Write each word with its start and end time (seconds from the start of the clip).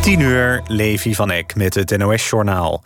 10 0.00 0.20
uur, 0.20 0.62
Levi 0.66 1.14
van 1.14 1.30
Eck 1.30 1.54
met 1.54 1.74
het 1.74 1.96
NOS-journaal. 1.96 2.82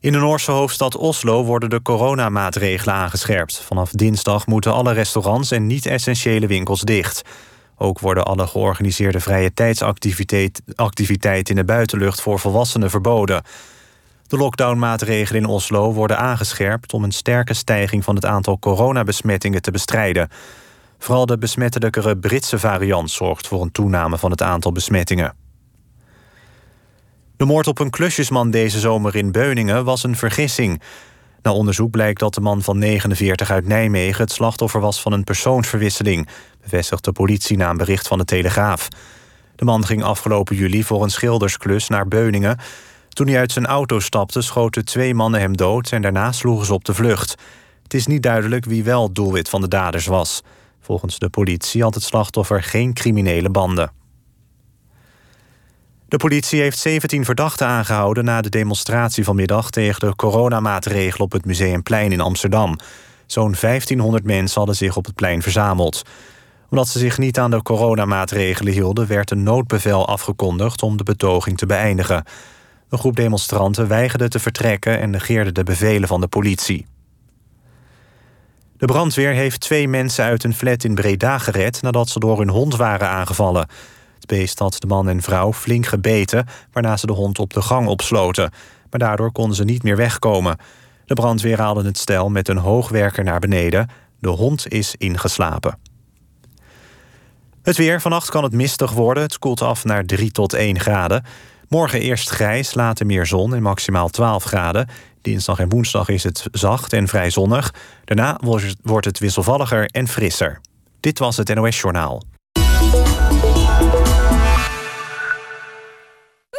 In 0.00 0.12
de 0.12 0.18
Noorse 0.18 0.50
hoofdstad 0.50 0.96
Oslo 0.96 1.44
worden 1.44 1.70
de 1.70 1.82
coronamaatregelen 1.82 2.94
aangescherpt. 2.94 3.60
Vanaf 3.60 3.90
dinsdag 3.90 4.46
moeten 4.46 4.72
alle 4.72 4.92
restaurants 4.92 5.50
en 5.50 5.66
niet-essentiële 5.66 6.46
winkels 6.46 6.80
dicht. 6.80 7.22
Ook 7.76 8.00
worden 8.00 8.24
alle 8.24 8.46
georganiseerde 8.46 9.20
vrije 9.20 9.54
tijdsactiviteiten 9.54 11.54
in 11.54 11.60
de 11.60 11.64
buitenlucht 11.64 12.20
voor 12.20 12.38
volwassenen 12.38 12.90
verboden. 12.90 13.42
De 14.26 14.36
lockdownmaatregelen 14.36 15.42
in 15.42 15.48
Oslo 15.48 15.92
worden 15.92 16.18
aangescherpt 16.18 16.92
om 16.92 17.04
een 17.04 17.12
sterke 17.12 17.54
stijging 17.54 18.04
van 18.04 18.14
het 18.14 18.26
aantal 18.26 18.58
coronabesmettingen 18.58 19.62
te 19.62 19.70
bestrijden. 19.70 20.28
Vooral 20.98 21.26
de 21.26 21.38
besmettelijkere 21.38 22.16
Britse 22.16 22.58
variant 22.58 23.10
zorgt 23.10 23.46
voor 23.46 23.62
een 23.62 23.72
toename 23.72 24.18
van 24.18 24.30
het 24.30 24.42
aantal 24.42 24.72
besmettingen. 24.72 25.41
De 27.42 27.48
moord 27.48 27.66
op 27.66 27.78
een 27.78 27.90
klusjesman 27.90 28.50
deze 28.50 28.80
zomer 28.80 29.16
in 29.16 29.32
Beuningen 29.32 29.84
was 29.84 30.02
een 30.02 30.16
vergissing. 30.16 30.82
Na 31.42 31.52
onderzoek 31.52 31.90
blijkt 31.90 32.20
dat 32.20 32.34
de 32.34 32.40
man 32.40 32.62
van 32.62 32.78
49 32.78 33.50
uit 33.50 33.66
Nijmegen 33.66 34.22
het 34.22 34.32
slachtoffer 34.32 34.80
was 34.80 35.00
van 35.00 35.12
een 35.12 35.24
persoonsverwisseling, 35.24 36.28
bevestigt 36.60 37.04
de 37.04 37.12
politie 37.12 37.56
na 37.56 37.70
een 37.70 37.76
bericht 37.76 38.08
van 38.08 38.18
de 38.18 38.24
Telegraaf. 38.24 38.88
De 39.56 39.64
man 39.64 39.86
ging 39.86 40.02
afgelopen 40.02 40.56
juli 40.56 40.84
voor 40.84 41.02
een 41.02 41.10
schildersklus 41.10 41.88
naar 41.88 42.08
Beuningen. 42.08 42.58
Toen 43.08 43.26
hij 43.26 43.38
uit 43.38 43.52
zijn 43.52 43.66
auto 43.66 44.00
stapte, 44.00 44.42
schoten 44.42 44.84
twee 44.84 45.14
mannen 45.14 45.40
hem 45.40 45.56
dood 45.56 45.90
en 45.90 46.02
daarna 46.02 46.32
sloegen 46.32 46.66
ze 46.66 46.74
op 46.74 46.84
de 46.84 46.94
vlucht. 46.94 47.34
Het 47.82 47.94
is 47.94 48.06
niet 48.06 48.22
duidelijk 48.22 48.64
wie 48.64 48.84
wel 48.84 49.12
doelwit 49.12 49.48
van 49.48 49.60
de 49.60 49.68
daders 49.68 50.06
was. 50.06 50.42
Volgens 50.80 51.18
de 51.18 51.28
politie 51.28 51.82
had 51.82 51.94
het 51.94 52.04
slachtoffer 52.04 52.62
geen 52.62 52.92
criminele 52.92 53.50
banden. 53.50 54.01
De 56.12 56.18
politie 56.18 56.60
heeft 56.60 56.78
17 56.78 57.24
verdachten 57.24 57.66
aangehouden 57.66 58.24
na 58.24 58.40
de 58.40 58.48
demonstratie 58.48 59.24
vanmiddag 59.24 59.70
tegen 59.70 60.00
de 60.00 60.16
coronamaatregelen 60.16 61.20
op 61.20 61.32
het 61.32 61.44
Museumplein 61.44 62.12
in 62.12 62.20
Amsterdam. 62.20 62.78
Zo'n 63.26 63.54
1500 63.60 64.24
mensen 64.24 64.58
hadden 64.58 64.76
zich 64.76 64.96
op 64.96 65.04
het 65.04 65.14
plein 65.14 65.42
verzameld. 65.42 66.02
Omdat 66.70 66.88
ze 66.88 66.98
zich 66.98 67.18
niet 67.18 67.38
aan 67.38 67.50
de 67.50 67.62
coronamaatregelen 67.62 68.72
hielden, 68.72 69.06
werd 69.06 69.30
een 69.30 69.42
noodbevel 69.42 70.08
afgekondigd 70.08 70.82
om 70.82 70.96
de 70.96 71.02
betoging 71.02 71.58
te 71.58 71.66
beëindigen. 71.66 72.24
Een 72.88 72.98
groep 72.98 73.16
demonstranten 73.16 73.88
weigerde 73.88 74.28
te 74.28 74.38
vertrekken 74.38 75.00
en 75.00 75.10
negeerde 75.10 75.52
de 75.52 75.64
bevelen 75.64 76.08
van 76.08 76.20
de 76.20 76.28
politie. 76.28 76.86
De 78.76 78.86
brandweer 78.86 79.32
heeft 79.32 79.60
twee 79.60 79.88
mensen 79.88 80.24
uit 80.24 80.44
een 80.44 80.54
flat 80.54 80.84
in 80.84 80.94
Breda 80.94 81.38
gered 81.38 81.82
nadat 81.82 82.08
ze 82.08 82.18
door 82.18 82.38
hun 82.38 82.50
hond 82.50 82.76
waren 82.76 83.08
aangevallen. 83.08 83.66
Het 84.32 84.40
beest 84.40 84.58
had 84.58 84.80
de 84.80 84.86
man 84.86 85.08
en 85.08 85.22
vrouw 85.22 85.52
flink 85.52 85.86
gebeten, 85.86 86.46
waarna 86.72 86.96
ze 86.96 87.06
de 87.06 87.12
hond 87.12 87.38
op 87.38 87.52
de 87.52 87.62
gang 87.62 87.88
opsloten. 87.88 88.50
Maar 88.90 89.00
daardoor 89.00 89.32
konden 89.32 89.56
ze 89.56 89.64
niet 89.64 89.82
meer 89.82 89.96
wegkomen. 89.96 90.56
De 91.04 91.14
brandweer 91.14 91.60
haalde 91.60 91.84
het 91.84 91.98
stel 91.98 92.28
met 92.28 92.48
een 92.48 92.56
hoogwerker 92.56 93.24
naar 93.24 93.40
beneden. 93.40 93.88
De 94.18 94.28
hond 94.28 94.68
is 94.68 94.94
ingeslapen. 94.98 95.78
Het 97.62 97.76
weer. 97.76 98.00
Vannacht 98.00 98.30
kan 98.30 98.42
het 98.42 98.52
mistig 98.52 98.92
worden. 98.92 99.22
Het 99.22 99.38
koelt 99.38 99.62
af 99.62 99.84
naar 99.84 100.04
3 100.04 100.30
tot 100.30 100.52
1 100.52 100.80
graden. 100.80 101.24
Morgen 101.68 102.00
eerst 102.00 102.30
grijs, 102.30 102.74
later 102.74 103.06
meer 103.06 103.26
zon 103.26 103.54
en 103.54 103.62
maximaal 103.62 104.08
12 104.08 104.44
graden. 104.44 104.88
Dinsdag 105.22 105.58
en 105.58 105.68
woensdag 105.68 106.08
is 106.08 106.22
het 106.22 106.46
zacht 106.52 106.92
en 106.92 107.08
vrij 107.08 107.30
zonnig. 107.30 107.74
Daarna 108.04 108.40
wordt 108.82 109.06
het 109.06 109.18
wisselvalliger 109.18 109.86
en 109.86 110.08
frisser. 110.08 110.60
Dit 111.00 111.18
was 111.18 111.36
het 111.36 111.54
NOS 111.54 111.80
Journaal. 111.80 112.22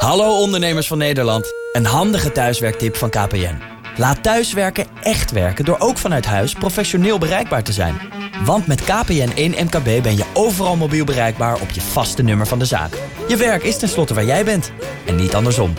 Hallo 0.04 0.40
ondernemers 0.40 0.88
van 0.88 0.98
Nederland. 0.98 1.54
Een 1.72 1.86
handige 1.86 2.32
thuiswerktip 2.32 2.96
van 2.96 3.10
KPN. 3.10 3.58
Laat 3.98 4.24
thuiswerken 4.24 4.86
echt 5.02 5.32
werken 5.32 5.66
door 5.66 5.80
ook 5.80 5.98
vanuit 5.98 6.26
huis 6.26 6.54
professioneel 6.54 7.18
bereikbaar 7.18 7.64
te 7.64 7.72
zijn. 7.72 8.00
Want 8.46 8.68
met 8.68 8.84
KPN 8.84 9.32
1 9.36 9.52
MKB 9.52 10.04
ben 10.04 10.18
je 10.18 10.26
overal 10.34 10.76
mobiel 10.76 11.06
bereikbaar 11.06 11.62
op 11.62 11.70
je 11.70 11.82
vaste 11.82 12.24
nummer 12.24 12.48
van 12.48 12.60
de 12.60 12.66
zaak. 12.66 12.98
Je 13.28 13.38
werk 13.38 13.64
is 13.64 13.78
tenslotte 13.78 14.14
waar 14.14 14.26
jij 14.26 14.46
bent. 14.46 14.72
En 15.06 15.16
niet 15.16 15.36
andersom. 15.36 15.74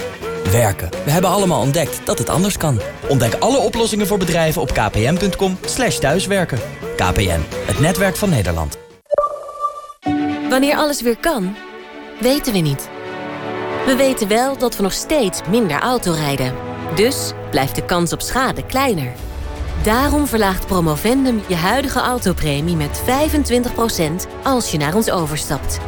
Werken. 0.51 0.89
We 1.05 1.11
hebben 1.11 1.31
allemaal 1.31 1.61
ontdekt 1.61 2.01
dat 2.05 2.19
het 2.19 2.29
anders 2.29 2.57
kan. 2.57 2.81
Ontdek 3.09 3.35
alle 3.35 3.59
oplossingen 3.59 4.07
voor 4.07 4.19
bedrijven 4.19 4.63
op 4.63 4.73
kpn.com 4.73 5.59
thuiswerken. 6.01 6.59
KPN, 6.97 7.41
het 7.67 7.81
netwerk 7.81 8.17
van 8.17 8.31
Nederland. 8.31 8.79
Wanneer 10.49 10.77
alles 10.77 11.03
weer 11.03 11.17
kan, 11.17 11.57
weten 12.21 12.53
we 12.53 12.59
niet. 12.59 12.93
We 13.87 13.97
weten 13.97 14.29
wel 14.29 14.59
dat 14.59 14.77
we 14.77 14.83
nog 14.83 14.93
steeds 14.93 15.41
minder 15.49 15.81
auto 15.81 16.13
rijden. 16.13 16.55
Dus 16.95 17.33
blijft 17.51 17.75
de 17.75 17.85
kans 17.85 18.13
op 18.13 18.21
schade 18.21 18.67
kleiner. 18.67 19.13
Daarom 19.83 20.27
verlaagt 20.27 20.67
Promovendum 20.67 21.43
je 21.49 21.55
huidige 21.55 22.01
autopremie 22.01 22.77
met 22.77 23.03
25% 23.03 24.31
als 24.43 24.71
je 24.71 24.79
naar 24.79 24.95
ons 24.95 25.11
overstapt. 25.11 25.81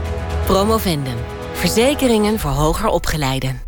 Promovendum. 0.44 1.16
Verzekeringen 1.52 2.38
voor 2.38 2.50
hoger 2.50 2.88
opgeleiden. 2.88 3.60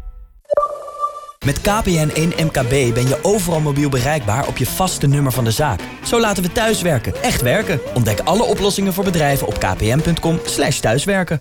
Met 1.44 1.60
KPN 1.60 2.10
1 2.14 2.32
MKB 2.46 2.94
ben 2.94 3.08
je 3.08 3.18
overal 3.22 3.60
mobiel 3.60 3.88
bereikbaar 3.88 4.46
op 4.46 4.56
je 4.56 4.66
vaste 4.66 5.06
nummer 5.06 5.32
van 5.32 5.44
de 5.44 5.50
zaak. 5.50 5.80
Zo 6.04 6.20
laten 6.20 6.42
we 6.42 6.52
thuiswerken 6.52 7.22
echt 7.22 7.42
werken. 7.42 7.80
Ontdek 7.94 8.20
alle 8.20 8.44
oplossingen 8.44 8.92
voor 8.92 9.04
bedrijven 9.04 9.46
op 9.46 9.58
kpn.com 9.58 10.40
thuiswerken. 10.80 11.40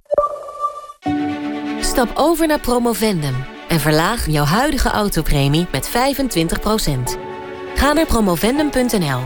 Stap 1.98 2.18
over 2.18 2.48
naar 2.48 2.60
Promovendum 2.60 3.36
en 3.68 3.80
verlaag 3.80 4.28
jouw 4.28 4.44
huidige 4.44 4.90
autopremie 4.90 5.68
met 5.72 5.90
25%. 5.90 5.92
Ga 7.76 7.94
naar 7.94 8.06
promovendum.nl, 8.06 9.22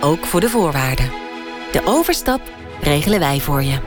ook 0.00 0.24
voor 0.24 0.40
de 0.40 0.48
voorwaarden. 0.48 1.10
De 1.72 1.82
overstap 1.84 2.40
regelen 2.80 3.18
wij 3.18 3.40
voor 3.40 3.62
je. 3.62 3.78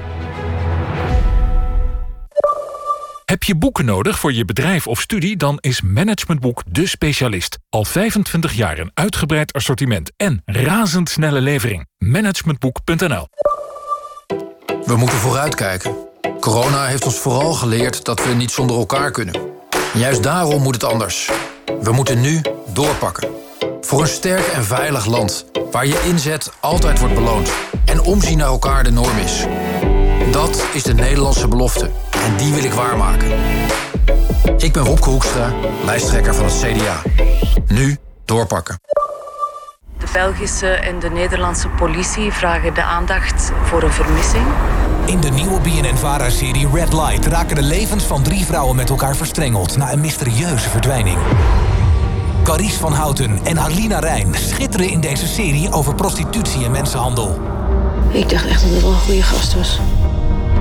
Heb 3.25 3.44
je 3.44 3.55
boeken 3.55 3.85
nodig 3.85 4.19
voor 4.19 4.33
je 4.33 4.45
bedrijf 4.45 4.88
of 4.88 5.01
studie? 5.01 5.38
Dan 5.38 5.57
is 5.59 5.81
Managementboek 5.81 6.63
de 6.67 6.88
specialist. 6.88 7.57
Al 7.69 7.85
25 7.85 8.53
jaar 8.53 8.77
een 8.77 8.91
uitgebreid 8.94 9.53
assortiment 9.53 10.11
en 10.17 10.41
razendsnelle 10.45 11.41
levering. 11.41 11.88
Managementboek.nl 11.97 13.27
We 14.85 14.95
moeten 14.95 15.17
vooruitkijken. 15.17 16.08
Corona 16.40 16.85
heeft 16.85 17.06
ons 17.06 17.19
vooral 17.19 17.53
geleerd 17.53 18.06
dat 18.06 18.25
we 18.25 18.34
niet 18.34 18.52
zonder 18.52 18.78
elkaar 18.78 19.12
kunnen. 19.12 19.41
juist 19.94 20.24
daarom 20.24 20.62
moet 20.62 20.74
het 20.74 20.84
anders. 20.84 21.31
We 21.81 21.91
moeten 21.91 22.22
nu 22.22 22.41
doorpakken. 22.74 23.30
Voor 23.81 24.02
een 24.02 24.07
sterk 24.07 24.47
en 24.47 24.63
veilig 24.63 25.06
land, 25.06 25.46
waar 25.72 25.85
je 25.85 26.02
inzet 26.06 26.52
altijd 26.59 27.00
wordt 27.00 27.16
beloond. 27.16 27.52
En 27.85 28.02
omzien 28.02 28.38
naar 28.38 28.47
elkaar 28.47 28.84
de 28.84 28.91
norm 28.91 29.18
is. 29.18 29.46
Dat 30.31 30.63
is 30.74 30.84
de 30.84 30.94
Nederlandse 30.94 31.47
belofte. 31.47 31.90
En 32.12 32.38
die 32.38 32.53
wil 32.53 32.63
ik 32.63 32.74
waarmaken. 32.74 33.31
Ik 34.57 34.74
ben 34.74 34.84
Wopke 34.84 35.09
Hoekstra, 35.09 35.53
lijsttrekker 35.86 36.36
van 36.36 36.46
het 36.46 36.59
CDA. 36.62 37.01
Nu 37.68 37.97
doorpakken. 38.25 38.80
De 39.97 40.07
Belgische 40.13 40.68
en 40.68 41.00
de 41.00 41.09
Nederlandse 41.09 41.68
politie 41.68 42.31
vragen 42.31 42.74
de 42.74 42.84
aandacht 42.84 43.51
voor 43.63 43.84
een 43.84 43.94
vermissing. 43.94 44.46
In 45.09 45.21
de 45.21 45.29
nieuwe 45.29 45.59
BNN-VARA-serie 45.61 46.67
Red 46.73 46.93
Light 46.93 47.25
raken 47.25 47.55
de 47.55 47.61
levens 47.61 48.03
van 48.03 48.23
drie 48.23 48.45
vrouwen 48.45 48.75
met 48.75 48.89
elkaar 48.89 49.15
verstrengeld 49.15 49.77
na 49.77 49.91
een 49.91 49.99
mysterieuze 49.99 50.69
verdwijning. 50.69 51.17
Carice 52.43 52.79
van 52.79 52.93
Houten 52.93 53.39
en 53.43 53.59
Alina 53.59 53.99
Rijn 53.99 54.35
schitteren 54.35 54.89
in 54.89 55.01
deze 55.01 55.27
serie 55.27 55.71
over 55.71 55.95
prostitutie 55.95 56.65
en 56.65 56.71
mensenhandel. 56.71 57.39
Ik 58.11 58.29
dacht 58.29 58.45
echt 58.45 58.61
dat 58.61 58.71
het 58.71 58.81
wel 58.81 58.91
een 58.91 58.97
goede 58.97 59.23
gast 59.23 59.55
was. 59.55 59.79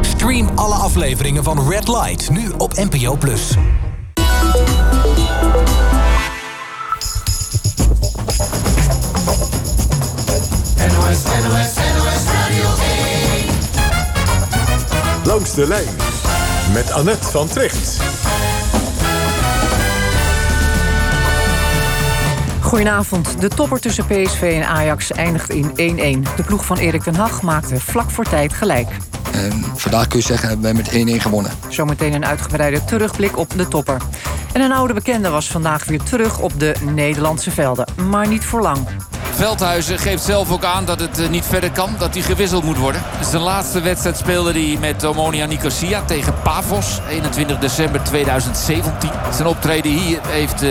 Stream 0.00 0.48
alle 0.54 0.74
afleveringen 0.74 1.44
van 1.44 1.68
Red 1.68 1.88
Light 1.88 2.30
nu 2.30 2.52
op 2.58 2.74
NPO+. 2.74 3.16
Plus. 3.16 3.56
Langs 15.38 15.54
de 15.54 15.66
lijn 15.66 15.88
met 16.72 16.92
Annette 16.92 17.28
van 17.28 17.48
Tricht. 17.48 18.00
Goedenavond. 22.60 23.40
De 23.40 23.48
topper 23.48 23.80
tussen 23.80 24.06
PSV 24.06 24.42
en 24.42 24.68
Ajax 24.68 25.12
eindigt 25.12 25.50
in 25.50 25.70
1-1. 26.26 26.36
De 26.36 26.42
ploeg 26.42 26.64
van 26.64 26.76
Erik 26.76 27.02
ten 27.02 27.14
Hag 27.14 27.42
maakte 27.42 27.80
vlak 27.80 28.10
voor 28.10 28.24
tijd 28.24 28.52
gelijk. 28.52 28.88
En 29.32 29.64
vandaag 29.74 30.06
kun 30.06 30.18
je 30.18 30.24
zeggen, 30.24 30.48
hebben 30.48 30.74
wij 30.74 31.02
met 31.04 31.18
1-1 31.18 31.22
gewonnen. 31.22 31.52
Zometeen 31.68 32.12
een 32.12 32.26
uitgebreide 32.26 32.84
terugblik 32.84 33.36
op 33.36 33.50
de 33.56 33.68
topper. 33.68 34.02
En 34.52 34.60
een 34.60 34.72
oude 34.72 34.94
bekende 34.94 35.28
was 35.28 35.48
vandaag 35.50 35.84
weer 35.84 36.02
terug 36.02 36.38
op 36.38 36.60
de 36.60 36.74
Nederlandse 36.94 37.50
velden. 37.50 37.86
Maar 38.08 38.28
niet 38.28 38.44
voor 38.44 38.60
lang. 38.60 38.86
Veldhuizen 39.38 39.98
geeft 39.98 40.22
zelf 40.22 40.50
ook 40.50 40.64
aan 40.64 40.84
dat 40.84 41.00
het 41.00 41.30
niet 41.30 41.44
verder 41.44 41.70
kan. 41.70 41.94
Dat 41.98 42.14
hij 42.14 42.22
gewisseld 42.22 42.64
moet 42.64 42.76
worden. 42.76 43.02
Zijn 43.20 43.42
laatste 43.42 43.80
wedstrijd 43.80 44.16
speelde 44.16 44.52
hij 44.52 44.76
met 44.80 45.04
Omonia 45.04 45.46
Nicosia 45.46 46.02
tegen 46.04 46.34
Pavos. 46.42 47.00
21 47.08 47.58
december 47.58 48.02
2017. 48.02 49.10
Zijn 49.32 49.48
optreden 49.48 49.92
hier 49.92 50.20
heeft 50.26 50.64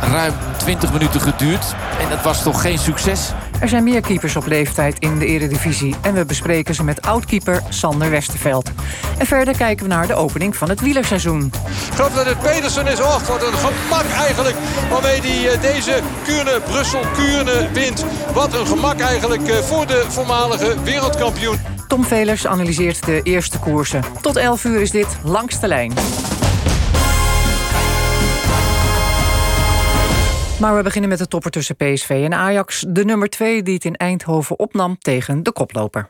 ruim 0.00 0.32
20 0.56 0.92
minuten 0.92 1.20
geduurd. 1.20 1.74
En 2.00 2.08
dat 2.08 2.22
was 2.22 2.42
toch 2.42 2.60
geen 2.60 2.78
succes. 2.78 3.20
Er 3.60 3.68
zijn 3.68 3.84
meer 3.84 4.00
keepers 4.00 4.36
op 4.36 4.46
leeftijd 4.46 4.98
in 4.98 5.18
de 5.18 5.26
eredivisie... 5.26 5.94
en 6.02 6.14
we 6.14 6.24
bespreken 6.24 6.74
ze 6.74 6.84
met 6.84 7.02
oudkeeper 7.02 7.62
Sander 7.68 8.10
Westerveld. 8.10 8.70
En 9.18 9.26
verder 9.26 9.56
kijken 9.56 9.86
we 9.86 9.94
naar 9.94 10.06
de 10.06 10.14
opening 10.14 10.56
van 10.56 10.68
het 10.68 10.80
wielerseizoen. 10.80 11.52
Ik 11.88 11.94
geloof 11.94 12.12
dat 12.12 12.26
het 12.26 12.40
Pedersen 12.40 12.86
is. 12.86 13.00
Och, 13.00 13.26
wat 13.26 13.42
een 13.42 13.52
gemak 13.52 14.10
eigenlijk 14.10 14.56
waarmee 14.90 15.20
hij 15.20 15.60
deze 15.60 16.00
Kuurne, 16.24 16.60
Brussel-Kuurne 16.60 17.68
wint. 17.72 18.04
Wat 18.34 18.54
een 18.54 18.66
gemak 18.66 19.00
eigenlijk 19.00 19.48
voor 19.52 19.86
de 19.86 20.04
voormalige 20.08 20.82
wereldkampioen. 20.82 21.58
Tom 21.88 22.04
Velers 22.04 22.46
analyseert 22.46 23.06
de 23.06 23.22
eerste 23.22 23.58
koersen. 23.58 24.02
Tot 24.20 24.36
11 24.36 24.64
uur 24.64 24.80
is 24.80 24.90
dit 24.90 25.18
Langs 25.22 25.60
de 25.60 25.68
Lijn. 25.68 25.92
Maar 30.60 30.76
we 30.76 30.82
beginnen 30.82 31.10
met 31.10 31.18
de 31.18 31.28
topper 31.28 31.50
tussen 31.50 31.76
PSV 31.76 32.10
en 32.24 32.34
Ajax. 32.34 32.84
De 32.88 33.04
nummer 33.04 33.28
2 33.28 33.62
die 33.62 33.74
het 33.74 33.84
in 33.84 33.96
Eindhoven 33.96 34.58
opnam 34.58 34.98
tegen 34.98 35.42
de 35.42 35.52
koploper. 35.52 36.08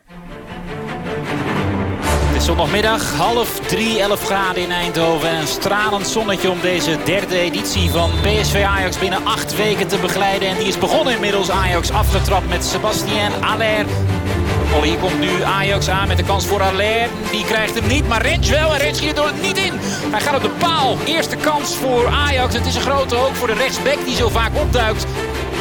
Het 2.00 2.36
is 2.36 2.44
zondagmiddag, 2.44 3.14
half 3.16 3.60
drie, 3.60 4.00
11 4.00 4.24
graden 4.24 4.62
in 4.62 4.70
Eindhoven. 4.70 5.28
En 5.28 5.40
een 5.40 5.46
stralend 5.46 6.06
zonnetje 6.06 6.50
om 6.50 6.60
deze 6.60 6.98
derde 7.04 7.38
editie 7.38 7.90
van 7.90 8.10
PSV 8.22 8.64
Ajax 8.66 8.98
binnen 8.98 9.26
acht 9.26 9.56
weken 9.56 9.88
te 9.88 9.98
begeleiden. 9.98 10.48
En 10.48 10.56
die 10.56 10.66
is 10.66 10.78
begonnen 10.78 11.14
inmiddels. 11.14 11.50
Ajax 11.50 11.90
afgetrapt 11.90 12.48
met 12.48 12.64
Sebastien 12.64 13.44
Aller. 13.44 13.86
Oh, 14.74 14.82
hier 14.82 14.98
komt 14.98 15.20
nu 15.20 15.42
Ajax 15.42 15.88
aan 15.88 16.08
met 16.08 16.16
de 16.16 16.22
kans 16.22 16.46
voor 16.46 16.62
Aller. 16.62 17.08
Die 17.30 17.44
krijgt 17.44 17.74
hem 17.74 17.86
niet, 17.86 18.08
maar 18.08 18.22
Rens 18.22 18.48
wel. 18.48 18.74
En 18.74 18.80
Rens 18.80 18.98
schiet 18.98 19.18
er 19.18 19.32
niet 19.42 19.58
in. 19.58 19.72
Hij 20.10 20.20
gaat 20.20 20.36
op 20.36 20.42
de 20.42 20.50
paal. 20.58 20.96
Eerste 21.04 21.36
kans 21.36 21.74
voor 21.74 22.06
Ajax. 22.06 22.54
Het 22.54 22.66
is 22.66 22.74
een 22.74 22.80
grote 22.80 23.16
ook 23.16 23.34
voor 23.34 23.46
de 23.46 23.54
rechtsback 23.54 24.04
die 24.04 24.16
zo 24.16 24.28
vaak 24.28 24.50
opduikt. 24.56 25.06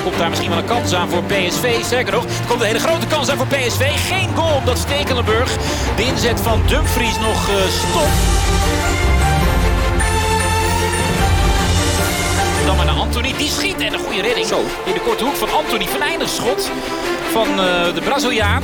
Komt 0.04 0.18
daar 0.18 0.30
misschien 0.30 0.50
wel 0.50 0.60
een 0.60 0.66
kans 0.66 0.94
aan 0.94 1.10
voor 1.10 1.24
PSV. 1.24 1.84
Sterker 1.84 2.14
nog, 2.14 2.24
er 2.24 2.48
komt 2.48 2.60
een 2.60 2.68
hele 2.68 2.80
grote 2.80 3.08
kans 3.08 3.30
aan 3.30 3.38
voor 3.38 3.48
PSV. 3.48 3.92
Geen 4.08 4.30
goal 4.36 4.56
omdat 4.56 4.78
Stekelenburg 4.78 5.58
de 5.96 6.04
inzet 6.04 6.42
van 6.42 6.62
Dumfries 6.68 7.20
nog 7.20 7.50
uh, 7.50 7.56
stopt. 7.68 8.18
Dan 12.66 12.76
maar 12.76 12.86
naar 12.86 12.96
Anthony. 12.96 13.34
Die 13.38 13.50
schiet 13.50 13.80
en 13.80 13.94
een 13.94 14.00
goede 14.00 14.22
redding. 14.22 14.48
Zo. 14.48 14.60
In 14.86 14.94
de 14.94 15.00
korte 15.00 15.24
hoek 15.24 15.36
van 15.36 15.54
Anthony. 15.54 15.88
Venijnig 15.88 16.30
schot 16.30 16.72
van 17.32 17.48
uh, 17.50 17.94
de 17.94 18.02
Braziliaan. 18.04 18.64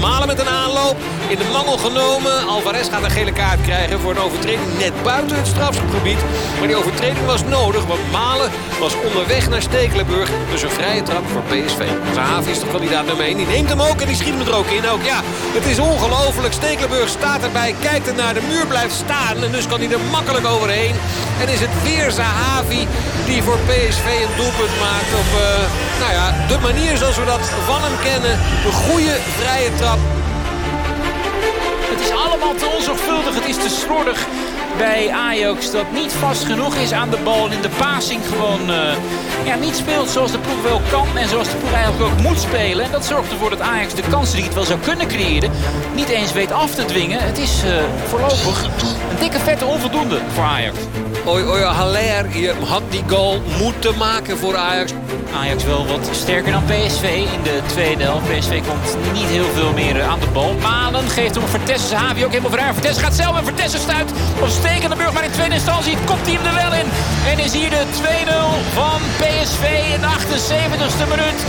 Malen 0.00 0.26
met 0.26 0.38
een 0.38 0.48
aanloop. 0.48 0.96
In 1.28 1.38
de 1.38 1.48
mangel 1.52 1.78
genomen. 1.78 2.46
Alvarez 2.46 2.88
gaat 2.90 3.02
een 3.02 3.10
gele 3.10 3.32
kaart 3.32 3.60
krijgen 3.60 4.00
voor 4.00 4.10
een 4.10 4.22
overtreding 4.22 4.78
net 4.78 5.02
buiten 5.02 5.36
het 5.36 5.46
strafschopgebied. 5.46 6.18
Maar 6.58 6.66
die 6.66 6.76
overtreding 6.76 7.26
was 7.26 7.44
nodig. 7.44 7.84
Want 7.84 8.12
Malen 8.12 8.50
was 8.80 8.94
onderweg 9.06 9.48
naar 9.48 9.62
Stekelenburg. 9.62 10.30
Dus 10.50 10.62
een 10.62 10.70
vrije 10.70 11.02
trap 11.02 11.28
voor 11.28 11.42
PSV. 11.42 11.82
Zahavi 12.14 12.50
is 12.50 12.60
de 12.60 12.66
kandidaat 12.66 13.06
nummer 13.06 13.24
1. 13.24 13.36
Die 13.36 13.46
neemt 13.46 13.68
hem 13.68 13.80
ook 13.80 14.00
en 14.00 14.06
die 14.06 14.16
schiet 14.16 14.34
hem 14.34 14.46
er 14.46 14.54
ook 14.54 14.70
in. 14.70 14.88
Ook 14.88 15.02
ja, 15.02 15.20
het 15.58 15.66
is 15.66 15.78
ongelooflijk. 15.78 16.52
Stekelenburg 16.52 17.08
staat 17.08 17.42
erbij. 17.42 17.74
Kijkt 17.80 18.06
er 18.06 18.14
naar 18.14 18.34
de 18.34 18.42
muur, 18.48 18.66
blijft 18.66 18.94
staan. 18.94 19.42
En 19.42 19.52
dus 19.52 19.66
kan 19.66 19.80
hij 19.80 19.90
er 19.90 20.00
makkelijk 20.10 20.46
overheen. 20.46 20.94
En 21.40 21.48
is 21.48 21.60
het 21.60 21.82
weer 21.82 22.10
Zahavi 22.10 22.86
die 23.26 23.42
voor 23.42 23.58
PSV 23.68 24.06
een 24.24 24.36
doelpunt 24.36 24.74
maakt. 24.84 25.10
Op 25.22 25.30
uh, 25.34 25.42
nou 26.02 26.12
ja, 26.12 26.26
de 26.48 26.58
manier 26.68 26.96
zoals 26.96 27.16
we 27.16 27.24
dat 27.24 27.44
van 27.66 27.80
hem 27.82 27.96
kennen. 28.02 28.34
Een 28.66 28.78
goede 28.86 29.14
vrije 29.40 29.70
trap. 29.74 29.87
Het 31.90 32.00
is 32.00 32.10
allemaal 32.10 32.54
te 32.54 32.72
onzorgvuldig. 32.76 33.34
Het 33.34 33.48
is 33.48 33.56
te 33.56 33.68
slordig 33.68 34.26
bij 34.78 35.10
Ajax 35.10 35.70
dat 35.70 35.92
niet 35.92 36.12
vast 36.12 36.44
genoeg 36.44 36.74
is 36.74 36.92
aan 36.92 37.10
de 37.10 37.18
bal. 37.24 37.46
En 37.46 37.52
in 37.52 37.62
de 37.62 37.68
passing 37.78 38.20
gewoon 38.26 38.70
uh, 38.70 38.92
ja, 39.44 39.54
niet 39.54 39.76
speelt 39.76 40.08
zoals 40.08 40.32
de 40.32 40.38
ploeg 40.38 40.62
wel 40.62 40.80
kan. 40.90 41.18
En 41.18 41.28
zoals 41.28 41.48
de 41.50 41.56
ploeg 41.56 41.72
eigenlijk 41.72 42.12
ook 42.12 42.20
moet 42.20 42.40
spelen. 42.40 42.84
En 42.84 42.90
dat 42.90 43.04
zorgt 43.04 43.30
ervoor 43.30 43.50
dat 43.50 43.60
Ajax 43.60 43.94
de 43.94 44.02
kansen 44.10 44.36
die 44.36 44.44
het 44.44 44.54
wel 44.54 44.64
zou 44.64 44.78
kunnen 44.80 45.08
creëren... 45.08 45.50
niet 45.94 46.08
eens 46.08 46.32
weet 46.32 46.52
af 46.52 46.74
te 46.74 46.84
dwingen. 46.84 47.20
Het 47.20 47.38
is 47.38 47.62
uh, 47.64 47.70
voorlopig 48.06 48.62
een 49.10 49.18
dikke 49.18 49.38
vette 49.38 49.64
onvoldoende 49.64 50.20
voor 50.34 50.44
Ajax. 50.44 50.78
Oei, 51.26 51.44
oei, 51.44 51.62
Haller 51.62 52.38
je 52.38 52.54
had 52.66 52.82
die 52.90 53.02
goal 53.06 53.42
moeten 53.58 53.96
maken 53.96 54.38
voor 54.38 54.56
Ajax. 54.56 54.92
Ajax 55.34 55.64
wel 55.64 55.86
wat 55.86 56.08
sterker 56.10 56.52
dan 56.52 56.64
PSV 56.64 57.04
in 57.34 57.42
de 57.42 57.60
tweede 57.66 58.02
helft. 58.02 58.28
PSV 58.28 58.62
komt 58.68 59.12
niet 59.12 59.28
heel 59.36 59.50
veel 59.54 59.72
meer 59.72 60.02
aan 60.02 60.20
de 60.20 60.26
bal. 60.32 60.54
Malen 60.62 61.08
geeft 61.08 61.34
hem 61.34 61.46
Vertessen. 61.46 61.96
Havi 61.96 62.24
ook 62.24 62.30
helemaal 62.30 62.50
vrij. 62.50 62.72
Vertessen 62.72 63.04
gaat 63.04 63.14
zelf 63.14 63.38
en 63.38 63.44
Vertessen 63.44 63.80
stuit 63.80 64.10
op 64.40 64.48
Stekelenburg. 64.48 65.12
Maar 65.12 65.24
in 65.24 65.30
tweede 65.30 65.54
instantie 65.54 65.96
komt 66.04 66.26
hij 66.26 66.34
hem 66.34 66.46
er 66.46 66.54
wel 66.54 66.74
in. 66.80 66.88
En 67.30 67.38
is 67.44 67.52
hier 67.52 67.70
de 67.70 67.84
2-0 68.00 68.02
van 68.80 68.98
PSV 69.20 69.64
in 69.94 70.00
de 70.00 70.10
78ste 70.18 71.06
minuut. 71.14 71.40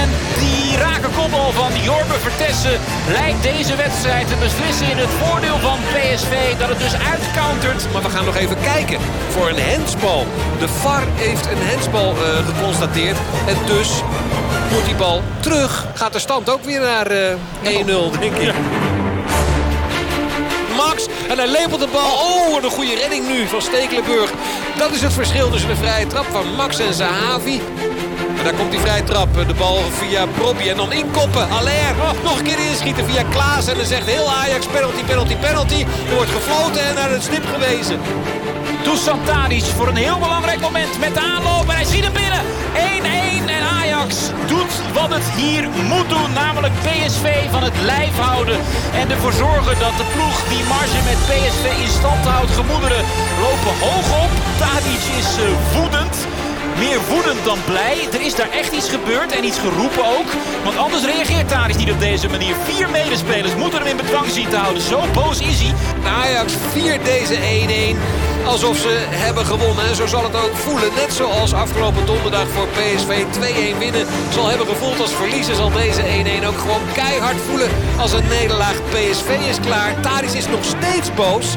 En 0.00 0.08
die 0.42 0.76
rake 0.76 1.08
kopbal 1.16 1.50
van 1.52 1.72
Jorbe 1.82 2.18
Vertessen 2.26 2.76
lijkt 3.18 3.42
deze 3.42 3.76
wedstrijd 3.76 4.28
te 4.28 4.36
beslissen 4.46 4.90
in 4.90 4.98
het 5.04 5.12
voordeel 5.20 5.58
van 5.58 5.78
PSV. 5.92 6.34
Dat 6.58 6.68
het 6.68 6.78
dus 6.78 6.96
uitcountert. 7.12 7.92
Maar 7.92 8.02
we 8.02 8.10
gaan 8.10 8.24
nog 8.24 8.36
even 8.36 8.56
kijken 8.72 8.98
voor 9.28 9.48
een 9.48 9.58
hensbal. 9.58 10.26
De 10.58 10.68
VAR 10.68 11.02
heeft 11.14 11.46
een 11.46 11.62
hensbal 11.62 12.14
uh, 12.14 12.46
geconstateerd. 12.46 13.16
En 13.46 13.56
dus 13.66 14.02
moet 14.72 14.84
die 14.84 14.94
bal 14.94 15.22
terug. 15.40 15.86
Gaat 15.94 16.12
de 16.12 16.18
stand 16.18 16.50
ook 16.50 16.64
weer 16.64 16.80
naar 16.80 17.12
uh, 17.12 17.28
1-0, 17.62 18.18
denk 18.20 18.34
ik. 18.36 18.42
Ja. 18.42 18.52
Max. 20.76 21.06
En 21.28 21.38
hij 21.38 21.46
lepelt 21.46 21.80
de 21.80 21.88
bal. 21.92 22.12
Oh, 22.12 22.52
wat 22.52 22.64
een 22.64 22.70
goede 22.70 22.94
redding 22.94 23.28
nu 23.28 23.46
van 23.46 23.62
Stekelenburg. 23.62 24.30
Dat 24.78 24.90
is 24.90 25.02
het 25.02 25.12
verschil 25.12 25.50
tussen 25.50 25.68
de 25.68 25.76
vrije 25.76 26.06
trap 26.06 26.26
van 26.30 26.54
Max 26.54 26.78
en 26.78 26.94
Zahavi. 26.94 27.60
En 28.38 28.44
daar 28.44 28.54
komt 28.54 28.70
die 28.70 28.80
vrije 28.80 29.04
trap. 29.04 29.28
De 29.46 29.54
bal 29.54 29.78
via 29.90 30.26
Brobby. 30.26 30.68
En 30.68 30.76
dan 30.76 30.92
inkoppen. 30.92 31.50
Aller. 31.50 31.94
Oh, 32.00 32.22
nog 32.22 32.38
een 32.38 32.44
keer 32.44 32.58
inschieten 32.70 33.04
via 33.04 33.22
Klaas. 33.30 33.66
En 33.66 33.76
dan 33.76 33.86
zegt 33.86 34.06
heel 34.06 34.30
Ajax 34.30 34.66
penalty, 34.66 35.04
penalty, 35.04 35.36
penalty. 35.36 35.84
Er 36.08 36.14
wordt 36.14 36.30
gefloten 36.30 36.84
en 36.84 36.94
naar 36.94 37.10
het 37.10 37.22
stip 37.22 37.44
gewezen. 37.52 38.00
Dusan 38.84 39.24
Tadic 39.24 39.64
voor 39.64 39.88
een 39.88 40.04
heel 40.06 40.18
belangrijk 40.18 40.60
moment 40.60 40.98
met 40.98 41.14
de 41.14 41.20
aanloop. 41.20 41.68
En 41.68 41.74
hij 41.74 41.84
schiet 41.84 42.04
hem 42.04 42.12
binnen. 42.12 42.42
1-1 43.46 43.48
en 43.56 43.62
Ajax 43.80 44.14
doet 44.46 44.72
wat 44.92 45.10
het 45.16 45.28
hier 45.40 45.62
moet 45.90 46.08
doen. 46.08 46.32
Namelijk 46.32 46.74
PSV 46.86 47.26
van 47.50 47.62
het 47.62 47.76
lijf 47.80 48.16
houden. 48.18 48.58
En 49.00 49.10
ervoor 49.10 49.32
zorgen 49.32 49.78
dat 49.78 49.94
de 50.00 50.06
ploeg 50.14 50.36
die 50.52 50.64
marge 50.74 51.00
met 51.10 51.18
PSV 51.28 51.66
in 51.84 51.94
stand 52.00 52.24
houdt. 52.26 52.50
Gemoederen 52.50 53.04
lopen 53.44 53.74
hoog 53.86 54.08
op. 54.24 54.32
Tadic 54.58 55.04
is 55.20 55.30
uh, 55.38 55.44
woedend. 55.76 56.14
Meer 56.78 57.00
woedend 57.10 57.44
dan 57.44 57.58
blij. 57.70 57.98
Er 58.12 58.20
is 58.28 58.34
daar 58.34 58.50
echt 58.50 58.72
iets 58.72 58.88
gebeurd 58.88 59.32
en 59.36 59.44
iets 59.44 59.58
geroepen 59.58 60.04
ook. 60.16 60.30
Want 60.64 60.76
anders 60.76 61.04
reageert 61.04 61.48
Tadic 61.48 61.76
niet 61.76 61.92
op 61.92 62.00
deze 62.00 62.28
manier. 62.28 62.54
Vier 62.64 62.90
medespelers 62.90 63.54
moeten 63.54 63.78
hem 63.78 63.88
in 63.88 63.96
bedwang 63.96 64.28
zien 64.30 64.48
te 64.48 64.56
houden. 64.56 64.82
Zo 64.82 65.00
boos 65.12 65.40
is 65.40 65.60
hij. 65.62 65.72
Ajax 66.22 66.52
viert 66.72 67.04
deze 67.04 67.36
1-1 67.36 68.33
alsof 68.46 68.76
ze 68.76 69.06
hebben 69.08 69.46
gewonnen. 69.46 69.88
En 69.88 69.96
zo 69.96 70.06
zal 70.06 70.24
het 70.24 70.36
ook 70.36 70.56
voelen. 70.56 70.94
Net 70.94 71.12
zoals 71.12 71.52
afgelopen 71.52 72.06
donderdag 72.06 72.48
voor 72.48 72.68
PSV 72.68 73.24
2-1 73.74 73.78
winnen 73.78 74.06
zal 74.30 74.46
hebben 74.48 74.66
gevoeld 74.66 75.00
als 75.00 75.14
verliezen. 75.14 75.56
Zal 75.56 75.70
deze 75.70 76.02
1-1 76.42 76.46
ook 76.46 76.58
gewoon 76.58 76.84
keihard 76.92 77.36
voelen 77.48 77.70
als 77.98 78.12
een 78.12 78.28
nederlaag. 78.28 78.76
PSV 78.90 79.30
is 79.48 79.60
klaar. 79.60 80.00
Tadic 80.00 80.32
is 80.32 80.48
nog 80.48 80.64
steeds 80.64 81.14
boos. 81.14 81.56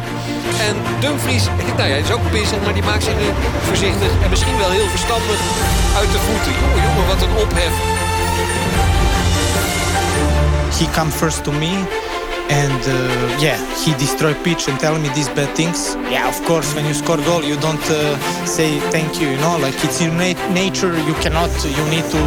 En 0.67 0.75
Dumfries, 0.99 1.45
nou 1.77 1.89
ja, 1.89 1.95
is 1.95 2.11
ook 2.11 2.31
pissig, 2.31 2.61
maar 2.63 2.73
die 2.73 2.83
maakt 2.83 3.03
zich 3.03 3.17
nu 3.17 3.29
voorzichtig 3.67 4.11
en 4.23 4.29
misschien 4.29 4.57
wel 4.57 4.69
heel 4.69 4.87
verstandig 4.87 5.39
uit 5.97 6.11
de 6.11 6.19
voeten. 6.27 6.51
Jongen, 6.61 6.81
jongen, 6.87 7.07
wat 7.07 7.21
een 7.21 7.35
ophef. 7.43 7.73
He 10.77 10.85
come 10.91 11.11
first 11.11 11.43
to 11.43 11.51
me 11.51 11.96
and 12.49 12.81
uh, 12.87 13.37
yeah 13.39 13.57
he 13.83 13.91
destroyed 13.93 14.37
pitch 14.43 14.67
and 14.67 14.79
tell 14.79 14.97
me 14.99 15.09
these 15.09 15.29
bad 15.29 15.55
things. 15.55 15.95
Yeah 16.11 16.27
of 16.27 16.39
course 16.45 16.73
when 16.75 16.85
you 16.85 16.93
score 16.93 17.17
goal 17.25 17.43
you 17.43 17.57
don't 17.59 17.85
uh, 17.89 18.17
say 18.45 18.79
thank 18.91 19.21
you 19.21 19.29
you 19.29 19.37
know? 19.37 19.57
Like 19.57 19.75
it's 19.83 20.01
your 20.01 20.13
nat 20.13 20.37
nature 20.53 20.93
you 21.07 21.13
cannot 21.23 21.51
you 21.63 21.85
need 21.89 22.05
to 22.11 22.21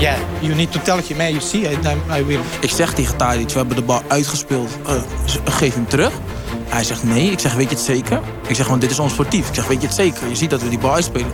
yeah 0.00 0.18
you 0.40 0.54
need 0.54 0.72
to 0.72 0.78
tell 0.78 0.98
him 0.98 1.16
hey 1.18 1.32
you 1.32 1.40
see 1.40 1.66
I, 1.66 1.74
I, 1.92 2.20
I 2.20 2.24
will. 2.24 2.42
Ik 2.60 2.70
zeg 2.70 2.92
tegen 2.92 3.16
Tadic 3.16 3.50
we 3.50 3.58
hebben 3.58 3.76
de 3.76 3.82
bal 3.82 4.02
uitgespeeld. 4.08 4.70
Uh, 4.86 5.02
geef 5.44 5.74
hem 5.74 5.86
terug 5.86 6.12
hij 6.68 6.84
zegt 6.84 7.02
nee. 7.04 7.30
Ik 7.30 7.38
zeg, 7.38 7.54
weet 7.54 7.68
je 7.68 7.74
het 7.74 7.84
zeker? 7.84 8.20
Ik 8.46 8.56
zeg, 8.56 8.68
want 8.68 8.80
dit 8.80 8.90
is 8.90 8.98
onsportief. 8.98 9.48
Ik 9.48 9.54
zeg, 9.54 9.66
weet 9.66 9.80
je 9.80 9.86
het 9.86 9.96
zeker? 9.96 10.28
Je 10.28 10.36
ziet 10.36 10.50
dat 10.50 10.62
we 10.62 10.68
die 10.68 10.78
bal 10.78 10.94
uitspelen. 10.94 11.30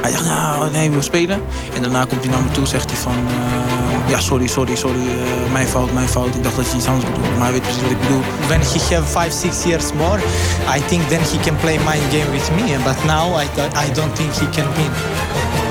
Hij 0.00 0.10
zegt, 0.10 0.24
nou, 0.24 0.70
nee, 0.70 0.90
we 0.90 1.02
spelen. 1.02 1.40
En 1.74 1.82
daarna 1.82 2.04
komt 2.04 2.22
hij 2.24 2.32
naar 2.32 2.42
me 2.42 2.50
toe, 2.50 2.66
zegt 2.66 2.90
hij 2.90 3.00
van... 3.00 3.12
Uh, 3.12 4.10
ja, 4.10 4.20
sorry, 4.20 4.46
sorry, 4.46 4.76
sorry. 4.76 5.00
Uh, 5.00 5.52
mijn 5.52 5.66
fout, 5.66 5.92
mijn 5.92 6.08
fout. 6.08 6.34
Ik 6.34 6.42
dacht 6.42 6.56
dat 6.56 6.70
je 6.70 6.76
iets 6.76 6.86
anders 6.86 7.04
bedoelde. 7.10 7.30
Maar 7.30 7.42
hij 7.42 7.52
weet 7.52 7.62
precies 7.62 7.82
wat 7.82 7.90
ik 7.90 8.00
bedoel. 8.00 8.22
When 8.46 8.60
he 8.60 8.94
have 8.94 9.20
five, 9.20 9.30
six 9.30 9.64
years 9.64 9.92
more... 9.92 10.18
I 10.76 10.80
think 10.86 11.08
then 11.08 11.20
he 11.20 11.38
can 11.38 11.56
play 11.56 11.78
my 11.78 11.98
game 12.10 12.30
with 12.30 12.50
me. 12.50 12.76
But 12.84 13.04
now 13.04 13.40
I, 13.40 13.46
I 13.86 13.92
don't 13.92 14.16
think 14.16 14.32
he 14.34 14.48
can 14.50 14.66
win. 14.76 15.61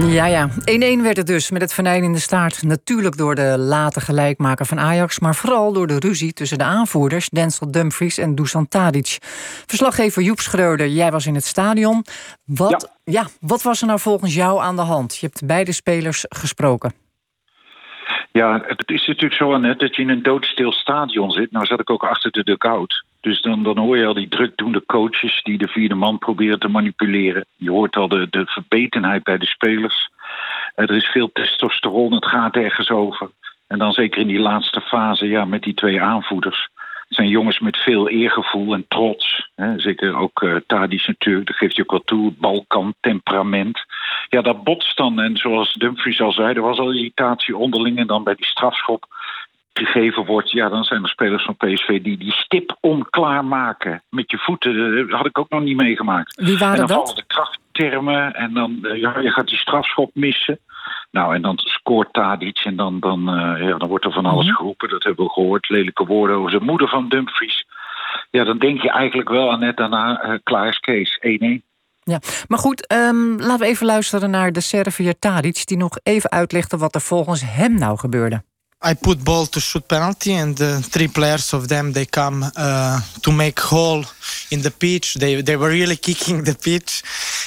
Ja, 0.00 0.26
ja. 0.26 0.48
1-1 0.50 1.02
werd 1.02 1.16
het 1.16 1.26
dus 1.26 1.50
met 1.50 1.60
het 1.60 1.72
venijn 1.72 2.02
in 2.02 2.12
de 2.12 2.18
staart. 2.18 2.62
Natuurlijk 2.62 3.16
door 3.16 3.34
de 3.34 3.58
late 3.58 4.00
gelijkmaker 4.00 4.66
van 4.66 4.80
Ajax... 4.80 5.18
maar 5.18 5.34
vooral 5.34 5.72
door 5.72 5.86
de 5.86 5.98
ruzie 5.98 6.32
tussen 6.32 6.58
de 6.58 6.64
aanvoerders... 6.64 7.28
Denzel 7.28 7.70
Dumfries 7.70 8.18
en 8.18 8.34
Dusan 8.34 8.68
Tadic. 8.68 9.18
Verslaggever 9.66 10.22
Joep 10.22 10.40
Schreuder, 10.40 10.88
jij 10.88 11.10
was 11.10 11.26
in 11.26 11.34
het 11.34 11.44
stadion. 11.44 12.04
Wat, 12.44 12.90
ja. 13.04 13.28
wat 13.40 13.62
was 13.62 13.80
er 13.80 13.86
nou 13.86 14.00
volgens 14.00 14.34
jou 14.34 14.60
aan 14.60 14.76
de 14.76 14.82
hand? 14.82 15.16
Je 15.16 15.26
hebt 15.26 15.46
beide 15.46 15.72
spelers 15.72 16.24
gesproken. 16.28 17.01
Ja, 18.32 18.62
het 18.66 18.90
is 18.90 19.06
natuurlijk 19.06 19.34
zo 19.34 19.56
net 19.56 19.78
dat 19.78 19.96
je 19.96 20.02
in 20.02 20.08
een 20.08 20.22
doodstil 20.22 20.72
stadion 20.72 21.30
zit. 21.30 21.50
Nou 21.50 21.66
zat 21.66 21.80
ik 21.80 21.90
ook 21.90 22.04
achter 22.04 22.30
de 22.30 22.44
dugout. 22.44 23.04
Dus 23.20 23.40
dan, 23.40 23.62
dan 23.62 23.78
hoor 23.78 23.96
je 23.96 24.06
al 24.06 24.14
die 24.14 24.28
drukdoende 24.28 24.82
coaches 24.86 25.42
die 25.42 25.58
de 25.58 25.68
vierde 25.68 25.94
man 25.94 26.18
proberen 26.18 26.58
te 26.58 26.68
manipuleren. 26.68 27.44
Je 27.56 27.70
hoort 27.70 27.96
al 27.96 28.08
de, 28.08 28.26
de 28.30 28.46
verbetenheid 28.46 29.22
bij 29.22 29.38
de 29.38 29.46
spelers. 29.46 30.10
er 30.74 30.90
is 30.90 31.06
veel 31.06 31.30
testosteron, 31.32 32.12
het 32.12 32.26
gaat 32.26 32.56
ergens 32.56 32.90
over. 32.90 33.30
En 33.66 33.78
dan 33.78 33.92
zeker 33.92 34.20
in 34.20 34.26
die 34.26 34.38
laatste 34.38 34.80
fase, 34.80 35.28
ja, 35.28 35.44
met 35.44 35.62
die 35.62 35.74
twee 35.74 36.02
aanvoerders. 36.02 36.68
Het 37.12 37.20
zijn 37.20 37.32
jongens 37.32 37.60
met 37.60 37.76
veel 37.76 38.08
eergevoel 38.08 38.74
en 38.74 38.84
trots. 38.88 39.50
Hè. 39.54 39.78
Zeker 39.78 40.16
ook 40.16 40.42
uh, 40.42 40.56
Tadic 40.66 41.06
natuurlijk, 41.06 41.46
dat 41.46 41.56
geeft 41.56 41.76
je 41.76 41.82
ook 41.82 41.90
wel 41.90 42.02
toe. 42.04 42.32
Balkan, 42.38 42.94
temperament. 43.00 43.84
Ja, 44.28 44.40
dat 44.40 44.64
botst 44.64 44.96
dan. 44.96 45.20
En 45.20 45.36
zoals 45.36 45.72
Dumfries 45.72 46.20
al 46.20 46.32
zei, 46.32 46.54
er 46.54 46.62
was 46.62 46.78
al 46.78 46.92
irritatie 46.92 47.56
onderling. 47.56 47.98
En 47.98 48.06
dan 48.06 48.24
bij 48.24 48.34
die 48.34 48.46
strafschop 48.46 49.06
gegeven 49.72 50.24
wordt, 50.24 50.50
ja, 50.50 50.68
dan 50.68 50.84
zijn 50.84 51.02
er 51.02 51.08
spelers 51.08 51.44
van 51.44 51.56
PSV 51.56 52.02
die 52.02 52.16
die 52.16 52.32
stip 52.32 52.76
onklaar 52.80 53.44
maken. 53.44 54.02
Met 54.10 54.30
je 54.30 54.38
voeten, 54.38 54.96
dat 55.08 55.18
had 55.18 55.26
ik 55.26 55.38
ook 55.38 55.50
nog 55.50 55.62
niet 55.62 55.76
meegemaakt. 55.76 56.40
Wie 56.44 56.58
waren 56.58 56.80
en 56.80 56.86
dan 56.86 56.96
dat? 56.96 57.08
vallen 57.08 57.16
de 57.16 57.34
krachttermen 57.34 58.34
en 58.34 58.52
dan 58.52 58.78
uh, 58.82 59.00
ja, 59.00 59.18
je 59.18 59.30
gaat 59.30 59.48
die 59.48 59.58
strafschop 59.58 60.10
missen. 60.14 60.58
Nou, 61.12 61.34
en 61.34 61.42
dan 61.42 61.58
scoort 61.58 62.12
Tadic 62.12 62.58
en 62.64 62.76
dan, 62.76 63.00
dan, 63.00 63.20
uh, 63.20 63.68
ja, 63.68 63.78
dan 63.78 63.88
wordt 63.88 64.04
er 64.04 64.12
van 64.12 64.26
alles 64.26 64.46
Mhm. 64.46 64.54
geroepen. 64.56 64.88
Dat 64.88 65.02
hebben 65.02 65.24
we 65.24 65.30
gehoord. 65.30 65.68
Lelijke 65.68 66.04
woorden 66.06 66.36
over 66.36 66.50
de 66.50 66.60
moeder 66.60 66.88
van 66.88 67.08
Dumfries. 67.08 67.66
Ja, 68.30 68.44
dan 68.44 68.58
denk 68.58 68.82
je 68.82 68.90
eigenlijk 68.90 69.28
wel 69.28 69.52
aan 69.52 69.60
net 69.60 69.76
daarna, 69.76 70.24
uh, 70.24 70.38
klaar 70.42 70.68
is 70.68 70.78
Kees, 70.78 71.18
1-1. 71.20 71.64
Ja, 72.04 72.18
maar 72.48 72.58
goed, 72.58 72.92
um, 72.92 73.36
laten 73.38 73.58
we 73.58 73.66
even 73.66 73.86
luisteren 73.86 74.30
naar 74.30 74.52
de 74.52 74.60
Serviër 74.60 75.18
Tadic... 75.18 75.66
die 75.66 75.76
nog 75.76 75.98
even 76.02 76.30
uitlegde 76.30 76.76
wat 76.76 76.94
er 76.94 77.00
volgens 77.00 77.42
hem 77.46 77.74
nou 77.78 77.98
gebeurde. 77.98 78.42
I 78.84 78.94
put 78.94 79.24
ball 79.24 79.46
to 79.46 79.60
shoot 79.60 79.86
penalty, 79.86 80.32
and 80.32 80.60
uh, 80.60 80.80
three 80.80 81.08
players 81.08 81.52
of 81.54 81.68
them 81.68 81.92
they 81.92 82.06
come 82.06 82.44
uh, 82.56 83.00
to 83.22 83.32
make 83.32 83.60
hole 83.60 84.04
in 84.50 84.62
the 84.62 84.70
pitch. 84.70 85.14
They 85.14 85.40
they 85.40 85.56
were 85.56 85.68
really 85.68 85.96
kicking 85.96 86.42
the 86.42 86.54
pitch, 86.54 87.02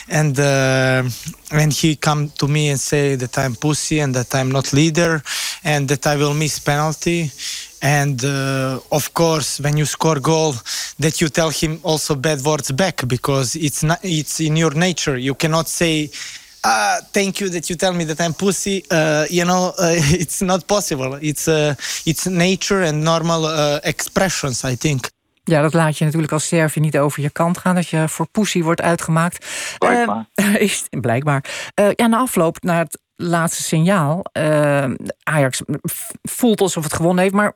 and 0.07 0.39
uh, 0.39 1.03
and 1.51 1.73
he 1.73 1.97
come 1.97 2.29
to 2.37 2.47
me 2.47 2.69
and 2.69 2.79
say 2.79 3.15
that 3.15 3.37
I'm 3.37 3.55
pussy 3.55 3.99
and 3.99 4.15
that 4.15 4.33
I'm 4.33 4.51
not 4.51 4.71
leader, 4.71 5.21
and 5.63 5.87
that 5.89 6.07
I 6.07 6.15
will 6.15 6.33
miss 6.33 6.59
penalty. 6.59 7.31
And 7.81 8.23
uh, 8.23 8.79
of 8.91 9.13
course, 9.13 9.59
when 9.59 9.77
you 9.77 9.85
score 9.85 10.19
goal, 10.19 10.55
that 10.99 11.19
you 11.21 11.29
tell 11.29 11.49
him 11.49 11.79
also 11.83 12.15
bad 12.15 12.41
words 12.41 12.71
back 12.71 13.07
because 13.07 13.55
it's 13.55 13.83
not 13.83 13.99
it's 14.03 14.39
in 14.39 14.55
your 14.55 14.73
nature. 14.73 15.17
You 15.17 15.35
cannot 15.35 15.67
say 15.67 16.09
uh, 16.65 16.97
thank 17.11 17.37
you 17.37 17.49
that 17.49 17.67
you 17.67 17.75
tell 17.77 17.93
me 17.93 18.05
that 18.05 18.19
I'm 18.19 18.33
pussy. 18.33 18.83
Uh, 18.91 19.25
you 19.29 19.45
know, 19.45 19.73
uh, 19.79 20.19
it's 20.21 20.39
not 20.39 20.65
possible. 20.65 21.17
It's 21.21 21.47
uh, 21.47 21.73
it's 22.05 22.25
nature 22.25 22.87
and 22.87 23.03
normal 23.03 23.43
uh, 23.45 23.79
expressions, 23.81 24.63
I 24.63 24.77
think. 24.77 25.13
Ja, 25.47 25.61
dat 25.61 25.73
laat 25.73 25.97
je 25.97 26.05
natuurlijk 26.05 26.33
als 26.33 26.47
Servië 26.47 26.79
niet 26.79 26.97
over 26.97 27.21
je 27.21 27.29
kant 27.29 27.57
gaan... 27.57 27.75
dat 27.75 27.87
je 27.87 28.09
voor 28.09 28.27
pussy 28.31 28.61
wordt 28.61 28.81
uitgemaakt. 28.81 29.45
Blijkbaar. 29.77 30.25
Uh, 30.35 30.61
is, 30.69 30.87
blijkbaar. 30.89 31.43
Uh, 31.79 31.87
ja, 31.95 32.07
na 32.07 32.17
afloop, 32.17 32.63
naar 32.63 32.79
het 32.79 32.99
laatste 33.15 33.63
signaal... 33.63 34.25
Uh, 34.37 34.85
Ajax 35.23 35.61
voelt 36.21 36.61
alsof 36.61 36.83
het 36.83 36.93
gewonnen 36.93 37.23
heeft... 37.23 37.35
maar 37.35 37.53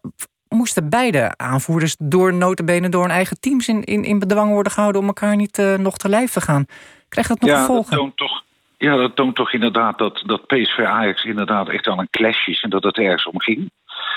moesten 0.47 0.89
beide 0.89 1.33
aanvoerders 1.37 1.95
door 1.99 2.33
notenbenen... 2.33 2.91
door 2.91 3.01
hun 3.01 3.11
eigen 3.11 3.39
teams 3.39 3.67
in, 3.67 3.83
in, 3.83 4.03
in 4.03 4.19
bedwang 4.19 4.51
worden 4.51 4.71
gehouden... 4.71 5.01
om 5.01 5.07
elkaar 5.07 5.35
niet 5.35 5.57
uh, 5.57 5.75
nog 5.75 5.97
te 5.97 6.09
lijf 6.09 6.31
te 6.31 6.41
gaan. 6.41 6.65
Krijgt 7.07 7.29
dat 7.29 7.39
nog 7.39 7.49
ja, 7.49 7.59
gevolgen? 7.59 7.91
Dat 7.91 7.99
toont 7.99 8.17
toch, 8.17 8.43
ja, 8.79 8.95
dat 8.95 9.15
toont 9.15 9.35
toch 9.35 9.53
inderdaad 9.53 9.97
dat, 9.97 10.23
dat 10.25 10.47
PSV 10.47 10.79
Ajax 10.79 11.23
inderdaad 11.23 11.69
echt 11.69 11.85
wel 11.85 11.99
een 11.99 12.09
clash 12.09 12.47
is... 12.47 12.61
en 12.61 12.69
dat 12.69 12.83
het 12.83 12.97
ergens 12.97 13.25
om 13.25 13.39
ging. 13.39 13.71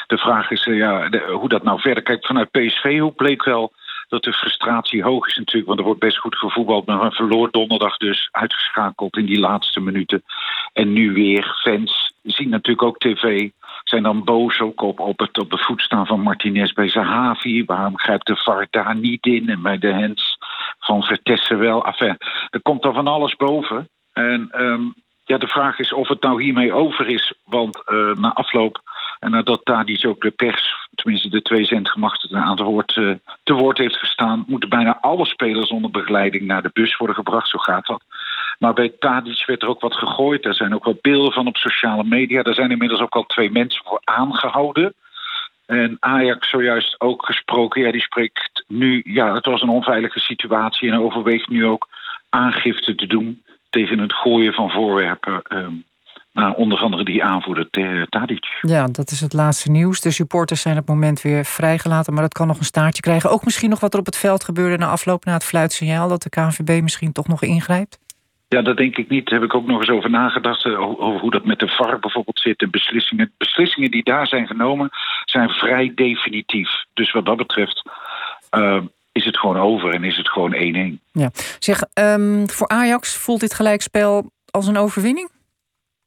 De 0.07 0.19
vraag 0.19 0.51
is 0.51 0.67
uh, 0.67 0.77
ja, 0.77 1.09
hoe 1.31 1.49
dat 1.49 1.63
nou 1.63 1.81
verder... 1.81 2.03
Kijk, 2.03 2.27
vanuit 2.27 2.51
PSV 2.51 2.99
hoe 2.99 3.13
bleek 3.13 3.45
wel 3.45 3.73
dat 4.09 4.23
de 4.23 4.33
frustratie 4.33 5.03
hoog 5.03 5.27
is 5.27 5.37
natuurlijk... 5.37 5.67
want 5.67 5.79
er 5.79 5.85
wordt 5.85 6.01
best 6.01 6.17
goed 6.17 6.37
gevoetbald, 6.37 6.87
maar 6.87 7.13
verloor 7.13 7.51
donderdag 7.51 7.97
dus... 7.97 8.29
uitgeschakeld 8.31 9.17
in 9.17 9.27
die 9.27 9.39
laatste 9.39 9.81
minuten. 9.81 10.23
En 10.73 10.93
nu 10.93 11.13
weer 11.13 11.59
fans 11.63 12.13
zien 12.23 12.49
natuurlijk 12.49 12.83
ook 12.83 12.99
tv... 12.99 13.51
zijn 13.85 14.03
dan 14.03 14.25
boos 14.25 14.61
ook 14.61 14.83
op, 14.83 15.01
op 15.01 15.19
het 15.19 15.39
op 15.39 15.51
de 15.51 15.59
voet 15.59 15.81
staan 15.81 16.07
van 16.07 16.21
Martinez 16.21 16.73
bij 16.73 16.89
Zahavi. 16.89 17.65
Waarom 17.65 17.99
grijpt 17.99 18.27
de 18.27 18.37
VAR 18.37 18.67
daar 18.71 18.97
niet 18.97 19.27
in? 19.27 19.49
En 19.49 19.63
bij 19.63 19.79
de 19.79 19.93
hands 19.93 20.39
van 20.79 21.03
Vertessen 21.03 21.59
wel. 21.59 21.85
Enfin, 21.85 22.17
er 22.51 22.63
komt 22.63 22.85
er 22.85 22.93
van 22.93 23.07
alles 23.07 23.37
boven. 23.37 23.89
En 24.13 24.51
um, 24.63 24.95
ja, 25.25 25.39
de 25.39 25.49
vraag 25.49 25.79
is 25.79 25.93
of 25.93 26.09
het 26.09 26.23
nou 26.23 26.43
hiermee 26.43 26.73
over 26.73 27.07
is. 27.07 27.35
Want 27.45 27.83
uh, 27.93 28.15
na 28.15 28.33
afloop 28.33 28.81
en 29.19 29.31
nadat 29.31 29.65
Tadic 29.65 30.07
ook 30.07 30.21
de 30.21 30.31
pers, 30.31 30.89
tenminste 30.95 31.29
de 31.29 31.43
twee 31.43 31.65
zendgemachtigden 31.65 32.41
aan 32.41 32.51
het 32.51 32.61
woord, 32.61 32.97
uh, 32.97 33.15
te 33.43 33.55
woord 33.55 33.79
heeft 33.79 33.97
gestaan, 33.97 34.45
moeten 34.47 34.69
bijna 34.69 34.99
alle 35.01 35.27
spelers 35.27 35.71
onder 35.71 35.91
begeleiding 35.91 36.45
naar 36.45 36.63
de 36.63 36.71
bus 36.73 36.97
worden 36.97 37.17
gebracht. 37.17 37.49
Zo 37.49 37.59
gaat 37.59 37.87
dat. 37.87 38.03
Maar 38.59 38.73
bij 38.73 38.93
Tadic 38.99 39.47
werd 39.47 39.63
er 39.63 39.69
ook 39.69 39.81
wat 39.81 39.95
gegooid. 39.95 40.45
Er 40.45 40.55
zijn 40.55 40.75
ook 40.75 40.85
wat 40.85 41.01
beelden 41.01 41.33
van 41.33 41.47
op 41.47 41.57
sociale 41.57 42.05
media. 42.05 42.43
Er 42.43 42.55
zijn 42.55 42.71
inmiddels 42.71 43.01
ook 43.01 43.15
al 43.15 43.27
twee 43.27 43.51
mensen 43.51 43.85
voor 43.85 44.01
aangehouden. 44.05 44.95
En 45.67 45.97
Ajax 46.01 46.51
zojuist 46.51 47.01
ook 47.01 47.27
gesproken. 47.27 47.83
Ja, 47.83 47.93
die 47.93 48.01
spreekt 48.01 48.65
nu. 48.69 49.03
Ja, 49.05 49.35
het 49.35 49.47
was 49.47 49.63
een 49.63 49.69
onveilige 49.69 50.21
situatie. 50.21 50.91
En 50.91 51.01
overweegt 51.01 51.49
nu 51.49 51.67
ook 51.67 51.89
aangifte 52.29 52.95
te 52.95 53.07
doen 53.07 53.43
tegen 53.73 53.99
het 53.99 54.13
gooien 54.13 54.53
van 54.53 54.71
voorwerpen. 54.71 55.43
Um, 55.49 55.85
nou, 56.33 56.57
onder 56.57 56.79
andere 56.79 57.05
die 57.05 57.25
aanvoerder 57.25 57.71
Tadic. 58.09 58.47
Ja, 58.61 58.87
dat 58.87 59.11
is 59.11 59.21
het 59.21 59.33
laatste 59.33 59.71
nieuws. 59.71 60.01
De 60.01 60.11
supporters 60.11 60.61
zijn 60.61 60.79
op 60.79 60.87
het 60.87 60.95
moment 60.95 61.23
weer 61.23 61.45
vrijgelaten, 61.45 62.13
maar 62.13 62.23
dat 62.23 62.33
kan 62.33 62.47
nog 62.47 62.59
een 62.59 62.65
staartje 62.65 63.03
krijgen. 63.03 63.31
Ook 63.31 63.45
misschien 63.45 63.71
nog 63.71 63.81
wat 63.81 63.93
er 63.93 64.01
op 64.01 64.07
het 64.07 64.17
veld 64.17 64.45
gebeurde 64.45 64.77
na 64.77 64.87
afloop 64.87 65.25
na 65.25 65.33
het 65.33 65.45
fluitsignaal, 65.45 66.09
dat 66.09 66.23
de 66.23 66.29
KNVB 66.29 66.83
misschien 66.83 67.13
toch 67.13 67.29
nog 67.29 67.43
ingrijpt? 67.43 67.99
Ja, 68.49 68.63
dat 68.63 68.77
denk 68.77 68.97
ik 68.97 69.09
niet. 69.09 69.29
Daar 69.29 69.41
heb 69.41 69.49
ik 69.49 69.55
ook 69.55 69.67
nog 69.67 69.81
eens 69.81 69.91
over 69.91 70.11
nagedacht. 70.11 70.67
Over 70.67 71.21
hoe 71.21 71.31
dat 71.31 71.45
met 71.45 71.59
de 71.59 71.69
VAR 71.69 71.99
bijvoorbeeld 71.99 72.41
zit. 72.41 72.63
En 72.63 72.71
beslissingen, 72.71 73.33
beslissingen 73.37 73.91
die 73.91 74.05
daar 74.05 74.27
zijn 74.27 74.47
genomen 74.47 74.91
zijn 75.25 75.49
vrij 75.49 75.93
definitief. 75.95 76.71
Dus 76.95 77.13
wat 77.13 77.27
dat 77.27 77.37
betreft 77.37 77.83
uh, 78.57 78.81
is 79.13 79.25
het 79.25 79.39
gewoon 79.39 79.59
over 79.59 79.95
en 79.95 80.05
is 80.05 80.17
het 80.17 80.29
gewoon 80.29 80.55
1-1. 80.99 81.01
Ja. 81.13 81.31
Zeg, 81.59 81.83
um, 81.95 82.49
voor 82.51 82.69
Ajax 82.69 83.17
voelt 83.17 83.41
dit 83.41 83.55
gelijkspel 83.55 84.31
als 84.51 84.67
een 84.67 84.77
overwinning? 84.77 85.31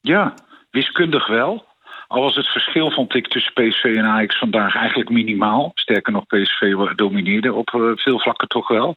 Ja, 0.02 0.34
wiskundig 0.72 1.28
wel. 1.28 1.66
Al 2.08 2.22
was 2.22 2.36
het 2.36 2.48
verschil, 2.48 2.92
vond 2.92 3.16
ik, 3.16 3.28
tussen 3.28 3.54
PSV 3.54 3.84
en 3.84 4.06
Ajax 4.06 4.38
vandaag 4.38 4.76
eigenlijk 4.76 5.10
minimaal. 5.10 5.72
Sterker 5.74 6.14
nog, 6.14 6.26
PSV 6.26 6.74
domineerde 6.96 7.54
op 7.54 7.72
uh, 7.72 7.92
veel 7.96 8.20
vlakken 8.20 8.48
toch 8.48 8.68
wel. 8.68 8.96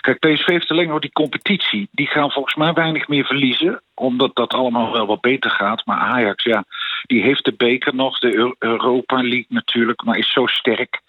Kijk, 0.00 0.18
PSV 0.18 0.46
heeft 0.46 0.70
alleen 0.70 0.88
nog 0.88 1.00
die 1.00 1.12
competitie. 1.12 1.88
Die 1.90 2.06
gaan 2.06 2.30
volgens 2.30 2.54
mij 2.54 2.72
weinig 2.72 3.08
meer 3.08 3.24
verliezen. 3.24 3.82
Omdat 3.94 4.34
dat 4.34 4.54
allemaal 4.54 4.92
wel 4.92 5.06
wat 5.06 5.20
beter 5.20 5.50
gaat. 5.50 5.86
Maar 5.86 5.98
Ajax, 5.98 6.44
ja, 6.44 6.64
die 7.02 7.22
heeft 7.22 7.44
de 7.44 7.54
beker 7.56 7.94
nog. 7.94 8.18
De 8.18 8.54
Europa 8.58 9.16
League 9.16 9.46
natuurlijk. 9.48 10.04
Maar 10.04 10.18
is 10.18 10.32
zo 10.32 10.46
sterk. 10.46 11.00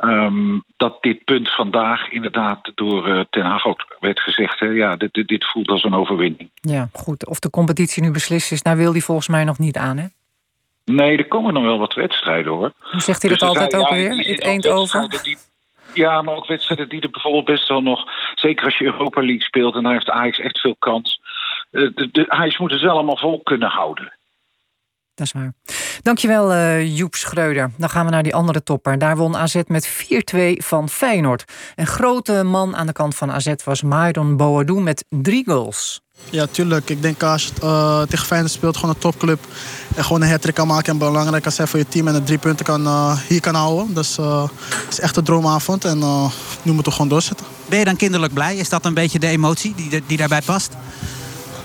Um, 0.00 0.64
dat 0.76 1.02
dit 1.02 1.24
punt 1.24 1.54
vandaag 1.54 2.08
inderdaad 2.08 2.72
door 2.74 3.08
uh, 3.08 3.20
Ten 3.30 3.44
Hag 3.44 3.66
ook 3.66 3.96
werd 4.00 4.20
gezegd. 4.20 4.60
Hè, 4.60 4.66
ja, 4.66 4.96
dit, 4.96 5.12
dit, 5.12 5.28
dit, 5.28 5.44
voelt 5.44 5.68
als 5.68 5.84
een 5.84 5.94
overwinning. 5.94 6.50
Ja, 6.54 6.88
goed. 6.92 7.26
Of 7.26 7.38
de 7.38 7.50
competitie 7.50 8.02
nu 8.02 8.10
beslist 8.10 8.52
is, 8.52 8.62
daar 8.62 8.76
wil 8.76 8.92
hij 8.92 9.00
volgens 9.00 9.28
mij 9.28 9.44
nog 9.44 9.58
niet 9.58 9.76
aan, 9.76 9.96
hè? 9.96 10.06
Nee, 10.84 11.16
er 11.16 11.28
komen 11.28 11.52
nog 11.52 11.62
wel 11.62 11.78
wat 11.78 11.94
wedstrijden, 11.94 12.52
hoor. 12.52 12.72
Hoe 12.80 13.00
zegt 13.00 13.22
hij 13.22 13.30
dus 13.30 13.40
dat 13.40 13.48
altijd 13.48 13.76
ook 13.76 13.88
ja, 13.88 13.94
weer? 13.94 14.16
Het 14.16 14.42
Eindhoven? 14.42 15.08
Die, 15.22 15.38
ja, 15.94 16.22
maar 16.22 16.34
ook 16.34 16.46
wedstrijden 16.46 16.88
die 16.88 17.00
er 17.00 17.10
bijvoorbeeld 17.10 17.44
best 17.44 17.68
wel 17.68 17.82
nog... 17.82 18.04
Zeker 18.34 18.64
als 18.64 18.78
je 18.78 18.84
Europa 18.84 19.20
League 19.20 19.42
speelt 19.42 19.74
en 19.74 19.82
daar 19.82 19.92
heeft 19.92 20.10
Ajax 20.10 20.38
echt 20.38 20.60
veel 20.60 20.76
kans. 20.78 21.20
Uh, 21.70 21.90
de, 21.94 22.08
de, 22.10 22.30
Ajax 22.30 22.58
moet 22.58 22.70
het 22.70 22.80
wel 22.80 22.94
allemaal 22.94 23.16
vol 23.16 23.40
kunnen 23.42 23.68
houden. 23.68 24.17
Dat 25.18 25.26
is 25.26 25.32
waar. 25.32 25.52
Dankjewel, 26.02 26.52
uh, 26.52 26.96
Joep 26.96 27.14
Schreuder. 27.14 27.70
Dan 27.76 27.90
gaan 27.90 28.04
we 28.04 28.10
naar 28.10 28.22
die 28.22 28.34
andere 28.34 28.62
topper. 28.62 28.98
Daar 28.98 29.16
won 29.16 29.36
AZ 29.36 29.60
met 29.66 29.88
4-2 30.34 30.38
van 30.56 30.88
Feyenoord. 30.88 31.44
Een 31.74 31.86
grote 31.86 32.42
man 32.42 32.76
aan 32.76 32.86
de 32.86 32.92
kant 32.92 33.14
van 33.14 33.30
AZ 33.30 33.52
was 33.64 33.82
Maidon 33.82 34.36
Boadou 34.36 34.80
met 34.80 35.04
drie 35.08 35.44
goals. 35.44 36.00
Ja, 36.30 36.46
tuurlijk. 36.46 36.90
Ik 36.90 37.02
denk 37.02 37.22
als 37.22 37.44
je 37.44 37.50
uh, 37.62 38.02
tegen 38.02 38.26
Feyenoord 38.26 38.52
speelt, 38.52 38.76
gewoon 38.76 38.94
een 38.94 39.00
topclub. 39.00 39.46
En 39.94 40.04
gewoon 40.04 40.22
een 40.22 40.30
hat 40.30 40.52
kan 40.52 40.66
maken 40.66 40.92
en 40.92 40.98
belangrijk 40.98 41.42
kan 41.42 41.52
zijn 41.52 41.68
voor 41.68 41.78
je 41.78 41.88
team. 41.88 42.08
En 42.08 42.14
de 42.14 42.22
drie 42.22 42.38
punten 42.38 42.64
kan, 42.64 42.84
uh, 42.84 43.18
hier 43.28 43.40
kan 43.40 43.54
houden. 43.54 43.94
Dus 43.94 44.16
het 44.16 44.90
is 44.90 45.00
echt 45.00 45.16
een 45.16 45.24
droomavond. 45.24 45.84
En 45.84 45.98
nu 46.62 46.72
moeten 46.72 46.84
we 46.84 46.90
gewoon 46.90 47.08
doorzetten. 47.08 47.46
Ben 47.68 47.78
je 47.78 47.84
dan 47.84 47.96
kinderlijk 47.96 48.34
blij? 48.34 48.56
Is 48.56 48.68
dat 48.68 48.84
een 48.84 48.94
beetje 48.94 49.18
de 49.18 49.26
emotie 49.26 49.74
die, 49.74 50.02
die 50.06 50.16
daarbij 50.16 50.42
past? 50.42 50.72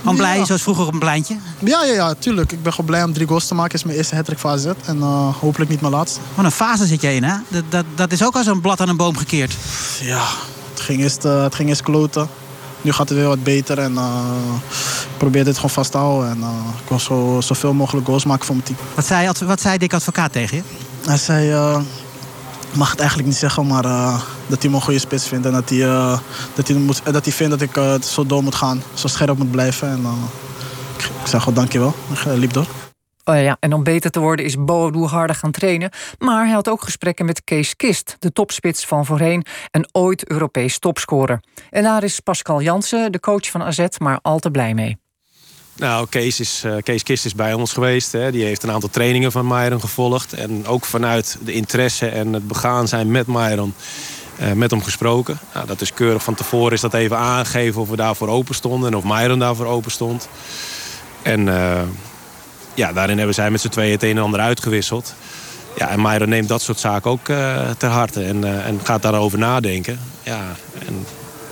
Gewoon 0.04 0.18
blij, 0.18 0.46
zoals 0.46 0.62
vroeger 0.62 0.86
op 0.86 0.94
een 0.94 1.00
pleintje? 1.00 1.36
Ja, 1.60 1.84
ja, 1.84 1.94
ja, 1.94 2.14
tuurlijk. 2.14 2.52
Ik 2.52 2.64
ben 2.64 2.72
gewoon 2.72 2.86
blij 2.86 3.04
om 3.04 3.14
drie 3.14 3.28
goals 3.28 3.48
te 3.48 3.54
maken. 3.54 3.72
Het 3.72 3.80
is 3.80 3.86
mijn 3.86 3.98
eerste 3.98 4.16
hattrick 4.16 4.40
fase 4.40 4.76
En 4.86 4.98
uh, 4.98 5.36
hopelijk 5.40 5.70
niet 5.70 5.82
mijn 5.82 5.94
laatste. 5.94 6.20
Wat 6.36 6.46
een 6.46 6.52
fase 6.52 6.86
zit 6.86 7.02
je 7.02 7.16
in, 7.16 7.24
hè? 7.24 7.36
Dat, 7.48 7.64
dat, 7.70 7.86
dat 7.96 8.12
is 8.12 8.24
ook 8.24 8.36
als 8.36 8.46
een 8.46 8.62
blad 8.62 8.82
aan 8.82 8.90
een 8.90 8.98
boom 8.98 9.18
gekeerd. 9.18 9.56
Ja, 10.02 10.24
het 10.72 10.80
ging 10.82 11.02
eerst, 11.02 11.26
uh, 11.26 11.44
het 11.44 11.56
ging 11.56 11.70
eerst 11.70 11.82
kloten. 11.82 12.28
Nu 12.82 12.92
gaat 12.92 13.10
het 13.10 13.18
weer 13.18 13.28
wat 13.28 13.44
beter 13.44 13.80
en 13.80 13.94
uh, 13.94 14.20
ik 15.12 15.18
probeer 15.18 15.44
dit 15.44 15.56
gewoon 15.56 15.70
vast 15.70 15.92
te 15.92 15.98
houden. 15.98 16.30
En 16.30 16.38
ik 16.84 16.90
wil 16.90 17.00
zo, 17.00 17.42
zoveel 17.42 17.74
mogelijk 17.74 18.06
goals 18.06 18.26
maken 18.26 18.46
voor 18.46 18.56
mijn 18.56 18.68
team. 18.68 18.80
Wat 18.96 19.06
zei, 19.06 19.32
wat 19.46 19.62
zei 19.62 19.78
Dick 19.78 19.94
Advocaat 19.94 20.32
tegen 20.32 20.58
je? 20.58 20.64
Hij 21.06 21.18
zei, 21.18 21.76
ik 22.72 22.76
mag 22.76 22.90
het 22.90 23.00
eigenlijk 23.00 23.30
niet 23.30 23.38
zeggen, 23.38 23.68
maar 23.68 23.86
dat 24.48 24.62
hij 24.62 24.70
me 24.70 24.76
een 24.76 24.84
goede 24.84 25.00
spits 25.00 25.28
vindt. 25.28 25.46
En 25.46 25.52
dat 25.52 25.70
hij, 25.70 25.80
dat 26.54 26.68
hij, 26.68 26.78
moet, 26.78 27.02
dat 27.04 27.24
hij 27.24 27.34
vindt 27.34 27.60
dat 27.60 27.62
ik 27.62 28.04
zo 28.04 28.26
door 28.26 28.44
moet 28.44 28.56
gaan, 28.56 28.84
zo 28.94 29.08
scherp 29.08 29.38
moet 29.38 29.52
blijven. 29.52 29.88
En, 29.88 30.06
ik, 30.98 31.04
ik 31.04 31.28
zeg 31.28 31.40
gewoon 31.40 31.56
dankjewel. 31.56 31.94
Ik 32.14 32.26
liep 32.26 32.54
door. 32.54 32.68
Oh 33.26 33.42
ja, 33.42 33.58
en 33.60 33.74
om 33.74 33.84
beter 33.84 34.12
te 34.12 34.20
worden 34.20 34.46
is 34.46 34.64
Boadu 34.64 35.06
harder 35.06 35.36
gaan 35.36 35.52
trainen. 35.52 35.92
Maar 36.18 36.46
hij 36.46 36.54
had 36.54 36.70
ook 36.70 36.84
gesprekken 36.84 37.26
met 37.26 37.44
Kees 37.44 37.76
Kist, 37.76 38.16
de 38.20 38.32
topspits 38.32 38.86
van 38.86 39.06
voorheen... 39.06 39.46
en 39.72 39.90
ooit 39.92 40.30
Europees 40.30 40.80
topscorer. 40.80 41.40
En 41.70 41.84
daar 41.84 42.04
is 42.04 42.20
Pascal 42.20 42.62
Jansen, 42.62 43.12
de 43.12 43.20
coach 43.20 43.50
van 43.50 43.64
AZ, 43.64 43.86
maar 43.98 44.20
al 44.22 44.40
te 44.40 44.52
blij 44.52 44.74
mee. 44.74 44.98
Nou, 45.76 46.08
Kees, 46.10 46.40
is, 46.40 46.64
uh, 46.66 46.76
Kees 46.84 47.04
Kist 47.04 47.26
is 47.26 47.36
bij 47.36 47.54
ons 47.54 47.74
geweest. 47.74 48.12
Hè. 48.12 48.32
Die 48.32 48.44
heeft 48.44 48.64
een 48.64 48.72
aantal 48.72 48.90
trainingen 48.90 49.32
van 49.32 49.48
Myron 49.48 49.80
gevolgd. 49.80 50.34
En 50.34 50.66
ook 50.66 50.86
vanuit 50.86 51.38
de 51.42 51.54
interesse 51.54 52.08
en 52.08 52.34
het 52.34 52.48
begaan 52.48 52.88
zijn 52.88 53.12
met 53.12 53.28
Myron... 53.28 53.74
Uh, 54.40 54.52
met 54.52 54.72
hem 54.72 54.84
gesproken. 54.84 55.40
Nou, 55.54 55.68
dat 55.68 55.82
is 55.82 55.94
keurig 55.94 56.24
van 56.24 56.36
tevoren 56.36 56.74
is 56.74 56.82
dat 56.82 56.94
even 56.94 57.18
aangegeven 57.18 57.82
of 57.82 57.90
we 57.90 57.96
daarvoor 57.96 58.28
open 58.28 58.56
stonden... 58.56 58.92
en 58.92 58.98
of 58.98 59.04
Myron 59.04 59.40
daarvoor 59.40 59.66
open 59.66 59.92
stond. 59.92 60.30
En... 61.22 61.48
Uh, 61.48 61.82
ja, 62.74 62.94
daarin 62.94 63.18
hebben 63.18 63.36
zij 63.36 63.52
met 63.52 63.62
z'n 63.62 63.70
tweeën 63.70 63.92
het 63.92 64.04
een 64.04 64.18
en 64.18 64.24
ander 64.24 64.40
uitgewisseld. 64.40 65.16
Ja, 65.78 65.90
en 65.90 66.02
Myron 66.02 66.30
neemt 66.30 66.48
dat 66.48 66.62
soort 66.62 66.80
zaken 66.80 67.12
ook 67.12 67.28
uh, 67.28 67.70
ter 67.78 67.90
harte 67.90 68.24
en, 68.24 68.64
en 68.64 68.80
gaat 68.84 69.02
daarover 69.02 69.40
nadenken. 69.40 70.00
Ja, 70.24 70.42
en 70.88 71.06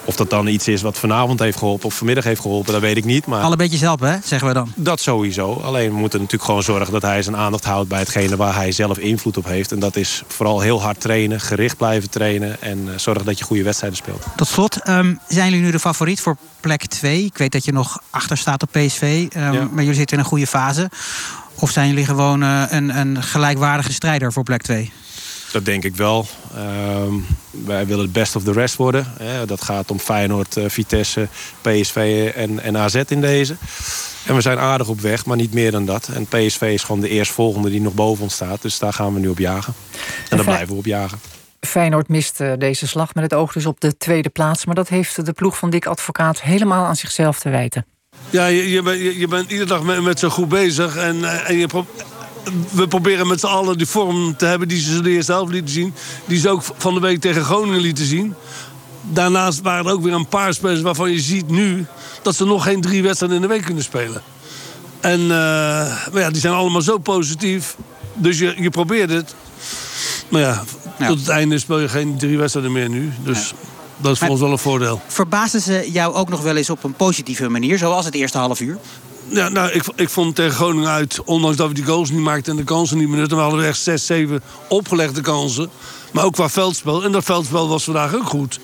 of 0.05 0.15
dat 0.15 0.29
dan 0.29 0.48
iets 0.48 0.67
is 0.67 0.81
wat 0.81 0.98
vanavond 0.98 1.39
heeft 1.39 1.58
geholpen 1.58 1.86
of 1.86 1.96
vanmiddag 1.96 2.24
heeft 2.24 2.41
geholpen, 2.41 2.74
dat 2.74 2.81
weet 2.81 2.98
ik 2.98 3.05
niet. 3.05 3.25
Maar 3.25 3.41
Alle 3.41 3.55
beetjes 3.55 3.81
helpen, 3.81 4.12
hè? 4.12 4.17
zeggen 4.24 4.48
we 4.48 4.53
dan. 4.53 4.72
Dat 4.75 5.00
sowieso. 5.00 5.53
Alleen 5.53 5.89
we 5.89 5.98
moeten 5.98 6.20
natuurlijk 6.20 6.46
gewoon 6.46 6.63
zorgen 6.63 6.93
dat 6.93 7.01
hij 7.01 7.22
zijn 7.22 7.36
aandacht 7.38 7.65
houdt 7.65 7.89
bij 7.89 8.00
hetgene 8.00 8.36
waar 8.36 8.55
hij 8.55 8.72
zelf 8.72 8.98
invloed 8.98 9.38
op 9.38 9.46
heeft. 9.46 9.72
En 9.72 9.79
dat 9.79 9.96
is 9.96 10.24
vooral 10.27 10.60
heel 10.60 10.81
hard 10.81 11.00
trainen, 11.01 11.41
gericht 11.41 11.77
blijven 11.77 12.10
trainen 12.10 12.62
en 12.62 12.79
uh, 12.88 12.98
zorgen 12.98 13.25
dat 13.25 13.38
je 13.38 13.43
goede 13.43 13.63
wedstrijden 13.63 13.98
speelt. 13.98 14.25
Tot 14.36 14.48
slot, 14.48 14.88
um, 14.89 15.20
zijn 15.27 15.50
jullie 15.50 15.65
nu 15.65 15.72
de 15.72 15.79
favoriet 15.79 16.22
voor 16.22 16.38
plek 16.60 16.86
2? 16.86 17.24
Ik 17.24 17.38
weet 17.38 17.51
dat 17.51 17.65
je 17.65 17.72
nog 17.72 18.01
achter 18.10 18.38
staat 18.38 18.62
op 18.62 18.70
PSV, 18.72 19.27
um, 19.36 19.41
ja. 19.41 19.51
maar 19.51 19.84
jullie 19.84 19.93
zitten 19.93 20.17
in 20.17 20.24
een 20.24 20.29
goede 20.29 20.48
fase. 20.48 20.89
Of 21.55 21.72
zijn 21.72 21.88
jullie 21.88 22.05
gewoon 22.05 22.43
uh, 22.43 22.63
een, 22.70 22.98
een 22.98 23.24
gelijkwaardige 23.24 23.93
strijder 23.93 24.34
voor 24.34 24.43
plek 24.43 24.62
2? 24.62 24.91
Dat 25.51 25.65
denk 25.65 25.84
ik 25.84 25.96
wel. 25.96 26.25
Uh, 26.55 27.13
wij 27.50 27.86
willen 27.86 28.03
het 28.03 28.13
best 28.13 28.36
of 28.36 28.43
the 28.43 28.51
rest 28.51 28.75
worden. 28.75 29.13
Hè. 29.17 29.46
Dat 29.46 29.62
gaat 29.62 29.91
om 29.91 30.00
Feyenoord, 30.00 30.58
uh, 30.58 30.65
Vitesse, 30.67 31.27
PSV 31.62 32.31
en, 32.36 32.60
en 32.60 32.77
AZ 32.77 32.96
in 33.08 33.22
deze. 33.22 33.55
En 34.25 34.36
we 34.36 34.41
zijn 34.41 34.60
aardig 34.60 34.88
op 34.88 35.00
weg, 35.00 35.25
maar 35.25 35.38
niet 35.38 35.53
meer 35.53 35.72
dan 35.72 35.86
dat. 35.86 36.08
En 36.08 36.25
PSV 36.25 36.62
is 36.62 36.84
gewoon 36.84 37.01
de 37.01 37.10
eerstvolgende 37.10 37.70
die 37.70 37.81
nog 37.81 37.93
boven 37.93 38.24
ons 38.24 38.34
staat. 38.34 38.62
Dus 38.62 38.79
daar 38.79 38.93
gaan 38.93 39.13
we 39.13 39.20
nu 39.20 39.27
op 39.27 39.38
jagen. 39.38 39.74
En 40.29 40.38
daar 40.38 40.46
blijven 40.46 40.67
we 40.67 40.75
op 40.75 40.86
jagen. 40.86 41.20
Feyenoord 41.60 42.08
mist 42.08 42.41
uh, 42.41 42.53
deze 42.58 42.88
slag 42.88 43.13
met 43.13 43.24
het 43.24 43.34
oog 43.34 43.53
dus 43.53 43.65
op 43.65 43.81
de 43.81 43.98
tweede 43.98 44.29
plaats. 44.29 44.65
Maar 44.65 44.75
dat 44.75 44.89
heeft 44.89 45.25
de 45.25 45.34
ploeg 45.34 45.58
van 45.58 45.70
Dick 45.70 45.86
Advocaat 45.86 46.41
helemaal 46.41 46.86
aan 46.86 46.96
zichzelf 46.96 47.39
te 47.39 47.50
wijten. 47.50 47.86
Ja, 48.29 48.46
je, 48.46 48.70
je, 48.70 48.81
bent, 48.81 49.00
je, 49.00 49.20
je 49.20 49.27
bent 49.27 49.51
iedere 49.51 49.70
dag 49.70 49.84
met, 49.84 50.01
met 50.01 50.20
zo 50.20 50.29
goed 50.29 50.50
bezig. 50.50 50.96
En, 50.96 51.46
en 51.46 51.58
je 51.58 51.67
we 52.71 52.88
proberen 52.88 53.27
met 53.27 53.39
z'n 53.39 53.45
allen 53.45 53.77
die 53.77 53.88
vorm 53.88 54.36
te 54.36 54.45
hebben 54.45 54.67
die 54.67 54.81
ze 54.81 55.01
de 55.01 55.10
eerste 55.10 55.31
helft 55.31 55.51
lieten 55.51 55.74
zien. 55.74 55.93
Die 56.25 56.39
ze 56.39 56.50
ook 56.50 56.63
van 56.77 56.93
de 56.93 57.00
week 57.00 57.21
tegen 57.21 57.43
Groningen 57.43 57.79
lieten 57.79 58.05
zien. 58.05 58.36
Daarnaast 59.01 59.62
waren 59.62 59.86
er 59.86 59.91
ook 59.91 60.03
weer 60.03 60.13
een 60.13 60.27
paar 60.27 60.53
spelers 60.53 60.81
waarvan 60.81 61.12
je 61.12 61.19
ziet 61.19 61.50
nu... 61.50 61.86
dat 62.21 62.36
ze 62.36 62.45
nog 62.45 62.63
geen 62.63 62.81
drie 62.81 63.03
wedstrijden 63.03 63.38
in 63.38 63.43
de 63.43 63.53
week 63.53 63.63
kunnen 63.63 63.83
spelen. 63.83 64.21
En 65.00 65.21
uh, 65.21 65.27
maar 66.12 66.19
ja, 66.21 66.30
die 66.30 66.41
zijn 66.41 66.54
allemaal 66.54 66.82
zo 66.82 66.97
positief. 66.97 67.75
Dus 68.13 68.39
je, 68.39 68.54
je 68.58 68.69
probeert 68.69 69.10
het. 69.10 69.36
Maar 70.30 70.41
ja, 70.41 70.63
ja, 70.99 71.08
tot 71.08 71.19
het 71.19 71.30
einde 71.30 71.60
speel 71.60 71.80
je 71.80 71.89
geen 71.89 72.17
drie 72.17 72.38
wedstrijden 72.38 72.71
meer 72.71 72.89
nu. 72.89 73.12
Dus... 73.23 73.49
Ja. 73.49 73.69
Dat 74.01 74.12
is 74.12 74.19
voor 74.19 74.27
ons 74.27 74.39
wel 74.39 74.51
een 74.51 74.58
voordeel. 74.58 75.01
Verbaasden 75.08 75.62
ze 75.62 75.89
jou 75.91 76.13
ook 76.13 76.30
nog 76.30 76.41
wel 76.41 76.56
eens 76.56 76.69
op 76.69 76.84
een 76.84 76.93
positieve 76.93 77.49
manier, 77.49 77.77
zoals 77.77 78.06
het 78.06 78.15
eerste 78.15 78.38
half 78.38 78.60
uur? 78.60 78.77
Ja, 79.27 79.49
nou, 79.49 79.71
ik, 79.71 79.84
ik 79.95 80.10
vond 80.10 80.36
tegen 80.36 80.55
Groningen 80.55 80.89
uit, 80.89 81.23
ondanks 81.23 81.57
dat 81.57 81.67
we 81.67 81.73
die 81.73 81.86
goals 81.86 82.10
niet 82.10 82.19
maakten 82.19 82.51
en 82.51 82.57
de 82.57 82.63
kansen 82.63 82.97
niet 82.97 83.10
benutten, 83.10 83.38
we 83.38 83.43
hadden 83.43 83.65
echt 83.65 83.79
6, 83.79 84.05
7 84.05 84.41
opgelegde 84.67 85.21
kansen. 85.21 85.69
Maar 86.12 86.23
ook 86.23 86.34
qua 86.34 86.49
veldspel. 86.49 87.03
En 87.03 87.12
dat 87.12 87.23
veldspel 87.23 87.67
was 87.67 87.84
vandaag 87.84 88.15
ook 88.15 88.27
goed. 88.27 88.60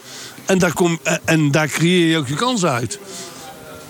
En 0.45 0.57
daar, 0.57 0.73
kom, 0.73 0.99
en 1.25 1.51
daar 1.51 1.67
creëer 1.67 2.07
je 2.07 2.17
ook 2.17 2.27
je 2.27 2.35
kansen 2.35 2.71
uit. 2.71 2.99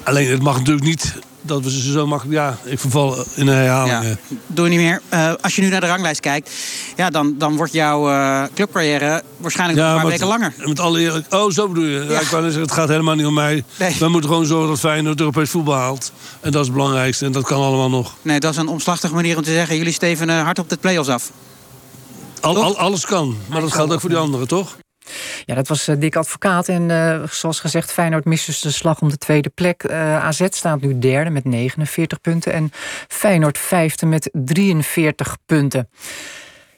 Alleen 0.03 0.29
het 0.29 0.41
mag 0.41 0.57
natuurlijk 0.57 0.85
niet 0.85 1.13
dat 1.47 1.63
we 1.63 1.71
ze 1.71 1.91
zo 1.91 2.07
makkelijk... 2.07 2.37
Ja, 2.37 2.57
ik 2.63 2.79
verval 2.79 3.15
in 3.35 3.47
een 3.47 3.55
herhaling. 3.55 4.03
Ja, 4.03 4.35
doe 4.47 4.65
je 4.65 4.71
niet 4.71 4.79
meer. 4.79 5.01
Uh, 5.13 5.33
als 5.41 5.55
je 5.55 5.61
nu 5.61 5.69
naar 5.69 5.81
de 5.81 5.87
ranglijst 5.87 6.19
kijkt... 6.19 6.51
Ja, 6.95 7.09
dan, 7.09 7.35
dan 7.37 7.55
wordt 7.55 7.73
jouw 7.73 8.09
uh, 8.09 8.43
clubcarrière 8.53 9.23
waarschijnlijk 9.37 9.79
ja, 9.79 9.85
nog 9.85 9.95
een 9.95 10.01
paar 10.01 10.11
weken 10.11 10.27
langer. 10.27 10.53
Met 10.57 10.79
alle 10.79 10.99
eerlijk... 10.99 11.33
Oh, 11.33 11.51
zo 11.51 11.67
bedoel 11.67 11.83
je. 11.83 11.99
Ja. 11.99 12.11
Ja, 12.11 12.19
ik 12.19 12.27
wou 12.27 12.43
zeggen, 12.43 12.61
het 12.61 12.71
gaat 12.71 12.89
helemaal 12.89 13.15
niet 13.15 13.25
om 13.25 13.33
mij. 13.33 13.63
Nee. 13.79 13.95
We 13.99 14.09
moeten 14.09 14.29
gewoon 14.29 14.45
zorgen 14.45 14.69
dat 14.69 14.79
Feyenoord 14.79 15.19
Europees 15.19 15.49
voetbal 15.49 15.75
haalt. 15.75 16.11
En 16.39 16.51
dat 16.51 16.61
is 16.61 16.67
het 16.67 16.75
belangrijkste. 16.75 17.25
En 17.25 17.31
dat 17.31 17.43
kan 17.43 17.61
allemaal 17.61 17.89
nog. 17.89 18.13
Nee, 18.21 18.39
dat 18.39 18.51
is 18.51 18.57
een 18.57 18.67
omslachtige 18.67 19.13
manier 19.13 19.37
om 19.37 19.43
te 19.43 19.51
zeggen... 19.51 19.77
jullie 19.77 19.93
steven 19.93 20.29
hard 20.29 20.59
op 20.59 20.69
de 20.69 20.77
play-offs 20.77 21.09
af. 21.09 21.31
Al, 22.41 22.63
al, 22.63 22.77
alles 22.77 23.05
kan. 23.05 23.37
Maar 23.47 23.61
dat 23.61 23.73
geldt 23.73 23.93
ook 23.93 23.99
voor 23.99 24.09
die 24.09 24.17
anderen, 24.17 24.47
toch? 24.47 24.77
Ja, 25.45 25.55
dat 25.55 25.67
was 25.67 25.89
uh, 25.89 25.95
Dick 25.99 26.15
Advocaat. 26.15 26.67
En 26.67 26.89
uh, 26.89 27.27
zoals 27.27 27.59
gezegd, 27.59 27.91
Feyenoord 27.91 28.25
mist 28.25 28.45
dus 28.45 28.61
de 28.61 28.71
slag 28.71 29.01
om 29.01 29.09
de 29.09 29.17
tweede 29.17 29.49
plek. 29.49 29.83
Uh, 29.83 30.25
AZ 30.25 30.45
staat 30.49 30.81
nu 30.81 30.99
derde 30.99 31.29
met 31.29 31.43
49 31.43 32.21
punten. 32.21 32.53
En 32.53 32.71
Feyenoord 33.07 33.57
vijfde 33.57 34.05
met 34.05 34.29
43 34.33 35.37
punten. 35.45 35.89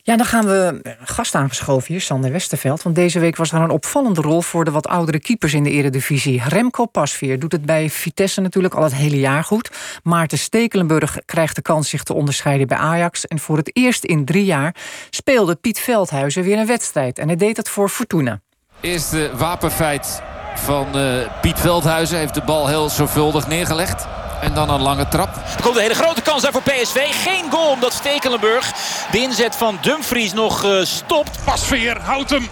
Ja, 0.10 0.18
dan 0.18 0.26
gaan 0.26 0.46
we 0.46 0.82
gast 1.04 1.36
aangeschoven 1.36 1.88
hier, 1.88 2.02
Sander 2.02 2.32
Westerveld. 2.32 2.84
Want 2.84 2.96
deze 2.96 3.20
week 3.20 3.36
was 3.36 3.52
er 3.52 3.62
een 3.62 3.70
opvallende 3.70 4.22
rol 4.22 4.42
voor 4.42 4.66
de 4.66 4.72
wat 4.72 4.88
oudere 4.88 5.20
keepers 5.20 5.54
in 5.54 5.64
de 5.64 5.70
eredivisie. 5.70 6.42
Remco 6.48 6.86
Pasveer 6.86 7.40
doet 7.40 7.52
het 7.52 7.66
bij 7.66 7.90
Vitesse 7.90 8.42
natuurlijk 8.42 8.74
al 8.74 8.84
het 8.84 8.96
hele 8.96 9.20
jaar 9.20 9.44
goed. 9.44 9.72
Maarten 10.04 10.38
Stekelenburg 10.38 11.18
krijgt 11.26 11.56
de 11.56 11.62
kans 11.62 11.90
zich 11.90 12.04
te 12.04 12.14
onderscheiden 12.14 12.68
bij 12.68 12.78
Ajax. 12.78 13.28
En 13.28 13.40
voor 13.40 13.58
het 13.58 13.76
eerst 13.76 14.04
in 14.04 14.26
drie 14.26 14.46
jaar 14.46 14.76
speelde 15.10 15.56
Piet 15.56 15.80
Veldhuizen 15.80 16.44
weer 16.44 16.58
een 16.58 16.68
wedstrijd. 16.68 17.20
En 17.20 17.28
hij 17.28 17.38
deed 17.38 17.58
het 17.58 17.70
voor 17.70 17.90
Fortuna. 17.90 18.40
Eerste 18.82 19.32
wapenfeit 19.36 20.22
van 20.56 20.88
uh, 20.98 21.42
Piet 21.42 21.60
Veldhuizen. 21.60 22.18
Heeft 22.18 22.34
de 22.34 22.44
bal 22.46 22.68
heel 22.68 22.90
zorgvuldig 22.90 23.48
neergelegd. 23.48 24.08
En 24.42 24.54
dan 24.54 24.70
een 24.70 24.82
lange 24.82 25.08
trap. 25.08 25.36
Er 25.36 25.64
komt 25.64 25.76
een 25.76 25.82
hele 25.82 25.94
grote 25.94 26.22
kans 26.22 26.42
daar 26.42 26.52
voor 26.52 26.62
PSV. 26.62 26.98
Geen 27.12 27.52
goal 27.52 27.72
omdat 27.72 27.94
Stekelenburg 27.94 28.72
de 29.12 29.18
inzet 29.18 29.56
van 29.56 29.78
Dumfries 29.82 30.34
nog 30.34 30.66
uh, 30.66 30.84
stopt. 30.84 31.44
Pasveer 31.46 32.00
houdt 32.02 32.30
hem. 32.30 32.48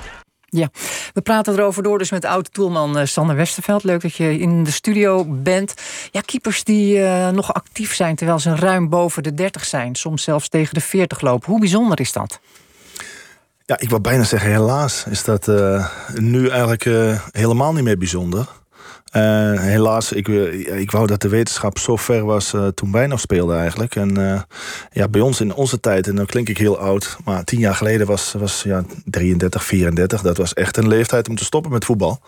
Ja, 0.50 0.70
we 1.14 1.22
praten 1.22 1.54
erover 1.54 1.84
door 1.84 1.98
dus 1.98 2.12
met 2.12 2.26
oud-toelman 2.26 3.00
uh, 3.00 3.06
Sander 3.06 3.36
Westerveld. 3.36 3.84
Leuk 3.84 4.02
dat 4.02 4.16
je 4.16 4.40
in 4.40 4.64
de 4.64 4.72
studio 4.72 5.26
bent. 5.28 5.74
Ja, 6.12 6.22
keepers 6.22 6.64
die 6.64 6.98
uh, 6.98 7.30
nog 7.30 7.54
actief 7.54 7.96
zijn 7.96 8.16
terwijl 8.16 8.40
ze 8.40 8.56
ruim 8.56 8.90
boven 8.90 9.24
de 9.24 9.34
30 9.34 9.66
zijn. 9.66 9.96
Soms 9.96 10.24
zelfs 10.24 10.50
tegen 10.50 10.74
de 10.74 10.82
40 10.82 11.22
lopen. 11.22 11.50
Hoe 11.50 11.60
bijzonder 11.60 12.00
is 12.00 12.12
dat? 12.12 12.40
Ja, 13.66 13.80
ik 13.80 13.90
wil 13.90 14.02
bijna 14.02 14.24
zeggen 14.24 14.52
helaas 14.52 15.06
is 15.10 15.24
dat 15.24 15.48
uh, 15.48 15.88
nu 16.14 16.48
eigenlijk 16.50 16.84
helemaal 17.32 17.74
niet 17.74 17.84
meer 17.84 17.98
bijzonder. 17.98 18.48
Uh, 19.16 19.60
helaas, 19.60 20.12
ik, 20.12 20.28
ik 20.28 20.92
wou 20.92 21.08
dat 21.08 21.22
de 21.22 21.30
wetenschap 21.30 21.78
zo 21.78 21.96
ver 21.96 22.26
was 22.26 22.54
uh, 22.54 22.68
toen 22.68 22.92
wij 22.92 23.08
nog 23.08 23.20
speelden 23.20 23.58
eigenlijk. 23.58 23.96
En 23.96 24.20
uh, 24.20 24.42
ja, 24.92 25.08
bij 25.08 25.22
ons 25.22 25.42
in 25.42 25.54
onze 25.54 25.80
tijd, 25.80 26.08
en 26.08 26.16
dan 26.16 26.26
klink 26.26 26.50
ik 26.50 26.58
heel 26.58 26.80
oud... 26.80 27.18
maar 27.26 27.44
tien 27.44 27.60
jaar 27.60 27.76
geleden 27.76 28.08
was, 28.08 28.34
was 28.38 28.64
ja, 28.64 28.84
33, 29.06 29.64
34. 29.64 30.22
Dat 30.22 30.38
was 30.38 30.54
echt 30.54 30.78
een 30.78 30.88
leeftijd 30.88 31.30
om 31.30 31.36
te 31.36 31.44
stoppen 31.44 31.72
met 31.72 31.86
voetbal. 31.86 32.20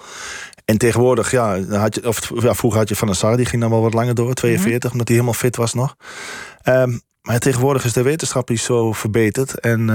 En 0.66 0.78
tegenwoordig, 0.78 1.32
ja, 1.32 1.64
had 1.64 1.96
je, 1.96 2.08
of, 2.08 2.32
ja 2.42 2.54
vroeger 2.54 2.80
had 2.80 2.90
je 2.90 2.96
Van 2.96 3.08
der 3.08 3.18
Sar, 3.18 3.38
die 3.38 3.46
ging 3.46 3.62
dan 3.62 3.72
wel 3.72 3.82
wat 3.82 3.94
langer 3.94 4.16
door, 4.16 4.34
42, 4.34 4.74
mm 4.74 4.82
-hmm. 4.82 4.92
omdat 4.92 5.08
hij 5.08 5.18
helemaal 5.18 5.40
fit 5.40 5.56
was 5.56 5.74
nog. 5.74 5.96
Um, 6.64 7.02
maar 7.22 7.40
tegenwoordig 7.40 7.86
is 7.86 7.94
de 7.94 8.02
wetenschap 8.02 8.50
is 8.50 8.64
zo 8.64 8.92
verbeterd. 8.94 9.60
En 9.60 9.88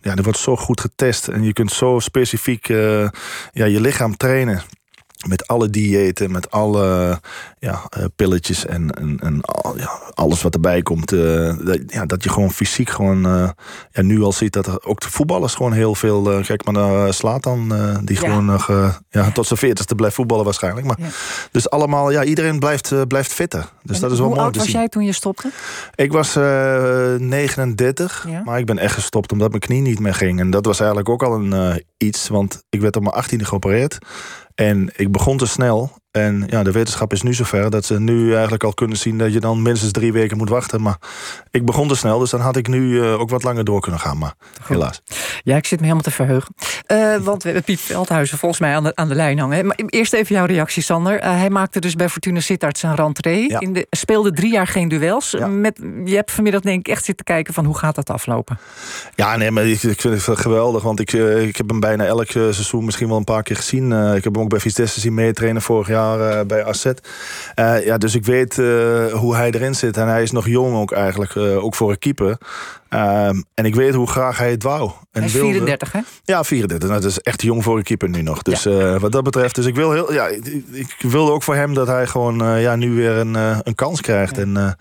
ja, 0.00 0.14
er 0.16 0.22
wordt 0.22 0.38
zo 0.38 0.56
goed 0.56 0.80
getest. 0.80 1.28
En 1.28 1.42
je 1.42 1.52
kunt 1.52 1.72
zo 1.72 1.98
specifiek 1.98 2.66
ja, 2.66 3.10
je 3.52 3.80
lichaam 3.80 4.16
trainen. 4.16 4.62
Met 5.28 5.46
alle 5.46 5.70
diëten, 5.70 6.30
met 6.30 6.50
alle 6.50 7.18
ja, 7.58 7.82
uh, 7.98 8.04
pilletjes 8.16 8.66
en, 8.66 8.90
en, 9.20 9.40
ja, 9.76 9.90
alles 10.14 10.42
wat 10.42 10.54
erbij 10.54 10.82
komt. 10.82 11.12
Uh, 11.12 11.54
dat, 11.64 11.78
ja, 11.86 12.06
dat 12.06 12.22
je 12.24 12.30
gewoon 12.30 12.52
fysiek 12.52 12.90
gewoon 12.90 13.26
uh, 13.26 13.48
ja, 13.90 14.02
nu 14.02 14.22
al 14.22 14.32
ziet 14.32 14.52
dat 14.52 14.66
er 14.66 14.84
ook 14.84 15.00
de 15.00 15.10
voetballers 15.10 15.54
gewoon 15.54 15.72
heel 15.72 15.94
veel. 15.94 16.22
kijk 16.22 16.64
maar 16.64 16.74
naar 16.74 17.14
Slatan, 17.14 17.68
die 18.04 18.20
ja. 18.20 18.28
gewoon 18.28 18.44
nog 18.44 18.66
ja, 19.08 19.30
tot 19.30 19.46
zijn 19.46 19.58
veertigste 19.58 19.94
blijft 19.94 20.14
voetballen 20.14 20.44
waarschijnlijk. 20.44 20.86
Maar, 20.86 20.98
Dus 21.50 21.70
allemaal, 21.70 22.10
ja, 22.10 22.24
iedereen 22.24 22.58
blijft, 22.58 23.06
blijft 23.08 23.32
fitter. 23.32 23.68
Dus 23.82 23.96
en 23.96 24.02
dat 24.02 24.12
is 24.12 24.18
wel 24.18 24.26
hoe 24.26 24.34
mooi 24.34 24.46
oud 24.46 24.52
te 24.52 24.58
was 24.58 24.68
zien. 24.68 24.78
jij 24.78 24.88
toen 24.88 25.04
je 25.04 25.12
stopte? 25.12 25.50
Ik 25.94 26.12
was 26.12 26.34
39, 26.34 28.26
maar 28.44 28.58
ik 28.58 28.66
ben 28.66 28.78
echt 28.78 28.94
gestopt 28.94 29.32
omdat 29.32 29.48
mijn 29.48 29.60
knie 29.60 29.80
niet 29.80 29.98
meer 29.98 30.14
ging. 30.14 30.40
En 30.40 30.50
dat 30.50 30.64
was 30.64 30.78
eigenlijk 30.78 31.08
ook 31.08 31.22
al 31.22 31.34
een 31.34 31.84
iets, 31.96 32.28
want 32.28 32.62
ik 32.68 32.80
werd 32.80 32.96
op 32.96 33.02
mijn 33.02 33.24
18e 33.24 33.42
geopereerd. 33.42 33.98
En 34.56 34.90
ik 34.96 35.12
begon 35.12 35.36
te 35.36 35.46
snel. 35.46 35.90
En 36.16 36.44
ja, 36.48 36.62
de 36.62 36.70
wetenschap 36.70 37.12
is 37.12 37.22
nu 37.22 37.34
zover 37.34 37.70
dat 37.70 37.84
ze 37.84 38.00
nu 38.00 38.32
eigenlijk 38.32 38.64
al 38.64 38.74
kunnen 38.74 38.96
zien 38.96 39.18
dat 39.18 39.32
je 39.32 39.40
dan 39.40 39.62
minstens 39.62 39.92
drie 39.92 40.12
weken 40.12 40.36
moet 40.36 40.48
wachten. 40.48 40.82
Maar 40.82 40.96
ik 41.50 41.64
begon 41.64 41.88
te 41.88 41.94
snel, 41.94 42.18
dus 42.18 42.30
dan 42.30 42.40
had 42.40 42.56
ik 42.56 42.68
nu 42.68 42.90
uh, 42.90 43.20
ook 43.20 43.30
wat 43.30 43.42
langer 43.42 43.64
door 43.64 43.80
kunnen 43.80 44.00
gaan. 44.00 44.18
Maar 44.18 44.34
Goed. 44.62 44.76
helaas. 44.76 45.02
Ja, 45.42 45.56
ik 45.56 45.66
zit 45.66 45.78
me 45.78 45.84
helemaal 45.84 46.04
te 46.04 46.10
verheugen. 46.10 46.54
Uh, 46.92 47.16
want 47.16 47.42
we 47.42 47.48
hebben 47.48 47.64
Piet 47.64 47.80
Veldhuizen 47.80 48.38
volgens 48.38 48.60
mij 48.60 48.74
aan 48.74 48.84
de, 48.84 48.94
aan 48.94 49.08
de 49.08 49.14
lijn 49.14 49.38
hangen. 49.38 49.66
Maar 49.66 49.78
eerst 49.86 50.12
even 50.12 50.34
jouw 50.34 50.44
reactie, 50.44 50.82
Sander. 50.82 51.24
Uh, 51.24 51.30
hij 51.30 51.50
maakte 51.50 51.80
dus 51.80 51.94
bij 51.94 52.08
Fortuna 52.08 52.40
Sittard 52.40 52.78
zijn 52.78 52.94
rentree. 52.94 53.50
Ja. 53.50 53.60
In 53.60 53.72
de, 53.72 53.86
speelde 53.90 54.32
drie 54.32 54.52
jaar 54.52 54.66
geen 54.66 54.88
duels. 54.88 55.30
Ja. 55.30 55.46
Met, 55.46 55.80
je 56.04 56.14
hebt 56.14 56.30
vanmiddag 56.30 56.60
denk 56.60 56.78
ik 56.78 56.88
echt 56.88 57.04
zitten 57.04 57.24
kijken 57.24 57.54
van 57.54 57.64
hoe 57.64 57.78
gaat 57.78 57.94
dat 57.94 58.10
aflopen? 58.10 58.58
Ja, 59.14 59.36
nee, 59.36 59.50
maar 59.50 59.66
ik, 59.66 59.82
ik 59.82 60.00
vind 60.00 60.26
het 60.26 60.38
geweldig. 60.38 60.82
Want 60.82 61.00
ik, 61.00 61.12
ik 61.12 61.56
heb 61.56 61.68
hem 61.68 61.80
bijna 61.80 62.04
elk 62.04 62.30
seizoen 62.30 62.84
misschien 62.84 63.08
wel 63.08 63.16
een 63.16 63.24
paar 63.24 63.42
keer 63.42 63.56
gezien. 63.56 63.92
ik 64.14 64.24
heb 64.24 64.34
hem 64.34 64.42
ook 64.42 64.48
bij 64.48 64.60
Vitesse 64.60 65.00
zien 65.00 65.14
meetrainen 65.14 65.62
vorig 65.62 65.88
jaar 65.88 66.05
uh, 66.14 66.40
bij 66.46 66.64
AZ. 66.64 66.84
Uh, 66.84 67.84
ja, 67.84 67.98
dus 67.98 68.14
ik 68.14 68.24
weet 68.24 68.56
uh, 68.56 69.12
hoe 69.12 69.34
hij 69.34 69.50
erin 69.50 69.74
zit. 69.74 69.96
En 69.96 70.08
hij 70.08 70.22
is 70.22 70.30
nog 70.30 70.46
jong 70.46 70.76
ook 70.76 70.92
eigenlijk, 70.92 71.36
ook 71.36 71.74
voor 71.74 71.90
een 71.90 71.98
keeper. 71.98 72.38
en 73.54 73.64
ik 73.64 73.74
weet 73.74 73.94
hoe 73.94 74.06
graag 74.06 74.38
hij 74.38 74.50
het 74.50 74.62
wou. 74.62 74.82
En 74.82 74.96
hij 75.12 75.24
is 75.24 75.32
wilde. 75.32 75.50
34, 75.50 75.92
hè? 75.92 76.00
Ja, 76.24 76.44
34. 76.44 76.88
Nou, 76.88 77.00
dat 77.00 77.10
is 77.10 77.20
echt 77.20 77.42
jong 77.42 77.62
voor 77.62 77.76
een 77.76 77.82
keeper 77.82 78.08
nu 78.08 78.22
nog. 78.22 78.42
Dus 78.42 78.62
ja. 78.62 78.98
wat 78.98 79.12
dat 79.12 79.24
betreft, 79.24 79.54
dus 79.54 79.66
ik 79.66 79.74
wil 79.74 79.92
heel, 79.92 80.12
ja, 80.12 80.26
ik, 80.26 80.46
ik 80.72 81.10
wilde 81.10 81.32
ook 81.32 81.42
voor 81.42 81.54
hem 81.54 81.74
dat 81.74 81.86
hij 81.86 82.06
gewoon 82.06 82.60
ja, 82.60 82.76
nu 82.76 82.94
weer 82.94 83.12
een, 83.12 83.34
een 83.34 83.74
kans 83.74 84.00
krijgt. 84.00 84.36
Ja. 84.36 84.42
En, 84.42 84.76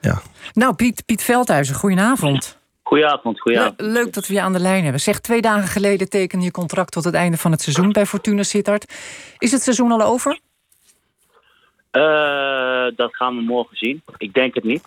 ja. 0.00 0.22
Nou, 0.52 0.74
Piet, 0.74 1.06
Piet 1.06 1.22
Veldhuizen, 1.22 1.74
goedenavond. 1.74 2.59
Goedenavond, 2.90 3.40
goedenavond. 3.40 3.80
Le 3.80 3.88
leuk 3.88 4.12
dat 4.12 4.26
we 4.26 4.34
je 4.34 4.40
aan 4.40 4.52
de 4.52 4.60
lijn 4.60 4.82
hebben. 4.82 5.00
Zeg, 5.00 5.20
twee 5.20 5.40
dagen 5.40 5.68
geleden 5.68 6.08
tekende 6.08 6.44
je 6.44 6.50
contract 6.50 6.92
tot 6.92 7.04
het 7.04 7.14
einde 7.14 7.36
van 7.36 7.50
het 7.50 7.60
seizoen 7.60 7.92
bij 7.92 8.06
Fortuna 8.06 8.42
Sittard. 8.42 8.94
Is 9.38 9.52
het 9.52 9.62
seizoen 9.62 9.92
al 9.92 10.02
over? 10.02 10.38
Uh, 11.92 12.96
dat 12.96 13.16
gaan 13.16 13.36
we 13.36 13.42
morgen 13.42 13.76
zien. 13.76 14.02
Ik 14.16 14.32
denk 14.32 14.54
het 14.54 14.64
niet. 14.64 14.84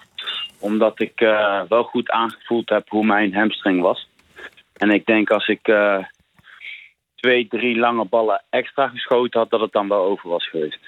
Omdat 0.59 0.99
ik 0.99 1.21
uh, 1.21 1.61
wel 1.69 1.83
goed 1.83 2.09
aangevoeld 2.09 2.69
heb 2.69 2.89
hoe 2.89 3.05
mijn 3.05 3.33
hamstring 3.33 3.81
was. 3.81 4.09
En 4.73 4.89
ik 4.89 5.05
denk 5.05 5.29
als 5.29 5.47
ik 5.47 5.67
uh, 5.67 5.97
twee, 7.15 7.47
drie 7.47 7.77
lange 7.77 8.05
ballen 8.05 8.43
extra 8.49 8.87
geschoten 8.87 9.39
had, 9.39 9.49
dat 9.49 9.61
het 9.61 9.71
dan 9.71 9.87
wel 9.87 10.03
over 10.03 10.29
was 10.29 10.49
geweest. 10.49 10.79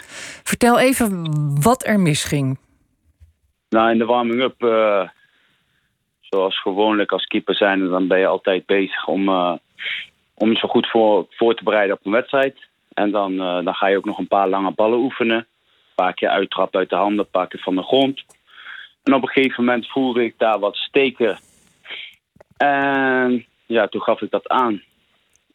Vertel 0.43 0.79
even 0.79 1.29
wat 1.61 1.85
er 1.85 1.99
misging. 1.99 2.59
Nou, 3.69 3.91
in 3.91 3.97
de 3.97 4.05
warming-up 4.05 4.61
zoals 6.35 6.61
gewoonlijk 6.61 7.11
als 7.11 7.25
keeper 7.25 7.55
zijn, 7.55 7.87
dan 7.87 8.07
ben 8.07 8.19
je 8.19 8.27
altijd 8.27 8.65
bezig 8.65 9.07
om, 9.07 9.29
uh, 9.29 9.53
om 10.33 10.49
je 10.49 10.57
zo 10.57 10.67
goed 10.67 10.87
voor, 10.89 11.25
voor 11.29 11.55
te 11.55 11.63
bereiden 11.63 11.95
op 11.95 12.05
een 12.05 12.11
wedstrijd. 12.11 12.57
En 12.93 13.11
dan, 13.11 13.31
uh, 13.31 13.63
dan 13.63 13.73
ga 13.73 13.87
je 13.87 13.97
ook 13.97 14.05
nog 14.05 14.17
een 14.17 14.27
paar 14.27 14.49
lange 14.49 14.71
ballen 14.71 14.99
oefenen. 14.99 15.37
Een 15.37 15.95
paar 15.95 16.13
keer 16.13 16.29
uittrappen 16.29 16.79
uit 16.79 16.89
de 16.89 16.95
handen, 16.95 17.19
een 17.19 17.31
paar 17.31 17.47
keer 17.47 17.59
van 17.59 17.75
de 17.75 17.83
grond. 17.83 18.23
En 19.03 19.13
op 19.13 19.21
een 19.21 19.29
gegeven 19.29 19.63
moment 19.63 19.87
voelde 19.87 20.23
ik 20.23 20.33
daar 20.37 20.59
wat 20.59 20.75
steken. 20.75 21.37
En 22.57 23.45
ja, 23.65 23.87
toen 23.87 24.01
gaf 24.01 24.21
ik 24.21 24.31
dat 24.31 24.47
aan. 24.47 24.81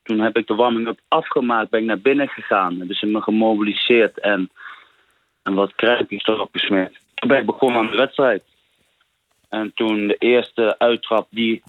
Toen 0.02 0.20
heb 0.20 0.36
ik 0.36 0.46
de 0.46 0.54
warming-up 0.54 1.00
afgemaakt, 1.08 1.70
ben 1.70 1.80
ik 1.80 1.86
naar 1.86 2.00
binnen 2.00 2.28
gegaan. 2.28 2.78
Hebben 2.78 2.96
ze 2.96 3.06
me 3.06 3.20
gemobiliseerd 3.20 4.20
en, 4.20 4.50
en 5.42 5.54
wat 5.54 5.74
kruipjes 5.74 6.26
erop 6.26 6.48
gesmeerd. 6.52 6.98
Toen 7.14 7.28
ben 7.28 7.38
ik 7.38 7.46
begonnen 7.46 7.80
aan 7.80 7.90
de 7.90 7.96
wedstrijd. 7.96 8.42
En 9.50 9.72
toen 9.74 10.06
de 10.06 10.16
eerste 10.18 10.78
uittrap 10.78 11.26
die, 11.30 11.62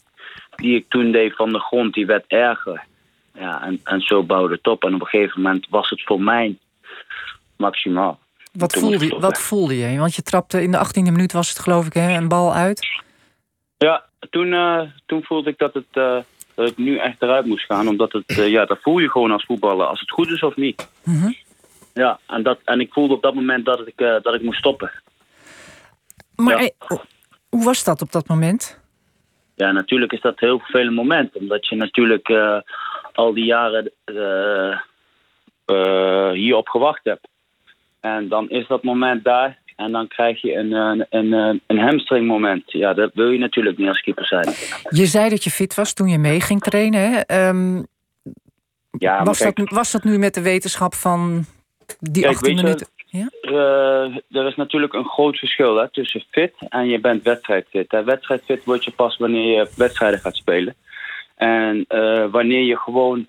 die 0.55 0.75
ik 0.75 0.85
toen 0.89 1.11
deed 1.11 1.35
van 1.35 1.51
de 1.51 1.59
grond, 1.59 1.93
die 1.93 2.05
werd 2.05 2.25
erger. 2.27 2.83
Ja, 3.33 3.63
en, 3.63 3.79
en 3.83 4.01
zo 4.01 4.23
bouwde 4.23 4.53
het 4.53 4.67
op. 4.67 4.83
En 4.83 4.93
op 4.93 5.01
een 5.01 5.07
gegeven 5.07 5.41
moment 5.41 5.67
was 5.69 5.89
het 5.89 6.01
voor 6.03 6.21
mij 6.21 6.57
maximaal. 7.57 8.19
Wat 8.51 8.73
voelde, 8.73 9.05
je, 9.05 9.19
wat 9.19 9.41
voelde 9.41 9.77
je? 9.77 9.97
Want 9.97 10.15
je 10.15 10.21
trapte 10.21 10.61
in 10.61 10.71
de 10.71 10.77
18e 10.77 11.01
minuut, 11.01 11.31
was 11.31 11.49
het 11.49 11.59
geloof 11.59 11.85
ik, 11.85 11.93
hè, 11.93 12.17
een 12.17 12.27
bal 12.27 12.53
uit. 12.53 12.87
Ja, 13.77 14.05
toen, 14.29 14.47
uh, 14.47 14.81
toen 15.05 15.23
voelde 15.23 15.49
ik 15.49 15.57
dat, 15.57 15.73
het, 15.73 15.85
uh, 15.93 16.17
dat 16.55 16.69
ik 16.69 16.77
nu 16.77 16.97
echt 16.97 17.21
eruit 17.21 17.45
moest 17.45 17.65
gaan. 17.65 17.87
Omdat 17.87 18.11
het, 18.11 18.37
uh, 18.37 18.49
ja, 18.49 18.65
dat 18.65 18.79
voel 18.81 18.99
je 18.99 19.09
gewoon 19.09 19.31
als 19.31 19.45
voetballer, 19.45 19.85
als 19.85 19.99
het 19.99 20.11
goed 20.11 20.29
is 20.29 20.43
of 20.43 20.55
niet. 20.55 20.89
Mm 21.03 21.21
-hmm. 21.21 21.35
Ja, 21.93 22.19
en, 22.27 22.43
dat, 22.43 22.59
en 22.65 22.79
ik 22.79 22.93
voelde 22.93 23.13
op 23.13 23.21
dat 23.21 23.33
moment 23.33 23.65
dat 23.65 23.87
ik, 23.87 23.97
dat 23.97 24.33
ik 24.33 24.41
moest 24.41 24.59
stoppen. 24.59 24.91
Maar 26.35 26.63
ja. 26.63 26.69
Hoe 27.51 27.63
was 27.63 27.83
dat 27.83 28.01
op 28.01 28.11
dat 28.11 28.27
moment? 28.27 28.79
Ja, 29.55 29.71
natuurlijk 29.71 30.11
is 30.11 30.21
dat 30.21 30.31
een 30.31 30.47
heel 30.47 30.59
vervelend 30.59 30.95
moment. 30.95 31.35
Omdat 31.35 31.67
je 31.67 31.75
natuurlijk 31.75 32.29
uh, 32.29 32.57
al 33.13 33.33
die 33.33 33.45
jaren 33.45 33.91
uh, 34.05 34.77
uh, 35.65 36.31
hierop 36.31 36.67
gewacht 36.67 37.03
hebt. 37.03 37.27
En 37.99 38.27
dan 38.27 38.49
is 38.49 38.67
dat 38.67 38.83
moment 38.83 39.23
daar. 39.23 39.59
En 39.75 39.91
dan 39.91 40.07
krijg 40.07 40.41
je 40.41 40.55
een, 40.55 40.71
een, 40.71 41.05
een, 41.09 41.61
een 41.67 41.79
hamstring 41.79 42.27
moment. 42.27 42.71
Ja, 42.71 42.93
dat 42.93 43.11
wil 43.13 43.29
je 43.29 43.39
natuurlijk 43.39 43.77
niet 43.77 43.87
als 43.87 44.01
keeper 44.01 44.25
zijn. 44.25 44.47
Je 44.89 45.05
zei 45.05 45.29
dat 45.29 45.43
je 45.43 45.49
fit 45.49 45.75
was 45.75 45.93
toen 45.93 46.07
je 46.07 46.17
mee 46.17 46.41
ging 46.41 46.61
trainen. 46.61 47.11
Hè? 47.11 47.47
Um, 47.47 47.87
ja, 48.91 49.23
was, 49.23 49.37
kijk, 49.37 49.55
dat, 49.55 49.69
was 49.69 49.91
dat 49.91 50.03
nu 50.03 50.17
met 50.17 50.33
de 50.33 50.41
wetenschap 50.41 50.93
van 50.93 51.45
die 51.99 52.23
kijk, 52.23 52.35
18 52.35 52.55
minuten? 52.55 52.87
Ja? 53.11 53.29
Uh, 53.41 54.17
er 54.31 54.47
is 54.47 54.55
natuurlijk 54.55 54.93
een 54.93 55.09
groot 55.09 55.37
verschil 55.37 55.75
hè, 55.75 55.89
tussen 55.89 56.23
fit 56.29 56.53
en 56.69 56.87
je 56.87 56.99
bent 56.99 57.23
wedstrijdfit. 57.23 57.91
Hè. 57.91 58.03
Wedstrijdfit 58.03 58.63
word 58.63 58.83
je 58.83 58.91
pas 58.91 59.17
wanneer 59.17 59.57
je 59.57 59.69
wedstrijden 59.75 60.19
gaat 60.19 60.35
spelen. 60.35 60.75
En 61.35 61.85
uh, 61.89 62.25
wanneer 62.31 62.63
je 62.63 62.77
gewoon 62.77 63.27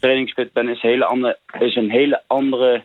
trainingsfit 0.00 0.52
bent, 0.52 0.68
is, 0.68 0.80
hele 0.80 1.04
andere, 1.04 1.38
is 1.58 1.76
een 1.76 1.90
hele 1.90 2.22
andere 2.26 2.84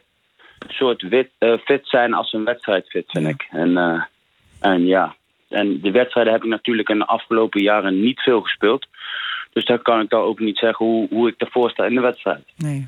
soort 0.68 1.02
wit, 1.02 1.30
uh, 1.40 1.58
fit 1.58 1.88
zijn 1.88 2.14
als 2.14 2.34
een 2.34 2.44
wedstrijdfit, 2.44 3.06
vind 3.08 3.28
ik. 3.28 3.48
En, 3.50 4.08
en 4.60 4.86
ja, 4.86 5.16
en 5.50 5.82
de 5.82 5.92
wedstrijden 5.92 6.34
heb 6.34 6.44
ik 6.44 6.50
natuurlijk 6.50 6.90
in 6.90 6.98
de 6.98 7.06
afgelopen 7.06 7.62
jaren 7.62 8.02
niet 8.02 8.20
veel 8.20 8.42
gespeeld. 8.42 8.88
Dus 9.54 9.66
daar 9.66 9.80
kan 9.80 10.02
ik 10.02 10.10
dan 10.10 10.22
ook 10.22 10.40
niet 10.40 10.58
zeggen 10.58 10.86
hoe, 10.86 11.08
hoe 11.10 11.30
ik 11.30 11.42
ervoor 11.42 11.70
sta 11.70 11.86
in 11.86 11.96
de 11.96 12.02
wedstrijd. 12.02 12.44
Nee. 12.56 12.86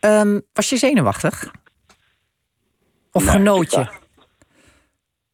Um, 0.00 0.42
was 0.52 0.68
je 0.68 0.76
zenuwachtig? 0.76 1.50
Of 3.12 3.24
nee, 3.24 3.32
genoot 3.32 3.72
je? 3.72 3.86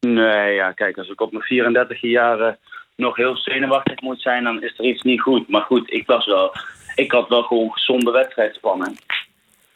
Nee, 0.00 0.54
ja, 0.54 0.72
kijk, 0.72 0.98
als 0.98 1.08
ik 1.08 1.20
op 1.20 1.32
mijn 1.32 1.44
34 1.44 2.00
jaren 2.00 2.58
nog 2.96 3.16
heel 3.16 3.36
zenuwachtig 3.36 4.00
moet 4.00 4.20
zijn, 4.20 4.44
dan 4.44 4.62
is 4.62 4.78
er 4.78 4.84
iets 4.84 5.02
niet 5.02 5.20
goed. 5.20 5.48
Maar 5.48 5.62
goed, 5.62 5.92
ik 5.92 6.06
was 6.06 6.26
wel, 6.26 6.54
ik 6.94 7.12
had 7.12 7.28
wel 7.28 7.42
gewoon 7.42 7.72
gezonde 7.72 8.10
wedstrijdspannen. 8.10 8.96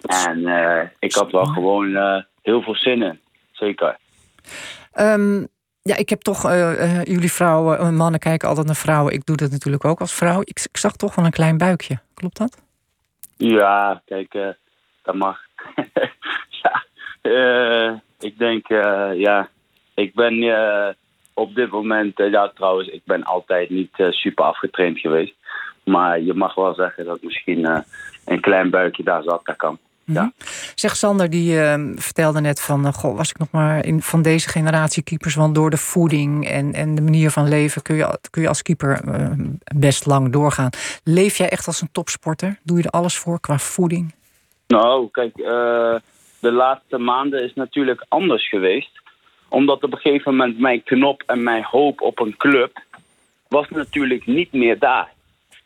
En 0.00 0.38
uh, 0.38 0.82
ik 0.98 1.14
had 1.14 1.30
wel 1.30 1.44
gewoon 1.44 1.88
uh, 1.88 2.22
heel 2.42 2.62
veel 2.62 2.74
zin 2.74 3.02
in, 3.02 3.20
zeker. 3.52 3.96
Um, 4.94 5.48
ja, 5.82 5.96
ik 5.96 6.08
heb 6.08 6.20
toch, 6.20 6.44
uh, 6.44 7.04
jullie 7.04 7.32
vrouwen, 7.32 7.94
mannen 7.94 8.20
kijken 8.20 8.48
altijd 8.48 8.66
naar 8.66 8.76
vrouwen. 8.76 9.12
Ik 9.12 9.26
doe 9.26 9.36
dat 9.36 9.50
natuurlijk 9.50 9.84
ook 9.84 10.00
als 10.00 10.14
vrouw. 10.14 10.40
Ik, 10.40 10.60
ik 10.70 10.76
zag 10.76 10.96
toch 10.96 11.14
wel 11.14 11.24
een 11.24 11.30
klein 11.30 11.58
buikje. 11.58 11.98
Klopt 12.14 12.38
dat? 12.38 12.62
Ja, 13.36 14.02
kijk, 14.04 14.56
dat 15.02 15.14
mag. 15.14 15.38
uh, 17.22 17.92
ik 18.18 18.38
denk, 18.38 18.68
uh, 18.68 19.10
ja, 19.14 19.48
ik 19.94 20.14
ben 20.14 20.42
uh, 20.42 20.88
op 21.34 21.54
dit 21.54 21.70
moment, 21.70 22.12
ja 22.16 22.52
trouwens, 22.54 22.88
ik 22.88 23.02
ben 23.04 23.22
altijd 23.24 23.70
niet 23.70 23.94
super 24.10 24.44
afgetraind 24.44 24.98
geweest. 24.98 25.34
Maar 25.84 26.20
je 26.20 26.34
mag 26.34 26.54
wel 26.54 26.74
zeggen 26.74 27.04
dat 27.04 27.22
misschien 27.22 27.84
een 28.24 28.40
klein 28.40 28.70
buikje 28.70 29.02
daar 29.02 29.22
zat, 29.22 29.40
dat 29.44 29.56
kan. 29.56 29.78
Ja. 30.04 30.22
Mm 30.22 30.32
-hmm. 30.36 30.46
Zeg 30.74 30.96
Sander, 30.96 31.30
die 31.30 31.56
vertelde 31.96 32.40
net 32.40 32.60
van, 32.60 32.92
goh, 32.92 33.16
was 33.16 33.30
ik 33.30 33.38
nog 33.38 33.50
maar 33.50 33.84
in, 33.84 34.02
van 34.02 34.22
deze 34.22 34.48
generatie 34.48 35.02
keepers, 35.02 35.34
want 35.34 35.54
door 35.54 35.70
de 35.70 35.76
voeding 35.76 36.48
en, 36.48 36.72
en 36.72 36.94
de 36.94 37.02
manier 37.02 37.30
van 37.30 37.48
leven 37.48 37.82
kun 37.82 37.96
je, 37.96 38.18
kun 38.30 38.42
je 38.42 38.48
als 38.48 38.62
keeper 38.62 39.00
best 39.76 40.06
lang 40.06 40.32
doorgaan. 40.32 40.70
Leef 41.04 41.36
jij 41.36 41.48
echt 41.48 41.66
als 41.66 41.80
een 41.80 41.92
topsporter? 41.92 42.58
Doe 42.62 42.76
je 42.76 42.82
er 42.82 42.90
alles 42.90 43.16
voor 43.16 43.40
qua 43.40 43.58
voeding? 43.58 44.14
Nou, 44.66 45.08
kijk, 45.10 45.32
de 46.40 46.52
laatste 46.52 46.98
maanden 46.98 47.42
is 47.42 47.54
natuurlijk 47.54 48.04
anders 48.08 48.48
geweest. 48.48 49.00
Omdat 49.48 49.84
op 49.84 49.92
een 49.92 49.98
gegeven 49.98 50.36
moment 50.36 50.58
mijn 50.58 50.82
knop 50.82 51.22
en 51.26 51.42
mijn 51.42 51.64
hoop 51.64 52.00
op 52.00 52.20
een 52.20 52.36
club 52.36 52.82
was 53.48 53.68
natuurlijk 53.68 54.26
niet 54.26 54.52
meer 54.52 54.78
daar. 54.78 55.12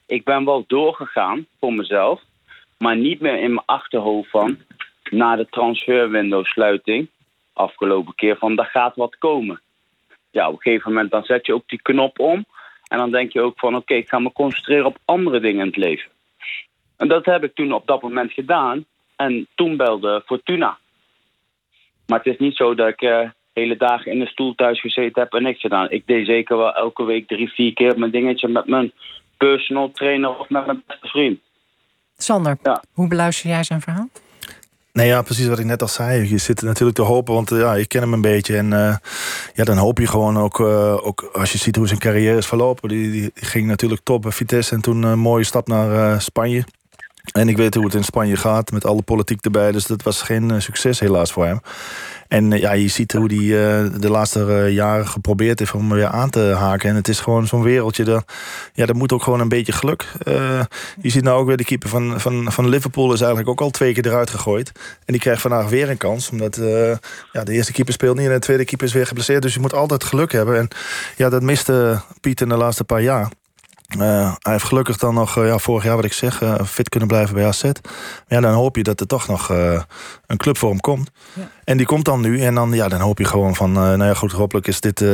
Ik 0.07 0.25
ben 0.25 0.45
wel 0.45 0.65
doorgegaan 0.67 1.47
voor 1.61 1.73
mezelf, 1.73 2.23
maar 2.79 2.97
niet 2.97 3.21
meer 3.21 3.39
in 3.39 3.55
mijn 3.55 3.67
achterhoofd 3.67 4.31
van... 4.31 4.59
na 5.11 5.37
de 5.37 5.47
transferwindow 5.51 6.45
sluiting, 6.45 7.09
afgelopen 7.53 8.15
keer, 8.15 8.37
van 8.37 8.57
daar 8.57 8.67
gaat 8.67 8.97
wat 8.97 9.19
komen. 9.19 9.61
Ja, 10.31 10.49
op 10.49 10.55
een 10.55 10.61
gegeven 10.61 10.93
moment 10.93 11.11
dan 11.11 11.25
zet 11.25 11.47
je 11.47 11.55
ook 11.55 11.69
die 11.69 11.83
knop 11.83 12.19
om. 12.19 12.45
En 12.89 12.99
dan 12.99 13.11
denk 13.11 13.33
je 13.33 13.41
ook 13.41 13.59
van 13.59 13.77
oké, 13.77 13.95
ik 13.95 14.09
ga 14.09 14.19
me 14.19 14.33
concentreren 14.33 14.87
op 14.87 14.99
andere 15.05 15.41
dingen 15.41 15.61
in 15.61 15.67
het 15.67 15.77
leven. 15.77 16.11
En 16.97 17.09
dat 17.09 17.25
heb 17.25 17.45
ik 17.45 17.55
toen 17.55 17.73
op 17.73 17.87
dat 17.87 18.03
moment 18.03 18.33
gedaan. 18.33 18.85
En 19.17 19.47
toen 19.55 19.77
belde 19.77 20.23
Fortuna. 20.27 20.79
Maar 22.07 22.19
het 22.19 22.33
is 22.33 22.39
niet 22.39 22.57
zo 22.57 22.75
dat 22.75 22.89
ik 22.89 23.03
uh, 23.03 23.31
hele 23.53 23.77
dagen 23.77 24.13
in 24.13 24.19
de 24.19 24.27
stoel 24.27 24.55
thuis 24.55 24.81
gezeten 24.81 25.23
heb 25.23 25.33
en 25.33 25.43
niks 25.43 25.61
gedaan. 25.61 25.91
Ik 25.91 26.07
deed 26.07 26.27
zeker 26.27 26.57
wel 26.57 26.75
elke 26.75 27.05
week 27.05 27.29
drie, 27.29 27.49
vier 27.49 27.73
keer 27.73 27.99
mijn 27.99 28.11
dingetje 28.11 28.49
met 28.49 28.67
mijn 28.67 28.93
personal 29.37 29.91
trainer 29.91 30.39
of 30.39 30.49
met 30.49 30.67
mijn 30.67 30.83
beste 30.87 31.09
vriend. 31.09 31.41
Sander, 32.17 32.59
hoe 32.93 33.09
beluister 33.09 33.51
jij 33.51 33.63
zijn 33.65 33.81
verhaal? 33.81 34.09
Nee, 34.93 35.07
ja, 35.07 35.23
precies 35.23 35.47
wat 35.47 35.59
ik 35.59 35.65
net 35.65 35.83
al 35.83 35.89
zei. 35.89 36.29
Je 36.29 36.39
zit 36.39 36.63
natuurlijk 36.63 36.97
te 36.97 37.03
hopen, 37.03 37.35
want 37.35 37.51
ja, 37.51 37.75
ik 37.75 37.89
ken 37.89 38.01
hem 38.01 38.13
een 38.13 38.21
beetje. 38.21 38.57
En 38.57 38.67
uh, 38.73 38.97
ja, 39.55 39.65
dan 39.65 39.77
hoop 39.77 39.99
je 39.99 40.07
gewoon 40.07 40.39
ook, 40.39 40.59
uh, 40.59 41.07
ook, 41.07 41.31
als 41.33 41.53
je 41.53 41.59
ziet 41.59 41.77
hoe 41.77 41.87
zijn 41.87 41.99
carrière 41.99 42.37
is 42.37 42.47
verlopen. 42.47 42.89
Die, 42.89 43.11
die, 43.11 43.21
die 43.21 43.33
ging 43.35 43.67
natuurlijk 43.67 44.01
top 44.05 44.23
bij 44.23 44.31
Vitesse 44.31 44.75
en 44.75 44.81
toen 44.81 45.03
een 45.03 45.19
mooie 45.19 45.45
stap 45.45 45.69
naar 45.69 46.21
Spanje. 46.21 46.65
En 47.33 47.49
ik 47.49 47.57
weet 47.57 47.75
hoe 47.75 47.85
het 47.85 47.95
in 47.95 48.05
Spanje 48.05 48.37
gaat, 48.37 48.71
met 48.71 48.87
alle 48.87 49.03
politiek 49.03 49.45
erbij. 49.45 49.73
Dus 49.73 49.87
dat 49.87 50.03
was 50.03 50.23
geen 50.23 50.63
succes 50.63 51.01
helaas 51.01 51.33
voor 51.33 51.45
hem. 51.45 51.61
En 52.29 52.51
ja, 52.51 52.73
je 52.73 52.89
ziet 52.89 53.13
hoe 53.13 53.27
hij 53.27 53.37
uh, 53.37 54.01
de 54.01 54.11
laatste 54.11 54.69
jaren 54.71 55.09
geprobeerd 55.09 55.59
heeft 55.59 55.75
om 55.75 55.91
weer 55.91 56.07
aan 56.07 56.31
te 56.31 56.41
haken. 56.41 56.89
En 56.91 56.97
het 56.97 57.09
is 57.09 57.21
gewoon 57.21 57.47
zo'n 57.47 57.63
wereldje. 57.63 58.05
Dat, 58.05 58.25
ja, 58.73 58.87
dat 58.87 58.97
moet 58.97 59.13
ook 59.13 59.23
gewoon 59.23 59.41
een 59.41 59.49
beetje 59.49 59.73
geluk. 59.73 60.13
Je 61.01 61.11
ziet 61.11 61.23
nou 61.23 61.41
ook 61.41 61.47
weer 61.47 61.57
de 61.57 61.65
keeper 61.65 61.89
van, 61.89 62.21
van, 62.21 62.53
van 62.53 62.69
Liverpool 62.69 63.13
is 63.13 63.21
eigenlijk 63.21 63.51
ook 63.51 63.61
al 63.61 63.71
twee 63.71 63.93
keer 63.93 64.07
eruit 64.07 64.31
gegooid. 64.31 64.73
En 64.79 65.13
die 65.13 65.21
krijgt 65.21 65.41
vandaag 65.41 65.69
weer 65.69 65.91
een 65.91 65.97
kans. 65.97 66.31
Omdat 66.31 66.57
ja, 67.33 67.45
de 67.45 67.53
eerste 67.53 67.73
keeper 67.73 67.93
speelt 67.93 68.17
niet 68.17 68.27
en 68.27 68.33
de 68.33 68.39
tweede 68.39 68.65
keeper 68.65 68.87
is 68.87 68.93
weer 68.93 69.07
geblesseerd. 69.07 69.43
Dus 69.43 69.55
je 69.55 69.61
moet 69.61 69.75
altijd 69.75 70.05
geluk 70.05 70.33
hebben. 70.33 70.59
En 70.59 70.69
ja, 71.17 71.29
dat 71.29 71.43
miste 71.43 72.01
Piet 72.21 72.41
in 72.41 72.49
de 72.49 72.57
laatste 72.57 72.85
paar 72.85 73.03
jaar. 73.03 73.29
Uh, 73.99 74.33
hij 74.39 74.53
heeft 74.53 74.65
gelukkig 74.65 74.97
dan 74.97 75.15
nog, 75.15 75.37
uh, 75.37 75.47
ja, 75.47 75.59
vorig 75.59 75.85
jaar 75.85 75.97
wat 75.97 76.05
ik 76.05 76.13
zeg, 76.13 76.41
uh, 76.43 76.55
fit 76.65 76.89
kunnen 76.89 77.09
blijven 77.09 77.35
bij 77.35 77.47
AZ. 77.47 77.63
Maar 77.63 77.73
ja, 78.27 78.41
dan 78.41 78.53
hoop 78.53 78.77
je 78.77 78.83
dat 78.83 79.01
er 79.01 79.07
toch 79.07 79.27
nog 79.29 79.49
een 80.27 80.37
club 80.37 80.59
voor 80.59 80.71
hem 80.71 80.81
komt. 80.81 81.11
Ja. 81.33 81.43
En 81.65 81.77
die 81.77 81.87
komt 81.87 82.05
dan 82.05 82.21
nu. 82.21 82.41
En 82.41 82.55
dan, 82.55 82.73
ja, 82.73 82.89
dan 82.89 83.01
hoop 83.01 83.19
je 83.19 83.25
gewoon 83.25 83.55
van, 83.55 83.73
nou 83.73 84.05
ja 84.05 84.15
goed, 84.15 84.33
hopelijk 84.33 84.67
is 84.67 84.81
dit 84.81 85.05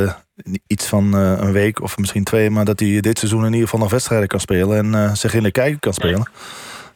iets 0.67 0.85
van 0.85 1.13
een 1.13 1.51
week 1.51 1.81
of 1.81 1.97
misschien 1.97 2.23
twee. 2.23 2.49
Maar 2.49 2.65
dat 2.65 2.79
hij 2.79 3.01
dit 3.01 3.17
seizoen 3.17 3.45
in 3.45 3.53
ieder 3.53 3.63
geval 3.63 3.79
nog 3.79 3.91
wedstrijden 3.91 4.27
kan 4.27 4.39
spelen. 4.39 4.95
En 4.95 5.17
zich 5.17 5.33
in 5.33 5.43
de 5.43 5.51
kijker 5.51 5.79
kan 5.79 5.93
spelen. 5.93 6.31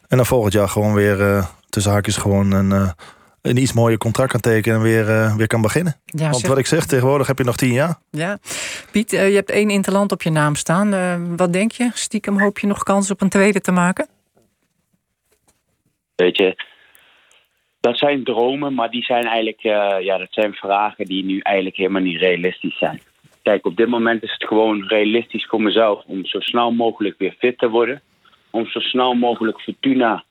En 0.08 0.18
dan 0.18 0.26
volgend 0.26 0.54
jaar 0.54 0.70
gewoon 0.70 0.94
weer 0.94 1.48
tussen 1.70 1.92
haakjes 1.92 2.18
gewoon 2.18 2.52
een 2.52 2.94
een 3.46 3.58
iets 3.58 3.74
mooier 3.74 3.98
contract 3.98 4.32
kan 4.32 4.40
tekenen 4.40 4.78
en 4.78 4.84
weer, 4.84 5.10
uh, 5.10 5.36
weer 5.36 5.48
kan 5.48 5.62
beginnen. 5.62 5.96
Ja, 6.06 6.30
Want 6.30 6.48
wat 6.48 6.58
ik 6.58 6.66
zeg, 6.66 6.86
tegenwoordig 6.86 7.28
heb 7.28 7.38
je 7.38 7.44
nog 7.44 7.56
tien 7.56 7.74
jaar. 7.74 7.98
Ja. 8.12 8.38
Piet, 8.92 9.14
uh, 9.14 9.30
je 9.30 9.36
hebt 9.36 9.50
één 9.50 9.70
interland 9.70 10.12
op 10.12 10.22
je 10.22 10.30
naam 10.30 10.56
staan. 10.56 10.94
Uh, 10.94 11.16
wat 11.36 11.54
denk 11.54 11.72
je? 11.72 11.90
Stiekem 11.94 12.40
hoop 12.40 12.60
je 12.60 12.68
nog 12.68 12.84
kans 12.84 13.12
op 13.12 13.22
een 13.22 13.30
tweede 13.30 13.62
te 13.62 13.72
maken? 13.72 14.08
Weet 16.16 16.38
je, 16.38 16.64
dat 17.80 17.98
zijn 17.98 18.24
dromen, 18.24 18.74
maar 18.74 18.90
die 18.90 19.04
zijn 19.04 19.24
eigenlijk, 19.24 19.60
ja, 20.04 20.18
dat 20.18 20.28
zijn 20.34 20.54
vragen 20.54 21.06
die 21.06 21.24
nu 21.24 21.40
eigenlijk 21.40 21.76
helemaal 21.76 22.02
niet 22.02 22.20
realistisch 22.20 22.78
zijn. 22.78 23.02
Kijk, 23.44 23.66
op 23.66 23.76
dit 23.76 23.88
moment 23.88 24.24
is 24.24 24.32
het 24.32 24.48
gewoon 24.48 24.88
realistisch 24.88 25.46
voor 25.46 25.62
mezelf 25.62 26.04
om 26.06 26.26
zo 26.26 26.40
snel 26.40 26.72
mogelijk 26.72 27.16
weer 27.18 27.36
fit 27.40 27.58
te 27.58 27.70
worden. 27.70 28.02
Om 28.50 28.68
zo 28.68 28.80
snel 28.80 29.14
mogelijk 29.14 29.62
Fortuna 29.62 30.24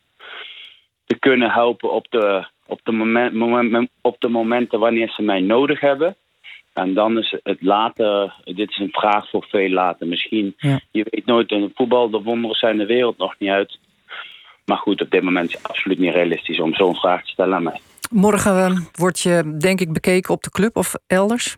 te 1.04 1.18
kunnen 1.18 1.50
helpen 1.50 1.92
op 1.92 2.06
de 2.10 2.46
op 2.66 2.80
de, 2.82 2.92
moment, 2.92 3.32
moment, 3.34 3.90
op 4.00 4.16
de 4.18 4.28
momenten 4.28 4.78
wanneer 4.78 5.08
ze 5.08 5.22
mij 5.22 5.40
nodig 5.40 5.80
hebben. 5.80 6.16
En 6.72 6.94
dan 6.94 7.18
is 7.18 7.36
het 7.42 7.62
later, 7.62 8.34
dit 8.44 8.70
is 8.70 8.78
een 8.78 8.92
vraag 8.92 9.30
voor 9.30 9.46
veel 9.48 9.68
later. 9.68 10.06
Misschien, 10.06 10.54
je 10.90 11.06
weet 11.10 11.26
nooit, 11.26 11.50
in 11.50 11.72
voetbal, 11.74 12.10
de 12.10 12.22
wonderen 12.22 12.56
zijn 12.56 12.78
de 12.78 12.86
wereld 12.86 13.18
nog 13.18 13.34
niet 13.38 13.50
uit. 13.50 13.78
Maar 14.64 14.76
goed, 14.76 15.00
op 15.00 15.10
dit 15.10 15.22
moment 15.22 15.48
is 15.48 15.54
het 15.54 15.68
absoluut 15.68 15.98
niet 15.98 16.14
realistisch 16.14 16.60
om 16.60 16.74
zo'n 16.74 16.94
vraag 16.94 17.24
te 17.24 17.30
stellen 17.30 17.54
aan 17.54 17.62
mij. 17.62 17.80
Morgen 18.10 18.70
uh, 18.70 18.78
word 18.92 19.20
je, 19.20 19.56
denk 19.58 19.80
ik, 19.80 19.92
bekeken 19.92 20.34
op 20.34 20.42
de 20.42 20.50
club 20.50 20.76
of 20.76 20.94
elders? 21.06 21.56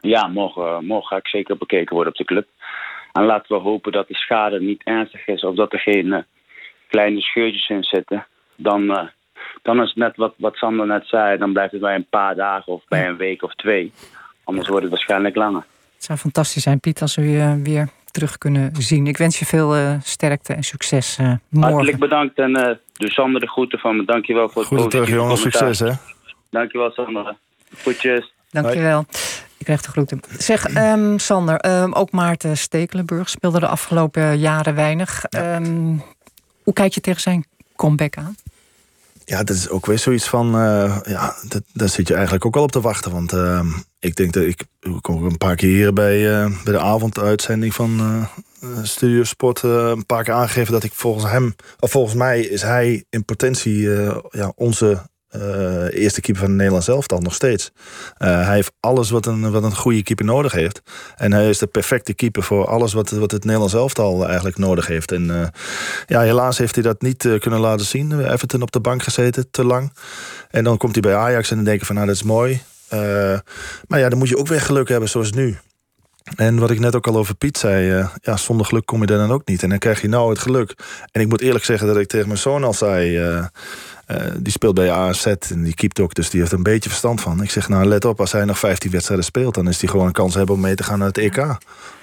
Ja, 0.00 0.26
morgen, 0.26 0.84
morgen 0.84 1.06
ga 1.06 1.16
ik 1.16 1.26
zeker 1.26 1.56
bekeken 1.56 1.94
worden 1.94 2.12
op 2.12 2.18
de 2.18 2.24
club. 2.24 2.48
En 3.12 3.24
laten 3.24 3.56
we 3.56 3.62
hopen 3.62 3.92
dat 3.92 4.08
de 4.08 4.14
schade 4.14 4.60
niet 4.60 4.82
ernstig 4.82 5.26
is 5.26 5.42
of 5.42 5.54
dat 5.54 5.72
er 5.72 5.78
geen 5.78 6.06
uh, 6.06 6.18
kleine 6.88 7.20
scheurtjes 7.20 7.68
in 7.68 7.84
zitten. 7.84 8.26
Dan 8.56 8.82
uh, 8.82 9.06
dan 9.62 9.82
is 9.82 9.88
het 9.88 9.96
net 9.96 10.16
wat, 10.16 10.34
wat 10.36 10.54
Sander 10.54 10.86
net 10.86 11.06
zei. 11.06 11.38
Dan 11.38 11.52
blijft 11.52 11.72
het 11.72 11.80
bij 11.80 11.94
een 11.94 12.06
paar 12.10 12.34
dagen 12.34 12.72
of 12.72 12.82
bij 12.88 13.08
een 13.08 13.16
week 13.16 13.42
of 13.42 13.54
twee. 13.54 13.92
Anders 14.44 14.68
wordt 14.68 14.82
het 14.82 14.92
waarschijnlijk 14.92 15.36
langer. 15.36 15.64
Het 15.94 16.04
zou 16.04 16.18
fantastisch 16.18 16.62
zijn, 16.62 16.80
Piet, 16.80 17.00
als 17.00 17.14
we 17.14 17.30
je 17.30 17.60
weer 17.62 17.88
terug 18.10 18.38
kunnen 18.38 18.70
zien. 18.78 19.06
Ik 19.06 19.16
wens 19.16 19.38
je 19.38 19.44
veel 19.44 19.76
uh, 19.76 19.94
sterkte 20.02 20.54
en 20.54 20.62
succes 20.62 21.18
uh, 21.20 21.32
morgen. 21.48 21.72
Hartelijk 21.72 21.98
bedankt 21.98 22.38
en 22.38 22.50
uh, 22.50 22.68
dus 22.92 23.14
Sander 23.14 23.40
de 23.40 23.48
groeten 23.48 23.78
van 23.78 23.96
me. 23.96 24.04
Dankjewel 24.04 24.48
voor 24.48 24.62
het 24.62 24.80
Goed 24.80 24.90
terug, 24.90 25.08
jongens. 25.08 25.40
Succes, 25.40 25.78
hè? 25.78 25.92
Dankjewel, 26.50 26.90
Sander. 26.90 27.36
Goedjes. 27.82 28.32
Dankjewel. 28.50 29.04
Ik 29.58 29.64
krijg 29.64 29.82
de 29.82 29.88
groeten. 29.88 30.20
Zeg, 30.38 30.76
um, 30.76 31.18
Sander, 31.18 31.82
um, 31.82 31.92
ook 31.92 32.10
Maarten 32.10 32.56
Stekelenburg 32.56 33.28
speelde 33.28 33.60
de 33.60 33.66
afgelopen 33.66 34.38
jaren 34.38 34.74
weinig. 34.74 35.24
Um, 35.30 36.02
hoe 36.62 36.72
kijk 36.72 36.92
je 36.92 37.00
tegen 37.00 37.20
zijn 37.20 37.44
comeback 37.76 38.16
aan? 38.16 38.34
Ja, 39.24 39.42
dat 39.42 39.56
is 39.56 39.68
ook 39.68 39.86
weer 39.86 39.98
zoiets 39.98 40.28
van. 40.28 40.54
Uh, 40.54 40.98
ja, 41.04 41.34
dat, 41.48 41.62
daar 41.72 41.88
zit 41.88 42.08
je 42.08 42.14
eigenlijk 42.14 42.44
ook 42.44 42.56
al 42.56 42.62
op 42.62 42.72
te 42.72 42.80
wachten. 42.80 43.12
Want 43.12 43.32
uh, 43.32 43.60
ik 43.98 44.16
denk 44.16 44.32
dat 44.32 44.42
ik. 44.42 44.64
Ik 44.80 44.98
kom 45.00 45.24
een 45.24 45.38
paar 45.38 45.56
keer 45.56 45.68
hier 45.68 45.92
bij, 45.92 46.44
uh, 46.44 46.62
bij 46.64 46.72
de 46.72 46.80
avonduitzending 46.80 47.74
van 47.74 48.26
Studio 48.82 49.24
Sport. 49.24 49.62
een 49.62 50.06
paar 50.06 50.24
keer 50.24 50.34
aangegeven 50.34 50.72
dat 50.72 50.84
ik 50.84 50.92
volgens 50.94 51.30
hem. 51.30 51.54
Of 51.78 51.90
volgens 51.90 52.14
mij 52.14 52.40
is 52.40 52.62
hij 52.62 53.04
in 53.10 53.24
potentie 53.24 53.80
ja, 54.30 54.52
onze 54.54 55.02
uh, 55.36 56.02
eerste 56.02 56.20
keeper 56.20 56.40
van 56.40 56.50
het 56.50 56.58
Nederlands 56.58 56.88
elftal 56.88 57.20
nog 57.20 57.34
steeds. 57.34 57.72
Uh, 58.18 58.46
hij 58.46 58.54
heeft 58.54 58.72
alles 58.80 59.10
wat 59.10 59.26
een, 59.26 59.50
wat 59.50 59.62
een 59.62 59.76
goede 59.76 60.02
keeper 60.02 60.24
nodig 60.24 60.52
heeft. 60.52 60.82
En 61.16 61.32
hij 61.32 61.48
is 61.48 61.58
de 61.58 61.66
perfecte 61.66 62.14
keeper 62.14 62.42
voor 62.42 62.66
alles 62.66 62.92
wat, 62.92 63.10
wat 63.10 63.30
het 63.30 63.44
Nederlands 63.44 63.74
elftal 63.74 64.26
eigenlijk 64.26 64.58
nodig 64.58 64.86
heeft. 64.86 65.12
En 65.12 65.28
uh, 65.28 65.46
ja, 66.06 66.20
helaas 66.20 66.58
heeft 66.58 66.74
hij 66.74 66.84
dat 66.84 67.02
niet 67.02 67.28
kunnen 67.38 67.60
laten 67.60 67.86
zien. 67.86 68.30
Everton 68.30 68.62
op 68.62 68.72
de 68.72 68.80
bank 68.80 69.02
gezeten, 69.02 69.50
te 69.50 69.64
lang. 69.64 69.92
En 70.50 70.64
dan 70.64 70.76
komt 70.76 70.92
hij 70.92 71.02
bij 71.02 71.16
Ajax 71.16 71.50
en 71.50 71.56
dan 71.56 71.64
denk 71.64 71.80
je 71.80 71.86
van 71.86 71.94
nou 71.94 72.06
dat 72.06 72.16
is 72.16 72.22
mooi. 72.22 72.62
maar 73.88 73.98
ja, 73.98 74.08
dan 74.08 74.18
moet 74.18 74.28
je 74.28 74.38
ook 74.38 74.48
weer 74.48 74.60
geluk 74.60 74.88
hebben 74.88 75.08
zoals 75.08 75.32
nu. 75.32 75.58
En 76.36 76.58
wat 76.58 76.70
ik 76.70 76.80
net 76.80 76.96
ook 76.96 77.06
al 77.06 77.16
over 77.16 77.34
Piet 77.34 77.58
zei, 77.58 78.08
ja, 78.22 78.36
zonder 78.36 78.66
geluk 78.66 78.86
kom 78.86 79.00
je 79.00 79.06
daar 79.06 79.18
dan 79.18 79.30
ook 79.30 79.46
niet. 79.46 79.62
En 79.62 79.68
dan 79.68 79.78
krijg 79.78 80.00
je 80.00 80.08
nou 80.08 80.30
het 80.30 80.38
geluk. 80.38 80.74
En 81.12 81.20
ik 81.20 81.28
moet 81.28 81.40
eerlijk 81.40 81.64
zeggen 81.64 81.86
dat 81.86 81.96
ik 81.96 82.06
tegen 82.06 82.26
mijn 82.26 82.38
zoon 82.38 82.64
al 82.64 82.74
zei 82.74 83.18
uh, 84.12 84.16
die 84.36 84.52
speelt 84.52 84.74
bij 84.74 84.90
AZ 84.90 85.26
en 85.26 85.62
die 85.62 85.74
keept 85.74 86.00
ook, 86.00 86.14
dus 86.14 86.30
die 86.30 86.40
heeft 86.40 86.52
een 86.52 86.62
beetje 86.62 86.88
verstand 86.88 87.20
van. 87.20 87.42
Ik 87.42 87.50
zeg, 87.50 87.68
nou 87.68 87.84
let 87.84 88.04
op, 88.04 88.20
als 88.20 88.32
hij 88.32 88.44
nog 88.44 88.58
15 88.58 88.90
wedstrijden 88.90 89.24
speelt... 89.24 89.54
dan 89.54 89.68
is 89.68 89.80
hij 89.80 89.90
gewoon 89.90 90.06
een 90.06 90.12
kans 90.12 90.34
hebben 90.34 90.54
om 90.54 90.60
mee 90.60 90.74
te 90.74 90.82
gaan 90.82 90.98
naar 90.98 91.08
het 91.08 91.18
EK. 91.18 91.56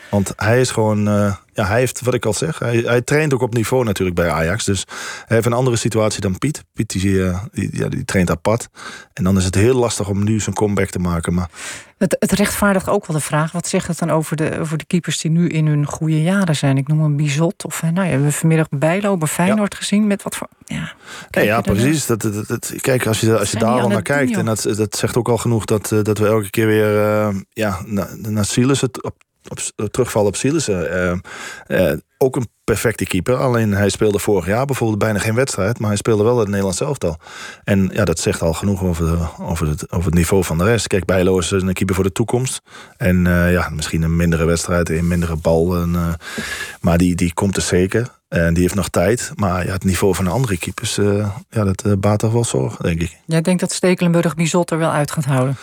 Want 0.10 0.34
hij 0.36 0.60
is 0.60 0.72
gewoon, 0.72 1.08
uh, 1.08 1.36
ja, 1.54 1.66
hij 1.66 1.80
heeft, 1.80 2.02
wat 2.02 2.14
ik 2.14 2.26
al 2.26 2.34
zeg, 2.34 2.60
hij, 2.60 2.78
hij, 2.78 3.02
traint 3.02 3.34
ook 3.34 3.42
op 3.42 3.54
niveau 3.54 3.84
natuurlijk 3.84 4.18
bij 4.18 4.30
Ajax. 4.30 4.66
Dus 4.66 4.84
hij 5.26 5.36
heeft 5.36 5.46
een 5.46 5.54
andere 5.54 5.76
situatie 5.76 6.22
dan 6.22 6.38
Piet. 6.38 6.64
Piet 6.74 6.90
die, 6.90 7.06
uh, 7.06 7.44
die, 7.52 7.70
ja, 7.72 7.90
die 7.90 8.06
traint 8.06 8.32
apart. 8.32 8.68
En 9.14 9.24
dan 9.24 9.38
is 9.38 9.46
het 9.46 9.56
heel 9.56 9.76
lastig 9.76 10.10
om 10.10 10.24
nu 10.24 10.40
zijn 10.40 10.56
comeback 10.56 10.90
te 10.90 11.00
maken. 11.00 11.34
Maar... 11.34 11.50
Het, 11.98 12.16
het 12.20 12.32
rechtvaardigt 12.32 12.90
ook 12.90 13.06
wel 13.06 13.18
de 13.18 13.24
vraag, 13.24 13.52
wat 13.52 13.68
zegt 13.68 13.88
het 13.88 14.00
dan 14.00 14.10
over 14.10 14.36
de, 14.36 14.60
over 14.60 14.78
de 14.78 14.86
keepers 14.86 15.22
die 15.22 15.32
nu 15.32 15.48
in 15.48 15.68
hun 15.68 15.86
goede 15.86 16.22
jaren 16.22 16.56
zijn? 16.56 16.78
Ik 16.78 16.88
noem 16.88 17.02
een 17.02 17.16
Bizot 17.16 17.66
of, 17.66 17.82
nou 17.82 17.96
ja, 17.96 18.02
we 18.02 18.10
hebben 18.10 18.34
vanmiddag 18.34 18.68
Bijlo 18.70 19.18
bij 19.18 19.28
Feyenoord 19.28 19.74
ja. 19.74 19.80
gezien. 19.80 20.08
Met 20.08 20.24
wat 20.24 20.36
voor, 20.36 20.48
ja, 20.66 20.94
ja, 21.30 21.42
ja 21.42 21.62
precies. 21.62 22.06
Dat, 22.06 22.22
dat, 22.22 22.48
dat, 22.48 22.74
kijk, 22.82 23.08
als 23.08 23.20
je, 23.20 23.40
als 23.40 23.52
je 23.52 23.58
daar 23.58 23.82
al 23.82 23.88
naar 23.88 24.02
kijkt, 24.02 24.38
en 24.38 24.46
dat, 24.46 24.62
dat 24.76 24.96
zegt 24.96 25.18
ook 25.18 25.30
al 25.30 25.38
genoeg 25.38 25.66
dat, 25.66 25.88
dat 26.02 26.18
we 26.18 26.28
elke 26.28 26.50
keer 26.50 26.68
weer 26.68 26.96
uh, 26.96 27.36
ja, 27.50 27.80
naar, 27.86 28.10
naar 28.18 28.46
Silas 28.46 28.82
het 28.82 29.04
op 29.04 29.16
op, 29.48 29.60
eh, 29.76 29.86
terugval 29.86 30.26
op 30.26 30.36
Sielissen. 30.36 31.22
Uh, 31.68 31.82
uh, 31.82 31.94
ook 32.18 32.36
een 32.36 32.48
perfecte 32.64 33.06
keeper. 33.06 33.36
Alleen 33.36 33.72
hij 33.72 33.90
speelde 33.90 34.20
vorig 34.20 34.46
jaar 34.46 34.66
bijvoorbeeld 34.66 35.00
bijna 35.00 35.20
geen 35.20 35.36
wedstrijd. 35.36 35.80
Maar 35.80 35.88
hij 35.88 35.98
speelde 35.98 36.24
wel 36.24 36.40
het 36.40 36.48
Nederlands 36.48 36.82
elftal. 36.82 37.18
En 37.64 37.90
ja, 37.94 38.06
dat 38.06 38.20
zegt 38.20 38.42
al 38.42 38.54
genoeg 38.54 38.84
over, 38.84 39.30
over, 39.40 39.68
het, 39.68 39.92
over 39.92 40.06
het 40.06 40.14
niveau 40.14 40.44
van 40.44 40.58
de 40.58 40.64
rest. 40.64 40.88
Kijk, 40.88 41.06
Bijlo 41.06 41.38
is 41.38 41.52
een 41.52 41.74
keeper 41.74 41.96
voor 41.96 42.04
de 42.04 42.12
toekomst. 42.12 42.62
En 42.98 43.24
ja, 43.52 43.70
misschien 43.70 44.02
een 44.02 44.16
mindere 44.16 44.46
wedstrijd, 44.46 44.90
een 44.90 45.08
mindere 45.08 45.36
bal. 45.36 45.88
Maar 46.82 46.98
die, 46.98 47.16
die 47.16 47.34
komt 47.34 47.56
er 47.56 47.62
zeker. 47.62 48.08
En 48.28 48.54
die 48.54 48.64
heeft 48.64 48.76
nog 48.76 48.90
tijd. 48.90 49.32
Maar 49.36 49.66
ja, 49.66 49.72
het 49.72 49.84
niveau 49.84 50.16
van 50.16 50.26
de 50.26 50.32
andere 50.32 50.58
keepers, 50.58 50.96
ja, 51.50 51.64
dat 51.64 52.00
baat 52.00 52.20
toch 52.20 52.34
wel 52.34 52.46
zorg, 52.46 52.78
denk 52.78 53.02
ik. 53.02 53.18
Jij 53.26 53.42
denkt 53.42 53.62
dat 53.62 53.72
Stekelenburg 53.72 54.36
Bizot 54.36 54.72
er 54.72 54.78
wel 54.78 54.92
uit 54.92 55.12
gaat 55.12 55.26
houden? 55.26 55.58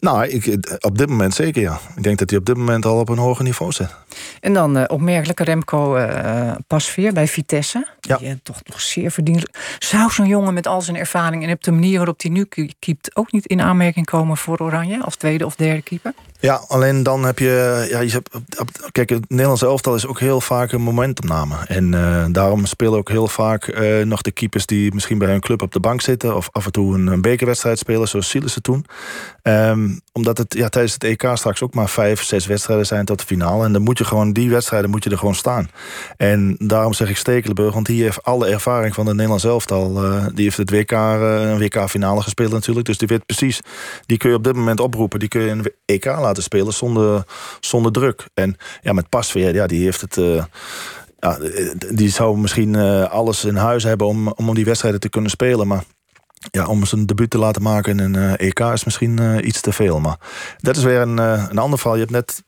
Nou, 0.00 0.26
ik, 0.26 0.58
op 0.80 0.98
dit 0.98 1.08
moment 1.08 1.34
zeker 1.34 1.62
ja. 1.62 1.80
Ik 1.96 2.02
denk 2.02 2.18
dat 2.18 2.30
hij 2.30 2.38
op 2.38 2.46
dit 2.46 2.56
moment 2.56 2.84
al 2.84 2.98
op 2.98 3.08
een 3.08 3.18
hoger 3.18 3.44
niveau 3.44 3.72
zit. 3.72 3.94
En 4.40 4.52
dan 4.52 4.76
uh, 4.76 4.84
opmerkelijke 4.86 5.44
Remco 5.44 5.96
uh, 5.96 6.52
Pasveer 6.66 7.12
bij 7.12 7.28
Vitesse. 7.28 7.86
Ja. 8.00 8.16
Die, 8.16 8.28
uh, 8.28 8.34
toch 8.42 8.60
nog 8.64 8.80
zeer 8.80 9.10
verdienlijk. 9.10 9.76
Zou 9.78 10.10
zo'n 10.10 10.26
jongen 10.26 10.54
met 10.54 10.66
al 10.66 10.82
zijn 10.82 10.96
ervaring 10.96 11.44
en 11.44 11.52
op 11.52 11.64
de 11.64 11.70
manier 11.70 11.96
waarop 11.96 12.22
hij 12.22 12.30
nu 12.30 12.46
keept... 12.78 13.16
ook 13.16 13.32
niet 13.32 13.46
in 13.46 13.60
aanmerking 13.60 14.06
komen 14.06 14.36
voor 14.36 14.58
Oranje 14.58 15.02
als 15.02 15.16
tweede 15.16 15.46
of 15.46 15.56
derde 15.56 15.82
keeper? 15.82 16.14
Ja, 16.40 16.64
alleen 16.68 17.02
dan 17.02 17.24
heb 17.24 17.38
je... 17.38 17.86
Ja, 17.90 18.00
je 18.00 18.10
hebt, 18.10 18.30
kijk, 18.92 19.08
het 19.08 19.28
Nederlandse 19.28 19.66
elftal 19.66 19.94
is 19.94 20.06
ook 20.06 20.20
heel 20.20 20.40
vaak 20.40 20.72
een 20.72 20.80
momentumname. 20.80 21.54
En 21.66 21.92
uh, 21.92 22.24
daarom 22.30 22.66
spelen 22.66 22.98
ook 22.98 23.08
heel 23.08 23.28
vaak 23.28 23.66
uh, 23.66 24.04
nog 24.04 24.22
de 24.22 24.30
keepers... 24.30 24.66
die 24.66 24.94
misschien 24.94 25.18
bij 25.18 25.28
hun 25.28 25.40
club 25.40 25.62
op 25.62 25.72
de 25.72 25.80
bank 25.80 26.00
zitten... 26.00 26.36
of 26.36 26.48
af 26.52 26.64
en 26.64 26.72
toe 26.72 26.94
een, 26.94 27.20
bekerwedstrijd 27.20 27.78
spelen, 27.78 28.08
zoals 28.08 28.28
Sielissen 28.28 28.62
toen. 28.62 28.86
Um, 29.42 30.00
omdat 30.12 30.38
het 30.38 30.54
ja, 30.54 30.68
tijdens 30.68 30.92
het 30.92 31.04
EK 31.04 31.30
straks 31.34 31.62
ook 31.62 31.74
maar 31.74 31.88
vijf, 31.88 32.22
zes 32.22 32.46
wedstrijden 32.46 32.86
zijn 32.86 33.04
tot 33.04 33.18
de 33.18 33.26
finale. 33.26 33.64
En 33.64 33.72
dan 33.72 33.82
moet 33.82 33.98
je 33.98 34.04
gewoon, 34.04 34.32
die 34.32 34.50
wedstrijden 34.50 34.90
moet 34.90 35.04
je 35.04 35.10
er 35.10 35.18
gewoon 35.18 35.34
staan. 35.34 35.70
En 36.16 36.56
daarom 36.58 36.92
zeg 36.92 37.08
ik 37.08 37.16
Stekelenburg, 37.16 37.74
want 37.74 37.86
die 37.86 38.02
heeft 38.02 38.22
alle 38.22 38.48
ervaring 38.48 38.94
van 38.94 39.04
het 39.06 39.14
Nederlands 39.14 39.44
elftal. 39.44 40.04
Uh, 40.04 40.26
die 40.34 40.44
heeft 40.44 40.56
het 40.56 40.70
WK, 40.70 40.90
een 40.90 41.58
WK-finale 41.58 42.22
gespeeld 42.22 42.52
natuurlijk. 42.52 42.86
Dus 42.86 42.98
die 42.98 43.08
weet 43.08 43.26
precies, 43.26 43.60
die 44.06 44.16
kun 44.16 44.30
je 44.30 44.36
op 44.36 44.44
dit 44.44 44.54
moment 44.54 44.80
oproepen. 44.80 45.18
Die 45.18 45.28
kun 45.28 45.40
je 45.40 45.50
een 45.50 45.72
EK 45.84 46.04
laten 46.04 46.29
laten 46.30 46.42
spelen 46.42 46.72
zonder, 46.72 47.24
zonder 47.60 47.92
druk. 47.92 48.26
En 48.34 48.56
ja, 48.82 48.92
met 48.92 49.08
Pasveer, 49.08 49.54
ja, 49.54 49.66
die 49.66 49.84
heeft 49.84 50.00
het... 50.00 50.16
Uh, 50.16 50.44
ja, 51.18 51.38
die 51.90 52.08
zou 52.08 52.38
misschien 52.38 52.74
uh, 52.74 53.10
alles 53.10 53.44
in 53.44 53.56
huis 53.56 53.82
hebben 53.82 54.06
om, 54.06 54.28
om 54.28 54.54
die 54.54 54.64
wedstrijden 54.64 55.00
te 55.00 55.08
kunnen 55.08 55.30
spelen. 55.30 55.66
Maar 55.66 55.84
ja, 56.50 56.66
om 56.66 56.84
zijn 56.84 57.06
debuut 57.06 57.30
te 57.30 57.38
laten 57.38 57.62
maken 57.62 57.98
in 57.98 58.14
een 58.14 58.38
uh, 58.40 58.48
EK 58.48 58.58
is 58.58 58.84
misschien 58.84 59.20
uh, 59.20 59.46
iets 59.46 59.60
te 59.60 59.72
veel. 59.72 60.00
Maar 60.00 60.16
dat 60.58 60.76
is 60.76 60.82
weer 60.82 61.00
een, 61.00 61.16
uh, 61.16 61.44
een 61.48 61.58
ander 61.58 61.78
verhaal. 61.78 61.96
Je 61.96 62.06
hebt 62.06 62.14
net 62.14 62.42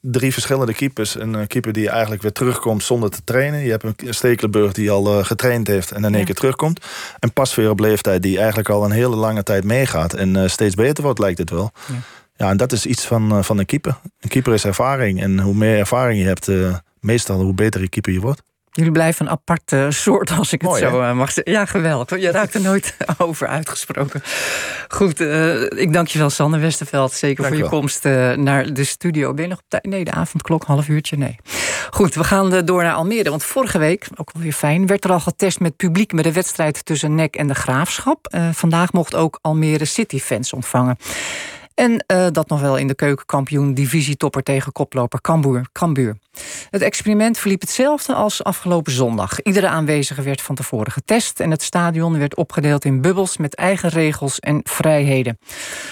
drie 0.00 0.32
verschillende 0.32 0.74
keepers. 0.74 1.20
Een 1.20 1.46
keeper 1.46 1.72
die 1.72 1.88
eigenlijk 1.88 2.22
weer 2.22 2.32
terugkomt 2.32 2.82
zonder 2.82 3.10
te 3.10 3.24
trainen. 3.24 3.60
Je 3.60 3.70
hebt 3.70 3.84
een 3.84 4.14
Stekelenburg 4.14 4.72
die 4.72 4.90
al 4.90 5.24
getraind 5.24 5.66
heeft 5.66 5.90
en 5.90 5.96
in 5.96 6.10
één 6.10 6.18
ja. 6.18 6.24
keer 6.24 6.34
terugkomt. 6.34 6.84
En 7.18 7.32
Pasveer 7.32 7.70
op 7.70 7.80
leeftijd 7.80 8.22
die 8.22 8.38
eigenlijk 8.38 8.68
al 8.68 8.84
een 8.84 8.90
hele 8.90 9.16
lange 9.16 9.42
tijd 9.42 9.64
meegaat. 9.64 10.12
En 10.12 10.50
steeds 10.50 10.74
beter 10.74 11.04
wordt 11.04 11.18
lijkt 11.18 11.38
het 11.38 11.50
wel. 11.50 11.72
Ja. 11.86 11.94
Ja, 12.36 12.50
en 12.50 12.56
dat 12.56 12.72
is 12.72 12.86
iets 12.86 13.06
van, 13.06 13.44
van 13.44 13.58
een 13.58 13.66
keeper. 13.66 13.96
Een 14.20 14.28
keeper 14.28 14.52
is 14.52 14.64
ervaring. 14.64 15.22
En 15.22 15.40
hoe 15.40 15.54
meer 15.54 15.78
ervaring 15.78 16.20
je 16.20 16.26
hebt, 16.26 16.48
uh, 16.48 16.74
meestal 17.00 17.40
hoe 17.40 17.54
beter 17.54 17.80
een 17.80 17.88
keeper 17.88 18.12
je 18.12 18.20
wordt. 18.20 18.42
Jullie 18.70 18.92
blijven 18.92 19.26
een 19.26 19.32
aparte 19.32 19.86
soort, 19.90 20.30
als 20.30 20.52
ik 20.52 20.62
Mooi, 20.62 20.82
het 20.82 20.92
zo 20.92 21.00
uh, 21.00 21.12
mag 21.12 21.32
zeggen. 21.32 21.52
Ja, 21.52 21.64
geweldig. 21.64 22.20
Je 22.20 22.30
raakt 22.30 22.54
er 22.54 22.60
nooit 22.60 22.96
over 23.18 23.46
uitgesproken. 23.46 24.22
Goed, 24.88 25.20
ik 25.70 25.92
dank 25.92 26.08
je 26.08 26.18
wel, 26.18 26.30
Sander 26.30 26.60
Westerveld. 26.60 27.12
Zeker 27.12 27.42
dank 27.42 27.48
voor 27.48 27.56
je 27.56 27.70
wel. 27.70 27.80
komst 27.80 28.04
naar 28.44 28.72
de 28.72 28.84
studio. 28.84 29.34
Ben 29.34 29.42
je 29.42 29.50
nog 29.50 29.58
op 29.58 29.64
tijd? 29.68 29.84
Nee, 29.84 30.04
de 30.04 30.10
avondklok, 30.10 30.64
half 30.64 30.88
uurtje? 30.88 31.16
Nee. 31.16 31.36
Goed, 31.90 32.14
we 32.14 32.24
gaan 32.24 32.64
door 32.64 32.82
naar 32.82 32.94
Almere. 32.94 33.30
Want 33.30 33.44
vorige 33.44 33.78
week, 33.78 34.08
ook 34.14 34.32
wel 34.32 34.42
weer 34.42 34.52
fijn, 34.52 34.86
werd 34.86 35.04
er 35.04 35.10
al 35.10 35.20
getest 35.20 35.60
met 35.60 35.76
publiek... 35.76 36.12
met 36.12 36.24
de 36.24 36.32
wedstrijd 36.32 36.84
tussen 36.84 37.14
NEC 37.14 37.36
en 37.36 37.46
de 37.46 37.54
Graafschap. 37.54 38.36
vandaag 38.52 38.92
mocht 38.92 39.14
ook 39.14 39.38
Almere 39.40 39.84
City 39.84 40.18
fans 40.18 40.52
ontvangen. 40.52 40.96
En 41.76 42.04
uh, 42.12 42.26
dat 42.32 42.48
nog 42.48 42.60
wel 42.60 42.76
in 42.76 42.86
de 42.86 42.94
keukenkampioen 42.94 43.74
divisietopper 43.74 44.42
tegen 44.42 44.72
koploper 44.72 45.20
Cambuur. 45.20 45.66
Cambuur. 45.72 46.16
Het 46.70 46.82
experiment 46.82 47.38
verliep 47.38 47.60
hetzelfde 47.60 48.14
als 48.14 48.44
afgelopen 48.44 48.92
zondag. 48.92 49.42
Iedere 49.42 49.68
aanwezige 49.68 50.22
werd 50.22 50.40
van 50.40 50.54
tevoren 50.54 50.92
getest... 50.92 51.40
en 51.40 51.50
het 51.50 51.62
stadion 51.62 52.18
werd 52.18 52.36
opgedeeld 52.36 52.84
in 52.84 53.00
bubbels 53.00 53.36
met 53.36 53.54
eigen 53.54 53.88
regels 53.88 54.40
en 54.40 54.60
vrijheden. 54.64 55.38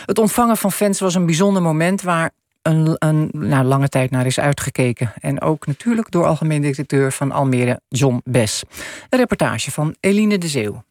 Het 0.04 0.18
ontvangen 0.18 0.56
van 0.56 0.72
fans 0.72 1.00
was 1.00 1.14
een 1.14 1.26
bijzonder 1.26 1.62
moment... 1.62 2.02
waar 2.02 2.30
een, 2.62 2.96
een 2.98 3.28
nou, 3.32 3.64
lange 3.64 3.88
tijd 3.88 4.10
naar 4.10 4.26
is 4.26 4.40
uitgekeken. 4.40 5.12
En 5.20 5.40
ook 5.40 5.66
natuurlijk 5.66 6.10
door 6.10 6.26
algemeen 6.26 6.62
directeur 6.62 7.12
van 7.12 7.32
Almere, 7.32 7.80
John 7.88 8.20
Bes. 8.24 8.62
Een 9.08 9.18
reportage 9.18 9.70
van 9.70 9.96
Eline 10.00 10.38
de 10.38 10.48
Zeeuw. 10.48 10.84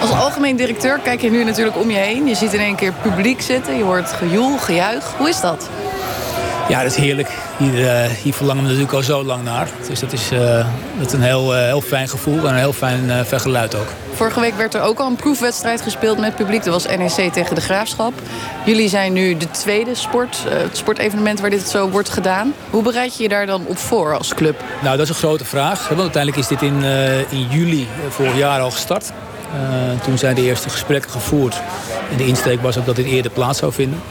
Als 0.00 0.10
algemeen 0.50 0.76
directeur 0.76 0.98
kijk 0.98 1.20
je 1.20 1.30
nu 1.30 1.44
natuurlijk 1.44 1.76
om 1.76 1.90
je 1.90 1.96
heen. 1.96 2.26
Je 2.26 2.34
ziet 2.34 2.52
in 2.52 2.60
één 2.60 2.76
keer 2.76 2.92
publiek 2.92 3.40
zitten, 3.40 3.76
je 3.76 3.82
hoort 3.82 4.12
gejoel, 4.12 4.58
gejuich. 4.58 5.14
Hoe 5.16 5.28
is 5.28 5.40
dat? 5.40 5.68
Ja, 6.68 6.82
dat 6.82 6.90
is 6.90 6.96
heerlijk. 6.96 7.28
Hier, 7.58 7.74
uh, 7.74 8.02
hier 8.22 8.32
verlangen 8.32 8.62
we 8.62 8.68
natuurlijk 8.68 8.96
al 8.96 9.02
zo 9.02 9.24
lang 9.24 9.44
naar. 9.44 9.68
Dus 9.88 10.00
dat 10.00 10.12
is, 10.12 10.32
uh, 10.32 10.66
dat 10.98 11.06
is 11.06 11.12
een 11.12 11.22
heel, 11.22 11.54
uh, 11.54 11.62
heel 11.62 11.80
fijn 11.80 12.08
gevoel 12.08 12.38
en 12.38 12.44
een 12.44 12.54
heel 12.54 12.72
fijn 12.72 13.26
vergeluid 13.26 13.74
ook. 13.74 13.86
Vorige 14.14 14.40
week 14.40 14.54
werd 14.54 14.74
er 14.74 14.80
ook 14.80 14.98
al 14.98 15.06
een 15.06 15.16
proefwedstrijd 15.16 15.80
gespeeld 15.80 16.18
met 16.18 16.34
publiek. 16.34 16.64
Dat 16.64 16.82
was 16.82 16.96
NEC 16.96 17.32
tegen 17.32 17.54
de 17.54 17.60
Graafschap. 17.60 18.12
Jullie 18.64 18.88
zijn 18.88 19.12
nu 19.12 19.36
de 19.36 19.50
tweede 19.50 19.94
sport, 19.94 20.44
het 20.48 20.76
sportevenement 20.76 21.40
waar 21.40 21.50
dit 21.50 21.68
zo 21.68 21.88
wordt 21.88 22.08
gedaan. 22.08 22.54
Hoe 22.70 22.82
bereid 22.82 23.16
je 23.16 23.22
je 23.22 23.28
daar 23.28 23.46
dan 23.46 23.62
op 23.66 23.78
voor 23.78 24.16
als 24.16 24.34
club? 24.34 24.62
Nou, 24.82 24.96
dat 24.96 25.04
is 25.04 25.08
een 25.08 25.20
grote 25.20 25.44
vraag. 25.44 25.88
Want 25.88 26.00
uiteindelijk 26.00 26.42
is 26.42 26.48
dit 26.48 26.62
in, 26.62 26.82
in 27.28 27.46
juli 27.50 27.88
vorig 28.08 28.36
jaar 28.36 28.60
al 28.60 28.70
gestart. 28.70 29.12
Uh, 29.54 30.00
toen 30.00 30.18
zijn 30.18 30.34
de 30.34 30.42
eerste 30.42 30.70
gesprekken 30.70 31.10
gevoerd. 31.10 31.60
En 32.10 32.16
de 32.16 32.26
insteek 32.26 32.62
was 32.62 32.78
ook 32.78 32.86
dat 32.86 32.96
dit 32.96 33.06
eerder 33.06 33.30
plaats 33.30 33.58
zou 33.58 33.72
vinden. 33.72 34.02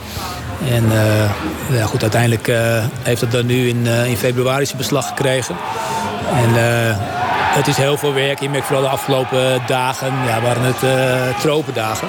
En 0.70 0.84
uh, 0.84 1.78
ja, 1.78 1.86
goed, 1.86 2.02
uiteindelijk 2.02 2.48
uh, 2.48 2.58
heeft 3.02 3.22
het 3.22 3.32
dan 3.32 3.46
nu 3.46 3.68
in, 3.68 3.86
in 3.86 4.18
februari 4.18 4.66
zijn 4.66 4.78
beslag 4.78 5.08
gekregen. 5.08 5.56
En 6.34 6.50
het 7.56 7.68
is 7.68 7.78
heel 7.78 7.98
veel 7.98 8.14
werk. 8.14 8.40
Je 8.40 8.50
merkt 8.50 8.66
vooral 8.66 8.84
de 8.84 8.90
afgelopen 8.90 9.62
dagen, 9.68 10.14
ja, 10.26 10.42
waren 10.42 10.64
het 10.64 11.42
tropendagen. 11.42 12.08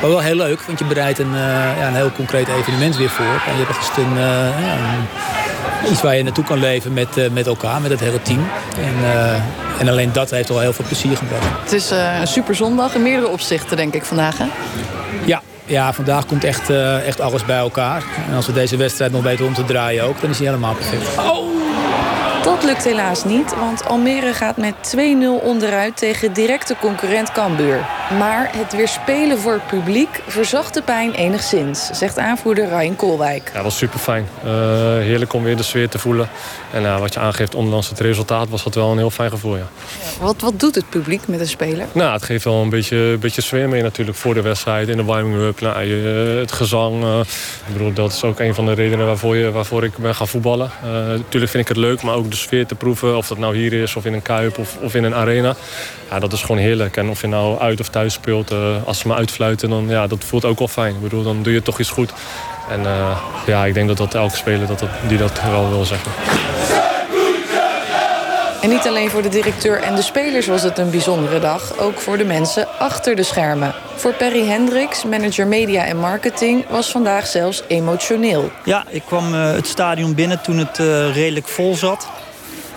Maar 0.00 0.10
wel 0.10 0.20
heel 0.20 0.34
leuk, 0.34 0.62
want 0.62 0.78
je 0.78 0.84
bereidt 0.84 1.18
een, 1.18 1.34
ja, 1.78 1.86
een 1.86 1.94
heel 1.94 2.12
concreet 2.12 2.48
evenement 2.48 2.96
weer 2.96 3.10
voor. 3.10 3.42
En 3.46 3.56
je 3.56 3.64
hebt 3.64 3.78
echt 3.78 3.96
een, 3.96 4.18
ja, 4.64 5.90
iets 5.90 6.02
waar 6.02 6.16
je 6.16 6.22
naartoe 6.22 6.44
kan 6.44 6.58
leven 6.58 6.92
met, 6.92 7.32
met 7.32 7.46
elkaar, 7.46 7.80
met 7.80 7.90
het 7.90 8.00
hele 8.00 8.22
team. 8.22 8.48
En, 8.76 8.94
en 9.82 9.88
alleen 9.88 10.12
dat 10.12 10.30
heeft 10.30 10.50
al 10.50 10.58
heel 10.58 10.72
veel 10.72 10.84
plezier 10.84 11.16
gebracht. 11.16 11.44
Het 11.62 11.72
is 11.72 11.92
uh, 11.92 12.20
een 12.20 12.26
super 12.26 12.54
zondag 12.54 12.94
in 12.94 13.02
meerdere 13.02 13.28
opzichten, 13.28 13.76
denk 13.76 13.94
ik, 13.94 14.04
vandaag. 14.04 14.38
Hè? 14.38 14.44
Ja, 15.24 15.42
ja, 15.64 15.92
vandaag 15.92 16.26
komt 16.26 16.44
echt, 16.44 16.70
uh, 16.70 17.06
echt 17.06 17.20
alles 17.20 17.44
bij 17.44 17.56
elkaar. 17.56 18.02
En 18.28 18.36
als 18.36 18.46
we 18.46 18.52
deze 18.52 18.76
wedstrijd 18.76 19.12
nog 19.12 19.22
weten 19.22 19.46
om 19.46 19.54
te 19.54 19.64
draaien 19.64 20.04
ook, 20.04 20.20
dan 20.20 20.30
is 20.30 20.38
hij 20.38 20.46
helemaal 20.46 20.74
perfect. 20.74 21.18
Oh! 21.18 21.50
Dat 22.42 22.64
lukt 22.64 22.84
helaas 22.84 23.24
niet, 23.24 23.54
want 23.58 23.86
Almere 23.86 24.34
gaat 24.34 24.56
met 24.56 24.74
2-0 24.96 24.98
onderuit 25.42 25.96
tegen 25.96 26.32
directe 26.32 26.76
concurrent 26.80 27.32
Cambuur. 27.32 27.86
Maar 28.18 28.50
het 28.56 28.72
weer 28.72 28.88
spelen 28.88 29.38
voor 29.38 29.52
het 29.52 29.66
publiek 29.66 30.22
verzacht 30.26 30.74
de 30.74 30.82
pijn 30.82 31.14
enigszins, 31.14 31.90
zegt 31.92 32.18
aanvoerder 32.18 32.68
Ryan 32.68 32.96
Koolwijk. 32.96 33.48
Ja, 33.48 33.54
dat 33.54 33.62
was 33.62 33.76
super 33.76 33.98
fijn. 33.98 34.26
Uh, 34.44 34.50
heerlijk 34.98 35.32
om 35.32 35.42
weer 35.42 35.56
de 35.56 35.62
sfeer 35.62 35.88
te 35.88 35.98
voelen. 35.98 36.28
En 36.72 36.82
uh, 36.82 36.98
wat 36.98 37.14
je 37.14 37.20
aangeeft, 37.20 37.54
ondanks 37.54 37.88
het 37.88 38.00
resultaat, 38.00 38.48
was 38.48 38.64
dat 38.64 38.74
wel 38.74 38.90
een 38.90 38.98
heel 38.98 39.10
fijn 39.10 39.30
gevoel. 39.30 39.56
Ja. 39.56 39.68
Wat, 40.20 40.40
wat 40.40 40.60
doet 40.60 40.74
het 40.74 40.88
publiek 40.88 41.28
met 41.28 41.40
een 41.40 41.48
speler? 41.48 41.86
Nou, 41.92 42.12
het 42.12 42.22
geeft 42.22 42.44
wel 42.44 42.62
een 42.62 42.68
beetje, 42.68 42.96
een 42.96 43.18
beetje 43.18 43.42
sfeer 43.42 43.68
mee 43.68 43.82
natuurlijk 43.82 44.18
voor 44.18 44.34
de 44.34 44.42
wedstrijd. 44.42 44.88
In 44.88 44.96
de 44.96 45.04
warming-up, 45.04 45.60
nou, 45.60 45.86
uh, 45.86 46.40
het 46.40 46.52
gezang. 46.52 47.20
ik 47.66 47.72
bedoel, 47.72 47.92
dat 47.92 48.12
is 48.12 48.24
ook 48.24 48.40
een 48.40 48.54
van 48.54 48.66
de 48.66 48.72
redenen 48.72 49.06
waarvoor, 49.06 49.36
je, 49.36 49.50
waarvoor 49.50 49.84
ik 49.84 49.96
ben 49.96 50.14
gaan 50.14 50.28
voetballen. 50.28 50.70
natuurlijk 51.16 51.52
vind 51.52 51.62
ik 51.62 51.68
het 51.68 51.76
leuk, 51.76 52.02
maar 52.02 52.14
ook 52.14 52.30
de 52.30 52.36
sfeer 52.36 52.66
te 52.66 52.74
proeven. 52.74 53.16
Of 53.16 53.28
dat 53.28 53.38
nou 53.38 53.56
hier 53.56 53.72
is, 53.72 53.96
of 53.96 54.04
in 54.04 54.12
een 54.12 54.22
kuip, 54.22 54.58
of, 54.58 54.76
of 54.80 54.94
in 54.94 55.04
een 55.04 55.14
arena. 55.14 55.54
Ja, 56.10 56.18
dat 56.18 56.32
is 56.32 56.40
gewoon 56.40 56.60
heerlijk. 56.60 56.96
En 56.96 57.08
of 57.08 57.20
je 57.20 57.26
nou 57.26 57.58
uit 57.58 57.80
of 57.80 57.88
thuis 57.88 58.01
speelt, 58.10 58.52
uh, 58.52 58.76
als 58.84 58.98
ze 58.98 59.08
me 59.08 59.14
uitfluiten, 59.14 59.70
dan 59.70 59.88
ja, 59.88 60.06
dat 60.06 60.24
voelt 60.24 60.44
ook 60.44 60.58
wel 60.58 60.68
fijn. 60.68 60.94
Ik 60.94 61.02
bedoel, 61.02 61.22
dan 61.22 61.42
doe 61.42 61.52
je 61.52 61.62
toch 61.62 61.78
iets 61.78 61.90
goed. 61.90 62.12
En 62.70 62.80
uh, 62.80 63.18
ja, 63.46 63.64
ik 63.64 63.74
denk 63.74 63.88
dat 63.88 63.96
dat 63.96 64.14
elke 64.14 64.36
speler 64.36 64.66
dat, 64.66 64.78
dat, 64.78 64.88
die 65.08 65.18
dat 65.18 65.42
wel 65.42 65.68
wil 65.68 65.84
zeggen. 65.84 66.12
En 68.62 68.68
niet 68.68 68.86
alleen 68.86 69.10
voor 69.10 69.22
de 69.22 69.28
directeur 69.28 69.82
en 69.82 69.94
de 69.94 70.02
spelers 70.02 70.46
was 70.46 70.62
het 70.62 70.78
een 70.78 70.90
bijzondere 70.90 71.40
dag. 71.40 71.78
Ook 71.78 72.00
voor 72.00 72.18
de 72.18 72.24
mensen 72.24 72.78
achter 72.78 73.16
de 73.16 73.22
schermen. 73.22 73.74
Voor 73.96 74.14
Perry 74.14 74.46
Hendricks, 74.46 75.04
manager 75.04 75.46
media 75.46 75.84
en 75.84 75.96
marketing, 75.96 76.68
was 76.68 76.90
vandaag 76.90 77.26
zelfs 77.26 77.62
emotioneel. 77.68 78.50
Ja, 78.64 78.84
ik 78.88 79.02
kwam 79.06 79.34
uh, 79.34 79.52
het 79.52 79.66
stadion 79.66 80.14
binnen 80.14 80.40
toen 80.42 80.58
het 80.58 80.78
uh, 80.78 81.14
redelijk 81.14 81.48
vol 81.48 81.74
zat. 81.74 82.08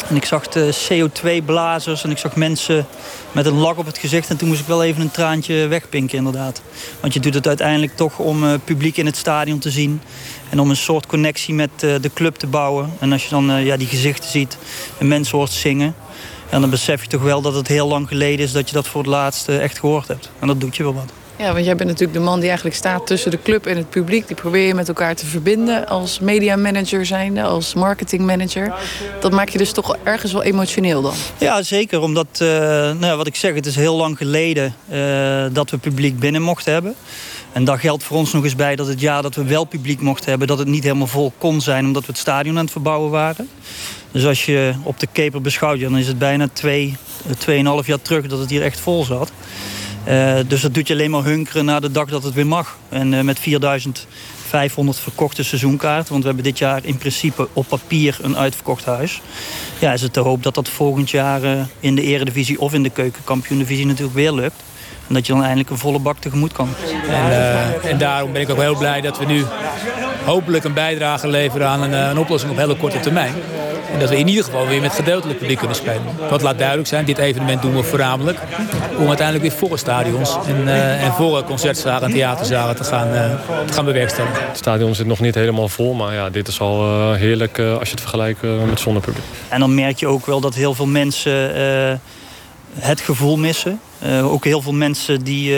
En 0.10 0.16
ik 0.16 0.26
zag 0.26 0.48
de 0.48 0.76
CO2-blazers 0.90 2.04
en 2.04 2.12
ik 2.12 2.18
zag 2.18 2.36
mensen 2.36 2.88
met 3.32 3.46
een 3.46 3.58
lak 3.58 3.78
op 3.78 3.86
het 3.86 3.98
gezicht. 3.98 4.30
En 4.30 4.38
toen 4.38 4.48
moest 4.48 4.60
ik 4.60 4.68
wel 4.68 4.84
even 4.84 5.02
een 5.02 5.12
traantje 5.12 5.68
wegpinken, 5.68 6.18
inderdaad. 6.18 6.62
Want 7.00 7.14
je 7.14 7.20
doet 7.20 7.34
het 7.34 7.48
uiteindelijk 7.48 7.96
toch 7.96 8.20
om 8.20 8.44
uh, 8.44 8.54
publiek 8.64 8.98
in 8.98 9.06
het 9.06 9.18
stadion 9.18 9.60
te 9.60 9.70
zien. 9.70 10.02
En 10.50 10.60
om 10.60 10.70
een 10.70 10.76
soort 10.76 11.06
connectie 11.06 11.54
met 11.54 11.70
uh, 11.84 11.96
de 12.02 12.12
club 12.14 12.36
te 12.36 12.48
bouwen. 12.48 12.94
En 13.00 13.12
als 13.12 13.24
je 13.24 13.30
dan 13.30 13.52
uh, 13.52 13.66
ja, 13.66 13.78
die 13.78 13.88
gezichten 13.88 14.30
ziet 14.30 14.58
en 14.98 15.08
mensen 15.08 15.38
hoort 15.38 15.52
zingen... 15.52 15.96
En 16.50 16.62
dan 16.62 16.70
besef 16.70 17.02
je 17.02 17.08
toch 17.08 17.22
wel 17.22 17.42
dat 17.42 17.54
het 17.54 17.68
heel 17.68 17.88
lang 17.88 18.08
geleden 18.08 18.46
is 18.46 18.52
dat 18.52 18.70
je 18.70 18.76
dat 18.76 18.88
voor 18.88 19.02
het 19.02 19.10
laatst 19.10 19.48
echt 19.48 19.80
gehoord 19.80 20.08
hebt. 20.08 20.30
En 20.40 20.48
dat 20.48 20.60
doet 20.60 20.76
je 20.76 20.84
wel 20.84 20.94
wat. 20.94 21.25
Ja, 21.38 21.54
want 21.54 21.66
jij 21.66 21.76
bent 21.76 21.90
natuurlijk 21.90 22.18
de 22.18 22.24
man 22.24 22.38
die 22.40 22.48
eigenlijk 22.48 22.78
staat 22.78 23.08
tussen 23.08 23.32
de 23.32 23.42
club 23.42 23.66
en 23.66 23.78
het 23.78 23.90
publiek. 23.90 24.28
Die 24.28 24.36
probeer 24.36 24.68
je 24.68 24.74
met 24.74 24.88
elkaar 24.88 25.16
te 25.16 25.26
verbinden 25.26 25.88
als 25.88 26.20
mediamanager 26.20 27.06
zijnde, 27.06 27.44
als 27.44 27.74
marketingmanager. 27.74 28.74
Dat 29.20 29.32
maakt 29.32 29.52
je 29.52 29.58
dus 29.58 29.72
toch 29.72 29.98
ergens 30.04 30.32
wel 30.32 30.44
emotioneel 30.44 31.02
dan? 31.02 31.14
Ja, 31.38 31.62
zeker. 31.62 32.02
Omdat, 32.02 32.28
uh, 32.42 32.48
nou 32.92 33.18
wat 33.18 33.28
ik 33.28 33.36
zeg, 33.36 33.54
het 33.54 33.66
is 33.66 33.76
heel 33.76 33.96
lang 33.96 34.18
geleden 34.18 34.76
uh, 34.92 35.46
dat 35.52 35.70
we 35.70 35.78
publiek 35.78 36.20
binnen 36.20 36.42
mochten 36.42 36.74
hebben. 36.74 36.96
En 37.52 37.64
daar 37.64 37.80
geldt 37.80 38.04
voor 38.04 38.18
ons 38.18 38.34
nog 38.34 38.44
eens 38.44 38.56
bij 38.56 38.76
dat 38.76 38.88
het 38.88 39.00
jaar 39.00 39.22
dat 39.22 39.36
we 39.36 39.44
wel 39.44 39.64
publiek 39.64 40.02
mochten 40.02 40.30
hebben... 40.30 40.48
dat 40.48 40.58
het 40.58 40.68
niet 40.68 40.84
helemaal 40.84 41.08
vol 41.08 41.34
kon 41.38 41.62
zijn 41.62 41.86
omdat 41.86 42.06
we 42.06 42.12
het 42.12 42.22
stadion 42.22 42.58
aan 42.58 42.64
het 42.64 42.72
verbouwen 42.72 43.12
waren. 43.12 43.50
Dus 44.12 44.26
als 44.26 44.46
je 44.46 44.74
op 44.84 45.00
de 45.00 45.08
keper 45.12 45.42
beschouwt, 45.42 45.80
dan 45.80 45.98
is 45.98 46.08
het 46.08 46.18
bijna 46.18 46.48
twee, 46.54 46.96
tweeënhalf 47.38 47.88
jaar 47.88 48.02
terug 48.02 48.28
dat 48.28 48.40
het 48.40 48.50
hier 48.50 48.64
echt 48.64 48.80
vol 48.80 49.04
zat. 49.04 49.32
Uh, 50.08 50.36
dus 50.48 50.62
dat 50.62 50.74
doet 50.74 50.88
je 50.88 50.94
alleen 50.94 51.12
maar 51.12 51.24
hunkeren 51.24 51.66
naar 51.66 51.82
de 51.82 51.92
dag 51.92 52.10
dat 52.10 52.24
het 52.24 52.34
weer 52.34 52.48
mag. 52.48 52.78
En 52.90 53.14
uh, 53.14 53.22
met 53.22 53.40
4500 53.40 55.00
verkochte 55.00 55.44
seizoenkaarten... 55.44 56.12
want 56.12 56.22
we 56.22 56.28
hebben 56.28 56.46
dit 56.46 56.58
jaar 56.58 56.80
in 56.84 56.98
principe 56.98 57.48
op 57.54 57.68
papier 57.68 58.18
een 58.22 58.38
uitverkocht 58.38 58.86
huis... 58.86 59.22
Ja, 59.80 59.94
is 59.94 60.02
het 60.02 60.14
de 60.14 60.20
hoop 60.20 60.44
dat 60.44 60.56
dat 60.56 60.70
volgend 60.70 61.10
jaar 61.10 61.44
uh, 61.44 61.62
in 61.80 61.96
de 61.96 62.02
eredivisie... 62.02 62.60
of 62.60 62.74
in 62.74 62.84
de 62.84 62.90
keukenkampioen-divisie 62.90 63.86
natuurlijk 63.86 64.16
weer 64.16 64.32
lukt. 64.32 64.64
En 65.08 65.14
dat 65.14 65.26
je 65.26 65.34
dan 65.34 65.42
eindelijk 65.42 65.70
een 65.70 65.78
volle 65.78 66.00
bak 66.00 66.18
tegemoet 66.20 66.52
kan. 66.52 66.70
En, 67.10 67.82
en 67.82 67.98
daarom 67.98 68.32
ben 68.32 68.42
ik 68.42 68.50
ook 68.50 68.62
heel 68.62 68.78
blij 68.78 69.02
dat 69.02 69.20
we 69.20 69.26
nu 69.26 69.46
hopelijk 70.26 70.64
een 70.64 70.74
bijdrage 70.74 71.28
leveren... 71.28 71.68
aan 71.68 71.82
een, 71.82 71.94
een 71.94 72.18
oplossing 72.18 72.52
op 72.52 72.58
hele 72.58 72.76
korte 72.76 73.00
termijn. 73.00 73.34
En 73.96 74.02
dat 74.02 74.10
we 74.10 74.18
in 74.18 74.28
ieder 74.28 74.44
geval 74.44 74.68
weer 74.68 74.82
met 74.82 74.94
gedeeltelijk 74.94 75.40
publiek 75.40 75.58
kunnen 75.58 75.76
spelen. 75.76 76.02
Wat 76.30 76.42
laat 76.42 76.58
duidelijk 76.58 76.88
zijn, 76.88 77.06
dit 77.06 77.18
evenement 77.18 77.62
doen 77.62 77.76
we 77.76 77.84
voornamelijk... 77.84 78.40
om 78.98 79.08
uiteindelijk 79.08 79.48
weer 79.48 79.58
volle 79.58 79.78
stadions 79.78 80.38
en, 80.48 80.62
uh, 80.64 81.04
en 81.04 81.14
volle 81.14 81.44
concertzalen 81.44 82.10
en 82.10 82.12
theaterzalen 82.12 82.76
te 82.76 82.84
gaan, 82.84 83.08
uh, 83.14 83.24
te 83.66 83.74
gaan 83.74 83.86
bewerkstelligen. 83.86 84.48
Het 84.48 84.58
stadion 84.58 84.96
zit 84.96 85.06
nog 85.06 85.20
niet 85.20 85.36
helemaal 85.36 85.68
vol, 85.68 85.94
maar 85.94 86.14
ja, 86.14 86.30
dit 86.30 86.48
is 86.48 86.60
al 86.60 86.86
uh, 86.86 87.18
heerlijk 87.18 87.60
als 87.60 87.88
je 87.88 87.92
het 87.92 88.02
vergelijkt 88.02 88.42
met 88.42 88.80
zonder 88.80 89.02
publiek. 89.02 89.24
En 89.50 89.60
dan 89.60 89.76
merk 89.76 90.00
je 90.00 90.08
ook 90.08 90.26
wel 90.26 90.40
dat 90.40 90.56
heel 90.56 90.74
veel 90.74 90.88
mensen 90.88 92.00
het 92.80 93.02
gevoel 93.02 93.38
missen. 93.38 93.80
ook 94.24 94.44
heel 94.44 94.62
veel 94.62 94.74
mensen 94.74 95.24
die 95.24 95.56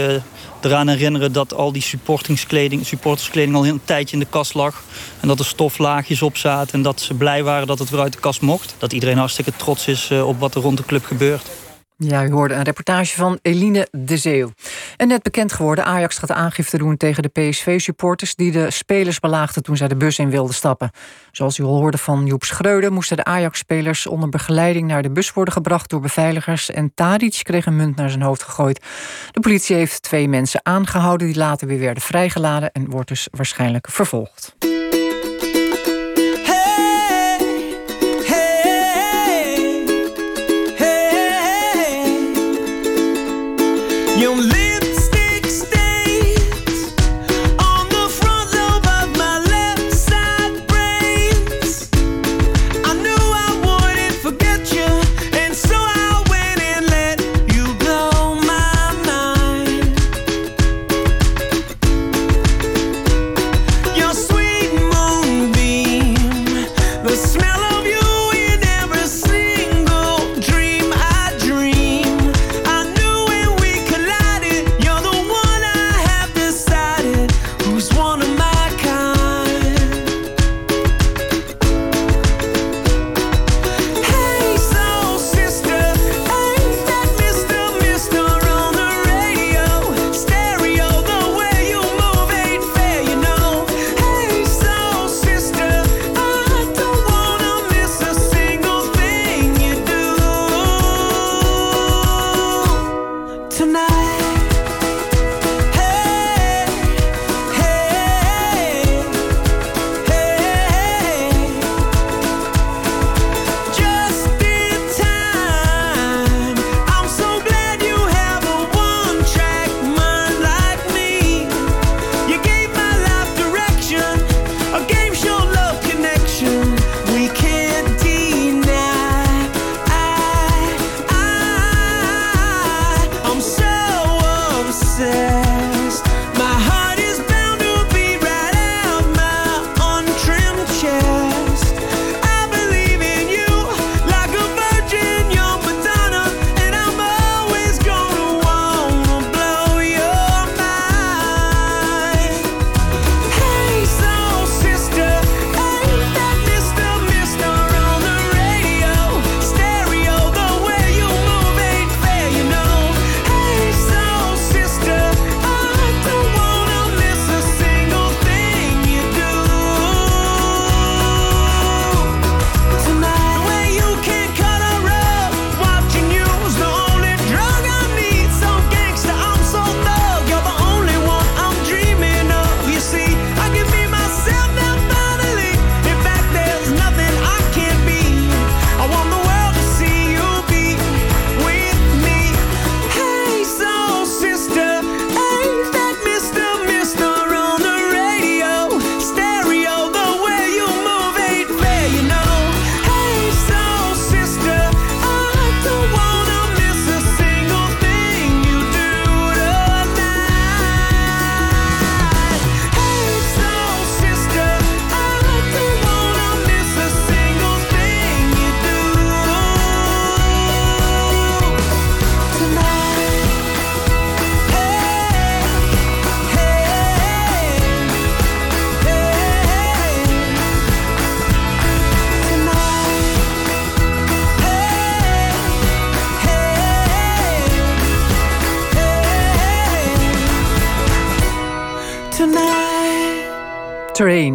eraan 0.66 0.88
herinneren 0.88 1.32
dat 1.32 1.54
al 1.54 1.72
die 1.72 1.82
supportingskleding, 1.82 2.86
supporterskleding 2.86 3.56
al 3.56 3.68
een 3.68 3.82
tijdje 3.84 4.14
in 4.14 4.20
de 4.20 4.30
kast 4.30 4.54
lag. 4.54 4.84
En 5.20 5.28
dat 5.28 5.40
er 5.40 5.46
stoflaagjes 5.46 6.22
op 6.22 6.38
zaten 6.38 6.74
en 6.74 6.82
dat 6.82 7.02
ze 7.02 7.14
blij 7.14 7.44
waren 7.44 7.68
dat 7.68 7.80
het 7.80 7.90
weer 7.90 8.00
uit 8.02 8.14
de 8.14 8.20
kast 8.20 8.42
mocht. 8.42 8.76
Dat 8.78 8.94
iedereen 8.94 9.18
hartstikke 9.18 9.52
trots 9.56 9.88
is 9.88 10.12
op 10.12 10.40
wat 10.40 10.56
er 10.56 10.62
rond 10.62 10.78
de 10.78 10.86
club 10.86 11.06
gebeurt. 11.06 11.67
Ja, 12.00 12.26
u 12.26 12.32
hoorde 12.32 12.54
een 12.54 12.64
reportage 12.64 13.16
van 13.16 13.40
Eline 13.42 13.88
de 13.92 14.18
Zeeuw. 14.18 14.52
En 14.98 15.08
net 15.08 15.24
bekend 15.24 15.54
geworden, 15.54 15.86
Ajax 15.86 16.18
gaat 16.18 16.32
aangifte 16.32 16.78
doen 16.78 16.98
tegen 16.98 17.24
de 17.24 17.30
PSV-supporters... 17.30 18.36
die 18.36 18.52
de 18.52 18.72
spelers 18.72 19.20
belaagden 19.20 19.64
toen 19.64 19.78
zij 19.78 19.88
de 19.88 19.96
bus 19.96 20.20
in 20.20 20.30
wilden 20.30 20.56
stappen. 20.56 20.92
Zoals 21.32 21.58
u 21.58 21.64
al 21.64 21.78
hoorde 21.78 21.98
van 21.98 22.26
Joep 22.26 22.44
Schreuder... 22.44 22.92
moesten 22.92 23.18
de 23.18 23.24
Ajax-spelers 23.24 24.08
onder 24.08 24.30
begeleiding 24.30 24.88
naar 24.88 25.02
de 25.02 25.12
bus 25.12 25.34
worden 25.34 25.54
gebracht... 25.54 25.90
door 25.90 26.02
beveiligers 26.02 26.72
en 26.72 26.92
Tadic 26.96 27.40
kreeg 27.44 27.66
een 27.66 27.76
munt 27.76 27.96
naar 27.96 28.10
zijn 28.10 28.24
hoofd 28.24 28.44
gegooid. 28.44 28.86
De 29.32 29.40
politie 29.40 29.76
heeft 29.76 30.02
twee 30.02 30.28
mensen 30.28 30.60
aangehouden... 30.64 31.28
die 31.28 31.38
later 31.38 31.68
weer 31.68 31.80
werden 31.80 32.04
vrijgeladen 32.04 32.72
en 32.72 32.90
wordt 32.90 33.08
dus 33.08 33.28
waarschijnlijk 33.32 33.88
vervolgd. 33.90 34.56
Your 44.18 44.36
lipstick 44.36 44.57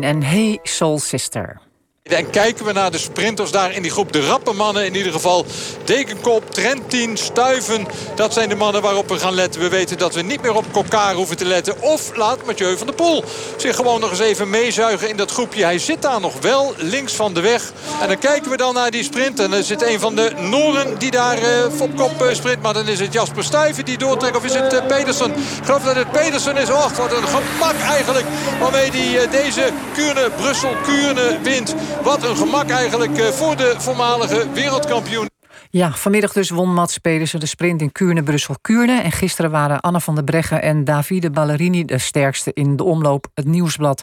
En 0.01 0.23
Hey 0.23 0.61
Soul 0.65 0.99
Sister. 1.01 1.61
En 2.03 2.31
kijken 2.31 2.65
we 2.65 2.73
naar 2.73 2.91
de 2.91 2.99
sprinters 2.99 3.51
daar 3.51 3.73
in 3.73 3.83
die 3.83 3.91
groep. 3.91 4.13
De 4.13 4.27
rappe 4.27 4.53
mannen 4.53 4.85
in 4.85 4.95
ieder 4.95 5.13
geval. 5.13 5.47
Dekenkop, 5.85 6.51
Trentin, 6.51 7.17
Stuiven. 7.17 7.87
Dat 8.15 8.33
zijn 8.33 8.49
de 8.49 8.55
mannen 8.55 8.83
waarop 8.83 9.09
we 9.09 9.19
gaan 9.19 9.35
letten. 9.35 9.61
We 9.61 9.69
weten 9.69 9.99
dat 9.99 10.15
we 10.15 10.23
niet 10.23 10.43
meer 10.43 10.55
op 10.55 10.65
elkaar 10.75 11.15
hoeven 11.15 11.37
te 11.37 11.45
letten. 11.45 11.83
Of 11.83 12.17
laat 12.17 12.47
Mathieu 12.47 12.77
van 12.77 12.87
der 12.87 12.97
Poel 12.97 13.25
zich 13.57 13.77
gewoon 13.77 14.01
nog 14.01 14.11
eens 14.11 14.19
even 14.19 14.51
meezuigen 14.51 15.09
in 15.09 15.17
dat 15.17 15.31
groepje. 15.31 15.65
Hij 15.65 15.79
zit 15.79 16.03
daar 16.03 16.21
nog 16.21 16.41
wel 16.41 16.75
links 16.77 17.13
van 17.13 17.35
de 17.35 17.41
weg. 17.41 17.73
En 18.01 18.09
dan 18.09 18.19
kijken 18.19 18.51
we 18.51 18.57
dan 18.57 18.75
naar 18.75 18.91
die 18.91 19.05
sprint. 19.05 19.41
En 19.41 19.53
er 19.53 19.65
zit 19.65 19.83
een 19.83 20.01
van 20.01 20.15
de 20.15 20.33
Noren 20.37 20.99
die 20.99 21.11
daar 21.11 21.39
uh, 21.39 21.81
op 21.81 21.97
kop 21.97 22.23
uh, 22.23 22.35
sprint. 22.35 22.63
Maar 22.63 22.75
dan 22.75 22.89
is 22.89 23.01
het 23.01 23.13
Jasper 23.13 23.45
Stuyven 23.45 23.85
die 23.85 23.99
doortrekt. 23.99 24.37
Of 24.37 24.45
is 24.45 24.55
het 24.55 24.73
uh, 24.73 24.87
Pedersen? 24.87 25.31
Ik 25.31 25.65
geloof 25.65 25.83
dat 25.83 25.97
het 25.97 26.11
Pedersen 26.13 26.57
is. 26.57 26.71
Och, 26.71 26.97
wat 26.97 27.13
een 27.13 27.27
gemak 27.27 27.81
eigenlijk. 27.89 28.27
Waarmee 28.61 28.91
die, 28.91 29.29
deze 29.29 29.71
Kuurne, 29.95 30.31
Brussel-Kuurne 30.37 31.39
wint. 31.43 31.75
Wat 32.03 32.25
een 32.25 32.37
gemak 32.37 32.69
eigenlijk 32.69 33.19
voor 33.19 33.57
de 33.57 33.75
voormalige 33.79 34.53
wereldkampioen. 34.53 35.31
Ja, 35.71 35.93
vanmiddag 35.93 36.33
dus 36.33 36.51
won 36.51 36.75
Mats 36.75 36.99
Pedersen 36.99 37.41
de 37.41 37.47
sprint 37.47 37.81
in 37.81 37.93
Kuurne-Brussel-Kuurne. 37.93 39.01
En 39.01 39.13
gisteren 39.13 39.51
waren 39.51 39.81
Anne 39.81 40.01
van 40.01 40.15
der 40.15 40.25
Breggen 40.25 40.63
en 40.63 40.85
Davide 40.85 41.31
Ballerini 41.31 41.85
de 41.85 41.99
sterkste 41.99 42.51
in 42.55 42.77
de 42.77 42.85
omloop, 42.85 43.27
het 43.35 43.45
nieuwsblad. 43.45 44.03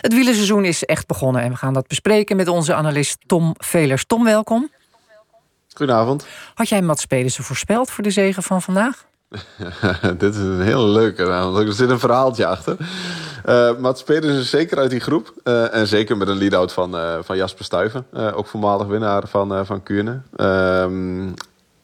Het 0.00 0.12
wielerseizoen 0.12 0.64
is 0.64 0.84
echt 0.84 1.06
begonnen 1.06 1.42
en 1.42 1.50
we 1.50 1.56
gaan 1.56 1.72
dat 1.72 1.86
bespreken 1.86 2.36
met 2.36 2.48
onze 2.48 2.74
analist 2.74 3.16
Tom 3.26 3.54
Velers. 3.58 4.04
Tom, 4.06 4.24
welkom. 4.24 4.70
Goedenavond. 5.74 6.26
Had 6.54 6.68
jij 6.68 6.82
Mats 6.82 7.06
Pedersen 7.06 7.44
voorspeld 7.44 7.90
voor 7.90 8.04
de 8.04 8.10
zegen 8.10 8.42
van 8.42 8.62
vandaag? 8.62 9.04
Dit 10.18 10.34
is 10.34 10.40
een 10.40 10.60
hele 10.60 10.86
leuke. 10.86 11.24
Er 11.24 11.72
zit 11.72 11.90
een 11.90 11.98
verhaaltje 11.98 12.46
achter. 12.46 12.76
Uh, 13.48 13.92
Pedersen 14.04 14.40
is 14.40 14.50
zeker 14.50 14.78
uit 14.78 14.90
die 14.90 15.00
groep. 15.00 15.32
Uh, 15.44 15.74
en 15.74 15.86
zeker 15.86 16.16
met 16.16 16.28
een 16.28 16.38
lead-out 16.38 16.72
van, 16.72 16.94
uh, 16.94 17.18
van 17.22 17.36
Jasper 17.36 17.64
Stuyven. 17.64 18.06
ook 18.34 18.46
voormalig 18.46 18.86
winnaar 18.86 19.28
van, 19.28 19.66
van 19.66 19.82
Kuurne. 19.82 20.20
Ehm, 20.36 21.28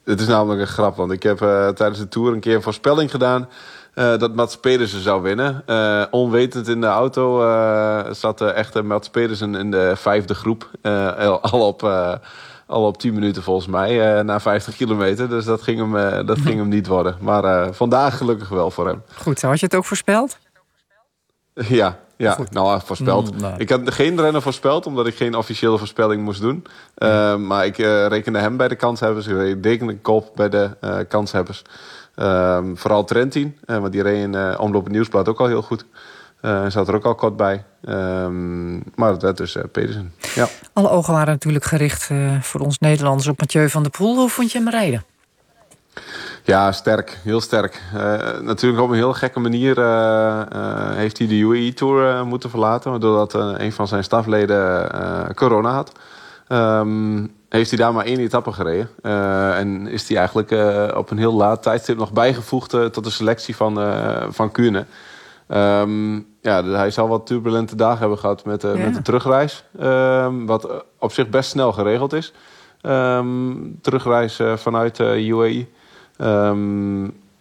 het 0.04 0.20
is 0.20 0.26
namelijk 0.26 0.60
een 0.60 0.66
grap. 0.66 0.96
Want 0.96 1.12
ik 1.12 1.22
heb 1.22 1.38
tijdens 1.74 1.98
de 1.98 2.08
Tour 2.08 2.32
een 2.32 2.40
keer 2.40 2.54
een 2.54 2.62
voorspelling 2.62 3.10
gedaan... 3.10 3.48
dat 3.94 4.34
Mats 4.34 4.56
Pedersen 4.56 5.00
zou 5.00 5.22
winnen. 5.22 5.64
onwetend 6.10 6.68
in 6.68 6.80
de 6.80 6.86
auto 6.86 7.38
zat 8.12 8.40
echt 8.40 8.82
Mats 8.82 9.08
Pedersen 9.08 9.54
in 9.54 9.70
de 9.70 9.92
vijfde 9.96 10.34
groep. 10.34 10.70
al 11.42 11.66
op 11.66 11.82
al 12.70 12.86
op 12.86 12.98
10 12.98 13.14
minuten 13.14 13.42
volgens 13.42 13.66
mij, 13.66 14.18
uh, 14.18 14.24
na 14.24 14.40
50 14.40 14.76
kilometer. 14.76 15.28
Dus 15.28 15.44
dat 15.44 15.62
ging 15.62 15.78
hem, 15.78 15.96
uh, 15.96 16.26
dat 16.26 16.38
ging 16.38 16.58
hem 16.58 16.68
niet 16.68 16.86
worden. 16.86 17.16
Maar 17.20 17.44
uh, 17.44 17.72
vandaag 17.72 18.16
gelukkig 18.16 18.48
wel 18.48 18.70
voor 18.70 18.86
hem. 18.86 19.02
Goed, 19.14 19.42
had 19.42 19.60
je 19.60 19.66
het 19.66 19.74
ook 19.74 19.84
voorspeld? 19.84 20.38
Ja, 21.54 21.98
ja. 22.16 22.38
nou 22.50 22.80
voorspeld. 22.84 23.32
Mm, 23.32 23.40
nou. 23.40 23.54
Ik 23.58 23.70
had 23.70 23.94
geen 23.94 24.20
renner 24.20 24.42
voorspeld, 24.42 24.86
omdat 24.86 25.06
ik 25.06 25.16
geen 25.16 25.34
officiële 25.34 25.78
voorspelling 25.78 26.22
moest 26.22 26.40
doen. 26.40 26.66
Mm. 26.98 27.46
maar 27.46 27.66
ik 27.66 27.76
rekende 28.08 28.38
hem 28.38 28.56
bij 28.56 28.68
de 28.68 28.76
kanshebbers. 28.76 29.26
Ik 29.26 29.64
rekende 29.64 29.98
kop 29.98 30.30
bij 30.34 30.48
de 30.48 30.70
kanshebbers. 31.08 31.62
Ehm, 32.14 32.74
vooral 32.74 33.04
Trentin, 33.04 33.58
want 33.66 33.92
die 33.92 34.02
reed 34.02 34.22
in 34.22 34.58
Omloop 34.58 34.84
het 34.84 34.92
Nieuwsblad 34.92 35.28
ook 35.28 35.40
al 35.40 35.46
heel 35.46 35.62
goed. 35.62 35.84
Uh, 36.42 36.64
zat 36.68 36.88
er 36.88 36.94
ook 36.94 37.04
al 37.04 37.14
kort 37.14 37.36
bij. 37.36 37.64
Um, 37.88 38.82
maar 38.94 39.10
het 39.10 39.22
werd 39.22 39.36
dus 39.36 39.56
uh, 39.56 39.62
Pedersen. 39.72 40.14
Ja. 40.34 40.48
Alle 40.72 40.90
ogen 40.90 41.12
waren 41.12 41.32
natuurlijk 41.32 41.64
gericht 41.64 42.08
uh, 42.10 42.40
voor 42.40 42.60
ons 42.60 42.78
Nederlanders 42.78 43.28
op 43.28 43.38
Mathieu 43.38 43.68
van 43.68 43.82
der 43.82 43.90
Poel. 43.90 44.16
Hoe 44.16 44.28
vond 44.28 44.52
je 44.52 44.58
hem 44.58 44.68
rijden? 44.68 45.04
Ja, 46.44 46.72
sterk. 46.72 47.18
Heel 47.24 47.40
sterk. 47.40 47.82
natuurlijk 48.42 48.82
op 48.82 48.90
een 48.90 48.96
heel 48.96 49.12
gekke 49.12 49.40
manier 49.40 49.76
heeft 50.94 51.18
hij 51.18 51.26
de 51.26 51.38
UAE 51.38 51.72
Tour 51.74 52.26
moeten 52.26 52.50
verlaten. 52.50 53.00
Doordat 53.00 53.34
een 53.60 53.72
van 53.72 53.88
zijn 53.88 54.04
stafleden 54.04 54.88
corona 55.34 55.72
had. 55.72 55.92
Um, 56.48 57.32
heeft 57.48 57.70
hij 57.70 57.78
daar 57.78 57.92
maar 57.92 58.04
één 58.04 58.18
etappe 58.18 58.52
gereden. 58.52 58.88
en 59.56 59.86
is 59.86 60.08
hij 60.08 60.16
eigenlijk 60.16 60.50
op 60.96 61.10
een 61.10 61.18
heel 61.18 61.34
laat 61.34 61.62
tijdstip 61.62 61.96
nog 61.96 62.12
bijgevoegd 62.12 62.70
tot 62.70 63.04
de 63.04 63.10
selectie 63.10 63.56
van, 63.56 63.94
van 64.32 64.52
Kuurne. 64.52 64.86
Um, 65.52 66.26
ja, 66.40 66.64
hij 66.64 66.90
zal 66.90 67.08
wat 67.08 67.26
turbulente 67.26 67.76
dagen 67.76 67.98
hebben 67.98 68.18
gehad 68.18 68.44
met, 68.44 68.64
uh, 68.64 68.76
ja. 68.76 68.84
met 68.84 68.94
de 68.94 69.02
terugreis. 69.02 69.64
Um, 69.80 70.46
wat 70.46 70.84
op 70.98 71.12
zich 71.12 71.28
best 71.28 71.50
snel 71.50 71.72
geregeld 71.72 72.12
is. 72.12 72.32
Um, 72.82 73.78
terugreis 73.80 74.40
uh, 74.40 74.56
vanuit 74.56 74.98
uh, 74.98 75.28
UAE. 75.28 75.66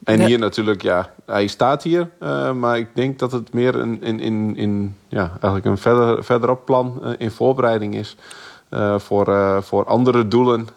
en 0.04 0.20
ja. 0.20 0.26
hier 0.26 0.40
natuurlijk, 0.40 0.82
ja, 0.82 1.14
hij 1.26 1.48
staat 1.48 1.84
hier. 1.84 2.10
Maar 2.56 2.78
ik 2.78 2.88
denk 2.94 3.20
dat 3.20 3.32
het 3.32 3.54
meer 3.54 3.76
een, 3.76 4.02
in, 4.02 4.20
in, 4.20 4.56
in, 4.56 4.96
ja, 5.08 5.30
eigenlijk 5.30 5.66
een 5.66 5.78
verder, 5.78 6.24
verderop 6.24 6.66
plan 6.66 7.16
in 7.18 7.32
voorbereiding 7.32 7.96
is. 7.96 8.16
voor, 8.98 9.58
voor 9.64 9.86
andere 9.86 10.28
doelen 10.28 10.68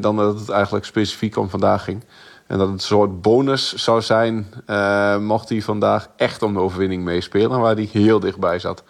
dan 0.00 0.16
dat 0.16 0.38
het 0.38 0.48
eigenlijk 0.48 0.84
specifiek 0.84 1.36
om 1.36 1.48
vandaag 1.48 1.84
ging. 1.84 2.02
En 2.50 2.58
dat 2.58 2.68
het 2.68 2.76
een 2.76 2.86
soort 2.86 3.22
bonus 3.22 3.72
zou 3.72 4.02
zijn, 4.02 4.46
uh, 4.66 5.16
mocht 5.16 5.48
hij 5.48 5.62
vandaag 5.62 6.08
echt 6.16 6.42
om 6.42 6.52
de 6.52 6.60
overwinning 6.60 7.04
meespelen, 7.04 7.60
waar 7.60 7.74
hij 7.74 7.88
heel 7.92 8.20
dichtbij 8.20 8.58
zat. 8.58 8.82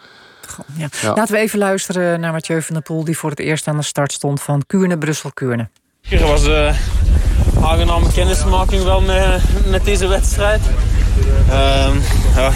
Ja. 0.77 0.87
Ja. 1.01 1.13
Laten 1.13 1.33
we 1.33 1.39
even 1.39 1.59
luisteren 1.59 2.19
naar 2.19 2.31
Mathieu 2.31 2.61
van 2.61 2.73
der 2.73 2.83
Poel, 2.83 3.03
die 3.03 3.17
voor 3.17 3.29
het 3.29 3.39
eerst 3.39 3.67
aan 3.67 3.77
de 3.77 3.83
start 3.83 4.11
stond 4.11 4.41
van 4.41 4.63
Kuurne, 4.67 4.97
Brussel-Kuurne. 4.97 5.69
Het 6.01 6.21
was 6.21 6.43
een 6.43 6.51
uh, 6.51 7.63
aangename 7.63 8.11
kennismaking 8.11 8.83
wel 8.83 9.01
met, 9.01 9.41
met 9.69 9.85
deze 9.85 10.07
wedstrijd. 10.07 10.61
Uh, 11.47 11.89
ja, 12.35 12.51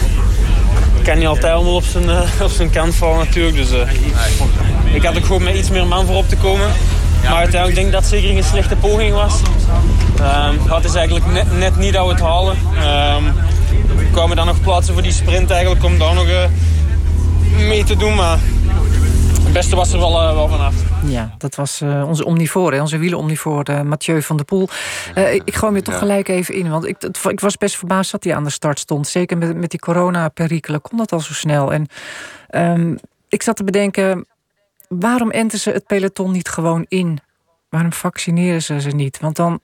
ik 0.97 1.03
kan 1.03 1.17
niet 1.17 1.27
altijd 1.27 1.53
allemaal 1.53 1.75
op 1.75 1.83
zijn, 1.83 2.03
uh, 2.03 2.41
op 2.41 2.51
zijn 2.51 2.69
kant 2.69 2.95
vallen 2.95 3.17
natuurlijk. 3.17 3.55
Dus, 3.55 3.71
ik 4.93 5.03
had 5.03 5.17
ook 5.17 5.25
gewoon 5.25 5.43
met 5.43 5.55
iets 5.55 5.69
meer 5.69 5.87
man 5.87 6.05
voor 6.05 6.15
op 6.15 6.29
te 6.29 6.37
komen. 6.37 6.71
Maar 7.29 7.37
uiteindelijk 7.37 7.75
denk 7.75 7.87
ik 7.87 7.93
dat 7.93 8.01
het 8.01 8.11
zeker 8.11 8.29
geen 8.29 8.43
slechte 8.43 8.75
poging 8.75 9.13
was. 9.13 9.41
Um, 10.19 10.71
het 10.71 10.85
is 10.85 10.93
eigenlijk 10.93 11.25
net, 11.25 11.57
net, 11.57 11.77
niet 11.77 11.93
dat 11.93 12.05
we 12.05 12.11
het 12.11 12.21
halen. 12.21 12.57
Um, 12.57 13.33
we 13.97 14.07
kwamen 14.11 14.35
dan 14.35 14.45
nog 14.45 14.61
plaatsen 14.61 14.93
voor 14.93 15.03
die 15.03 15.11
sprint 15.11 15.51
eigenlijk 15.51 15.83
om 15.83 15.97
daar 15.97 16.13
nog 16.13 16.27
uh, 16.27 16.43
mee 17.67 17.83
te 17.83 17.95
doen. 17.95 18.15
Maar 18.15 18.39
het 19.43 19.53
beste 19.53 19.75
was 19.75 19.93
er 19.93 19.99
wel, 19.99 20.21
uh, 20.21 20.33
wel 20.33 20.47
vanaf. 20.47 20.73
Ja, 21.05 21.35
dat 21.37 21.55
was 21.55 21.81
uh, 21.81 22.07
onze 22.07 22.25
omnivoor, 22.25 22.73
onze 22.73 22.97
wielenomnivoor 22.97 23.69
uh, 23.69 23.81
Mathieu 23.81 24.21
van 24.21 24.35
der 24.35 24.45
Poel. 24.45 24.69
Uh, 25.17 25.33
ik, 25.33 25.41
ik 25.45 25.55
gooi 25.55 25.71
me 25.71 25.81
toch 25.81 25.93
ja. 25.93 25.99
gelijk 25.99 26.27
even 26.27 26.53
in, 26.53 26.69
want 26.69 26.85
ik, 26.85 27.03
ik, 27.27 27.39
was 27.39 27.57
best 27.57 27.77
verbaasd 27.77 28.11
dat 28.11 28.23
hij 28.23 28.35
aan 28.35 28.43
de 28.43 28.49
start 28.49 28.79
stond. 28.79 29.07
Zeker 29.07 29.37
met, 29.37 29.57
met 29.57 29.69
die 29.69 29.79
corona-perikelen 29.79 30.81
kon 30.81 30.97
dat 30.97 31.11
al 31.11 31.19
zo 31.19 31.33
snel. 31.33 31.73
En 31.73 31.87
um, 32.49 32.97
ik 33.29 33.43
zat 33.43 33.55
te 33.55 33.63
bedenken, 33.63 34.25
waarom 34.99 35.31
enten 35.31 35.59
ze 35.59 35.69
het 35.69 35.85
peloton 35.85 36.31
niet 36.31 36.49
gewoon 36.49 36.85
in? 36.87 37.19
Waarom 37.69 37.93
vaccineren 37.93 38.61
ze 38.61 38.81
ze 38.81 38.89
niet? 38.89 39.19
Want 39.19 39.35
dan 39.35 39.59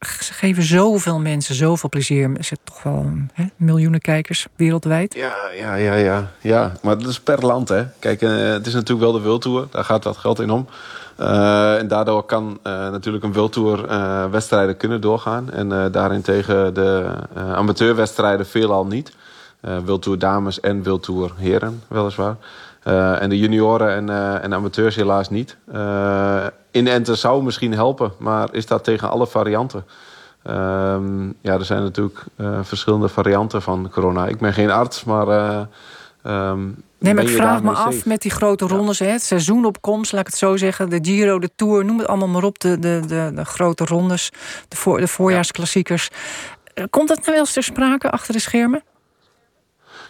ze 0.00 0.32
geven 0.32 0.62
zoveel 0.62 1.18
mensen 1.18 1.54
zoveel 1.54 1.88
plezier. 1.88 2.22
Er 2.22 2.44
zitten 2.44 2.66
toch 2.66 2.82
wel 2.82 3.12
hè, 3.32 3.44
miljoenen 3.56 4.00
kijkers 4.00 4.46
wereldwijd. 4.56 5.14
Ja, 5.14 5.34
ja, 5.54 5.74
ja, 5.74 5.94
ja, 5.94 6.30
ja. 6.40 6.72
Maar 6.82 6.98
dat 6.98 7.08
is 7.08 7.20
per 7.20 7.46
land, 7.46 7.68
hè. 7.68 7.84
Kijk, 7.98 8.22
uh, 8.22 8.50
het 8.50 8.66
is 8.66 8.72
natuurlijk 8.72 9.10
wel 9.10 9.12
de 9.12 9.22
World 9.22 9.72
Daar 9.72 9.84
gaat 9.84 10.04
wat 10.04 10.16
geld 10.16 10.40
in 10.40 10.50
om. 10.50 10.68
Uh, 11.20 11.78
en 11.78 11.88
daardoor 11.88 12.22
kan 12.22 12.58
uh, 12.66 12.72
natuurlijk 12.90 13.24
een 13.24 13.32
World 13.32 13.52
Tour 13.52 13.88
wedstrijden 14.30 14.76
kunnen 14.76 15.00
doorgaan. 15.00 15.50
En 15.50 15.92
daarin 15.92 16.22
tegen 16.22 16.74
de 16.74 17.10
amateurwedstrijden 17.34 18.46
veelal 18.46 18.86
niet. 18.86 19.12
World 19.84 20.20
dames 20.20 20.60
en 20.60 20.82
World 20.82 21.32
heren, 21.36 21.82
weliswaar. 21.88 22.36
Uh, 22.88 23.22
en 23.22 23.28
de 23.28 23.38
junioren 23.38 23.94
en, 23.94 24.08
uh, 24.08 24.44
en 24.44 24.54
amateurs 24.54 24.96
helaas 24.96 25.30
niet. 25.30 25.56
Uh, 25.74 26.46
inenten 26.70 27.18
zou 27.18 27.42
misschien 27.42 27.72
helpen, 27.72 28.12
maar 28.18 28.48
is 28.52 28.66
dat 28.66 28.84
tegen 28.84 29.10
alle 29.10 29.26
varianten? 29.26 29.84
Um, 30.46 31.34
ja, 31.40 31.52
er 31.52 31.64
zijn 31.64 31.82
natuurlijk 31.82 32.24
verschillende 32.62 33.08
varianten 33.08 33.62
van 33.62 33.90
corona. 33.90 34.26
Ik 34.26 34.38
ben 34.38 34.52
geen 34.52 34.70
arts, 34.70 35.04
maar... 35.04 35.28
Um, 36.26 36.82
nee, 36.98 37.14
maar 37.14 37.24
ik 37.24 37.28
vraag 37.28 37.62
me 37.62 37.70
af 37.70 38.04
met 38.04 38.22
die 38.22 38.30
grote 38.30 38.66
rondes, 38.66 38.98
ja. 38.98 39.06
het 39.06 39.22
seizoen 39.22 39.64
op 39.64 39.80
komst, 39.80 40.12
laat 40.12 40.20
ik 40.20 40.26
het 40.26 40.36
zo 40.36 40.56
zeggen. 40.56 40.90
De 40.90 40.98
Giro, 41.02 41.38
de 41.38 41.50
Tour, 41.56 41.84
noem 41.84 41.98
het 41.98 42.06
allemaal 42.06 42.28
maar 42.28 42.44
op. 42.44 42.58
De, 42.58 42.78
de, 42.78 43.02
de, 43.06 43.30
de 43.34 43.44
grote 43.44 43.84
rondes, 43.84 44.30
de, 44.68 44.76
voor, 44.76 45.00
de 45.00 45.08
voorjaarsklassiekers. 45.08 46.08
Komt 46.90 47.08
dat 47.08 47.16
nou 47.16 47.30
wel 47.30 47.38
eens 47.38 47.52
ter 47.52 47.62
sprake 47.62 48.10
achter 48.10 48.32
de 48.32 48.40
schermen? 48.40 48.82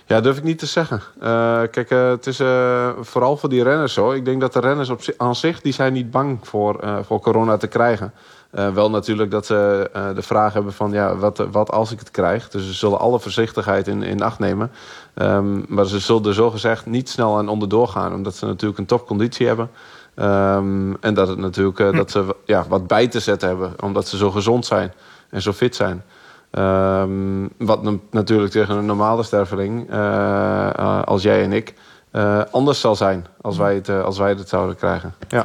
Ja, 0.09 0.21
durf 0.21 0.37
ik 0.37 0.43
niet 0.43 0.59
te 0.59 0.67
zeggen. 0.67 1.03
Uh, 1.23 1.61
kijk, 1.71 1.91
uh, 1.91 2.09
het 2.09 2.27
is 2.27 2.41
uh, 2.41 2.89
vooral 3.01 3.37
voor 3.37 3.49
die 3.49 3.63
renners 3.63 3.93
zo. 3.93 4.11
Ik 4.11 4.25
denk 4.25 4.41
dat 4.41 4.53
de 4.53 4.61
renners 4.61 4.89
op 4.89 5.01
aan 5.17 5.35
zich, 5.35 5.61
die 5.61 5.73
zijn 5.73 5.93
niet 5.93 6.11
bang 6.11 6.39
voor, 6.43 6.81
voor 7.03 7.21
corona 7.21 7.57
te 7.57 7.67
krijgen. 7.67 8.13
wel 8.51 8.91
natuurlijk 8.91 9.31
dat 9.31 9.47
ze 9.47 9.91
de 10.15 10.23
vraag 10.23 10.53
hebben 10.53 10.73
van, 10.73 10.93
ja, 10.93 11.17
wat, 11.17 11.47
wat 11.51 11.71
als 11.71 11.93
ik 11.93 11.99
het 11.99 12.11
krijg? 12.11 12.49
Dus 12.49 12.67
ze 12.67 12.73
zullen 12.73 12.99
alle 12.99 13.21
voorzichtigheid 13.21 13.89
in, 13.89 14.03
in 14.03 14.23
acht 14.23 14.39
nemen. 14.39 14.71
Um, 15.15 15.65
maar 15.69 15.87
ze 15.87 15.99
zullen 15.99 16.25
er 16.25 16.35
zogezegd 16.35 16.87
niet 16.87 17.09
snel 17.09 17.39
aan 17.39 17.49
onderdoor 17.49 17.89
gaan. 17.89 18.15
Omdat 18.15 18.35
ze 18.35 18.47
natuurlijk 18.47 18.79
een 18.79 18.87
topconditie 18.87 19.47
hebben. 19.47 19.71
Um, 20.17 20.97
en 21.01 21.15
dat, 21.15 21.29
het 21.29 21.39
natuurlijk, 21.39 21.97
dat 21.97 22.11
ze 22.11 22.37
ja, 22.45 22.65
wat 22.69 22.87
bij 22.87 23.09
te 23.09 23.21
zetten 23.21 23.49
hebben. 23.49 23.73
Omdat 23.81 24.09
ze 24.09 24.17
zo 24.17 24.31
gezond 24.31 24.67
zijn 24.67 24.93
en 25.31 25.43
zo 25.43 25.53
fit 25.53 25.77
zijn. 25.77 26.03
Ehm, 26.51 27.47
wat 27.59 27.83
na- 27.83 27.93
natuurlijk 28.11 28.53
tegen 28.53 28.77
een 28.77 28.87
normale 28.87 29.23
sterveling, 29.23 29.91
eh, 29.91 30.69
eh, 30.69 31.03
als 31.03 31.23
jij 31.23 31.43
en 31.43 31.53
ik, 31.53 31.75
eh, 32.11 32.41
anders 32.51 32.81
zal 32.81 32.97
zijn 32.97 33.27
als 33.41 33.57
wij 33.57 33.75
het, 33.75 33.89
als 33.89 34.19
wij 34.19 34.29
het 34.29 34.49
zouden 34.49 34.77
krijgen. 34.77 35.15
Ja. 35.29 35.45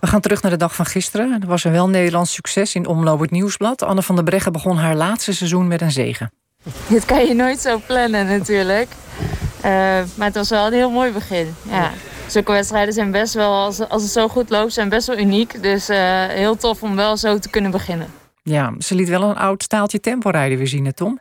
We 0.00 0.06
gaan 0.06 0.20
terug 0.20 0.42
naar 0.42 0.50
de 0.50 0.56
dag 0.56 0.74
van 0.74 0.86
gisteren. 0.86 1.38
Er 1.42 1.48
was 1.48 1.64
een 1.64 1.72
wel 1.72 1.88
Nederlands 1.88 2.32
succes 2.32 2.74
in 2.74 2.86
Omloop 2.86 3.20
het 3.20 3.30
Nieuwsblad. 3.30 3.82
Anne 3.82 4.02
van 4.02 4.14
der 4.14 4.24
Breggen 4.24 4.52
begon 4.52 4.76
haar 4.76 4.94
laatste 4.96 5.32
seizoen 5.34 5.68
met 5.68 5.80
een 5.80 5.90
zegen. 5.92 6.30
Dit 6.88 7.04
kan 7.04 7.26
je 7.26 7.34
nooit 7.34 7.60
zo 7.60 7.80
plannen 7.86 8.26
natuurlijk. 8.26 8.88
Eh, 9.60 9.70
maar 10.14 10.26
het 10.26 10.34
was 10.34 10.48
wel 10.48 10.66
een 10.66 10.72
heel 10.72 10.90
mooi 10.90 11.12
begin. 11.12 11.54
Ja. 11.62 11.90
Zulke 12.26 12.52
wedstrijden 12.52 12.94
zijn 12.94 13.10
best 13.10 13.34
wel, 13.34 13.52
als, 13.52 13.88
als 13.88 14.02
het 14.02 14.10
zo 14.12 14.28
goed 14.28 14.50
loopt, 14.50 14.72
zijn 14.72 14.88
best 14.88 15.06
wel 15.06 15.18
uniek. 15.18 15.62
Dus 15.62 15.88
eh, 15.88 16.26
heel 16.26 16.56
tof 16.56 16.82
om 16.82 16.96
wel 16.96 17.16
zo 17.16 17.38
te 17.38 17.48
kunnen 17.50 17.70
beginnen. 17.70 18.06
Ja, 18.42 18.74
ze 18.78 18.94
liet 18.94 19.08
wel 19.08 19.22
een 19.22 19.36
oud 19.36 19.62
staaltje 19.62 20.00
tempo 20.00 20.30
rijden 20.30 20.58
weer 20.58 20.66
zien, 20.68 20.84
hè, 20.84 20.92
Tom? 20.92 21.18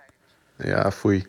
Ja, 0.57 0.91
foei. 0.91 1.27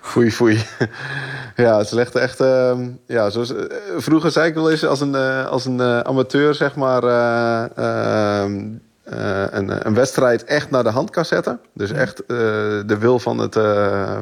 Foei, 0.00 0.32
foei. 0.32 0.64
ja, 1.56 1.84
ze 1.84 1.94
legde 1.94 2.18
echt... 2.20 2.40
ehm, 2.40 2.88
ja, 3.06 3.30
zoals, 3.30 3.54
eh, 3.54 3.64
vroeger 3.96 4.30
zei 4.30 4.48
ik 4.48 4.54
wel 4.54 4.70
eens 4.70 4.86
als 4.86 5.00
een, 5.00 5.14
eh, 5.14 5.46
als 5.46 5.64
een 5.64 5.80
eh, 5.80 6.00
amateur, 6.00 6.54
zeg 6.54 6.76
maar... 6.76 7.04
eh, 7.04 7.76
ehm, 7.76 8.68
eh, 9.02 9.44
een, 9.50 9.86
een 9.86 9.94
wedstrijd 9.94 10.44
echt 10.44 10.70
naar 10.70 10.82
de 10.82 10.88
hand 10.90 11.10
kan 11.10 11.24
zetten. 11.24 11.60
Dus 11.74 11.92
echt 11.92 12.22
de 12.26 12.96
wil 12.98 13.18
van, 13.18 13.38
het, 13.38 13.58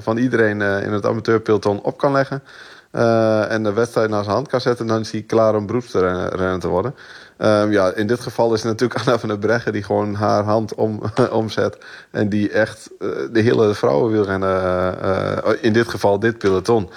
van 0.03 0.17
iedereen 0.17 0.61
in 0.61 0.93
het 0.93 1.07
amateurpeloton 1.07 1.83
op 1.83 1.99
kan 1.99 2.13
leggen. 2.13 2.43
Eh, 2.91 3.53
en 3.53 3.63
de 3.63 3.73
wedstrijd 3.73 4.11
naar 4.11 4.23
zijn 4.23 4.35
hand 4.35 4.49
kan 4.49 4.61
zetten... 4.61 4.87
dan 4.87 5.01
is 5.01 5.11
hij 5.11 5.23
klaar 5.23 5.55
om 5.55 5.67
beroepsrenner 5.67 6.59
te 6.59 6.69
worden. 6.69 6.95
Ehm, 7.37 7.71
ja, 7.71 7.93
in 7.95 8.07
dit 8.07 8.21
geval 8.21 8.55
is 8.55 8.63
het 8.63 8.71
natuurlijk 8.71 9.01
Anna 9.07 9.19
van 9.19 9.29
der 9.29 9.39
Breggen... 9.39 9.73
die 9.73 9.83
gewoon 9.83 10.15
haar 10.15 10.45
hand 10.45 10.75
om, 10.75 11.03
omzet. 11.31 11.79
En 12.11 12.29
die 12.29 12.51
echt 12.51 12.91
eh, 12.99 13.09
de 13.33 13.41
hele 13.41 13.75
vrouwenwielrennen... 13.75 15.01
eh, 15.03 15.53
in 15.61 15.73
dit 15.73 15.89
geval 15.89 16.19
dit 16.19 16.39
peloton... 16.39 16.91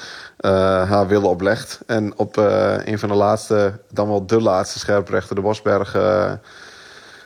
haar 0.88 1.08
willen 1.08 1.30
oplegt. 1.30 1.80
En 1.86 2.18
op 2.18 2.38
een 2.86 3.00
van 3.00 3.10
de 3.10 3.16
laatste, 3.16 3.80
dan 3.94 4.08
wel 4.08 4.26
de 4.26 4.42
laatste 4.42 4.80
scherprechter... 4.80 5.36
de 5.36 5.42
Bosberg... 5.42 5.96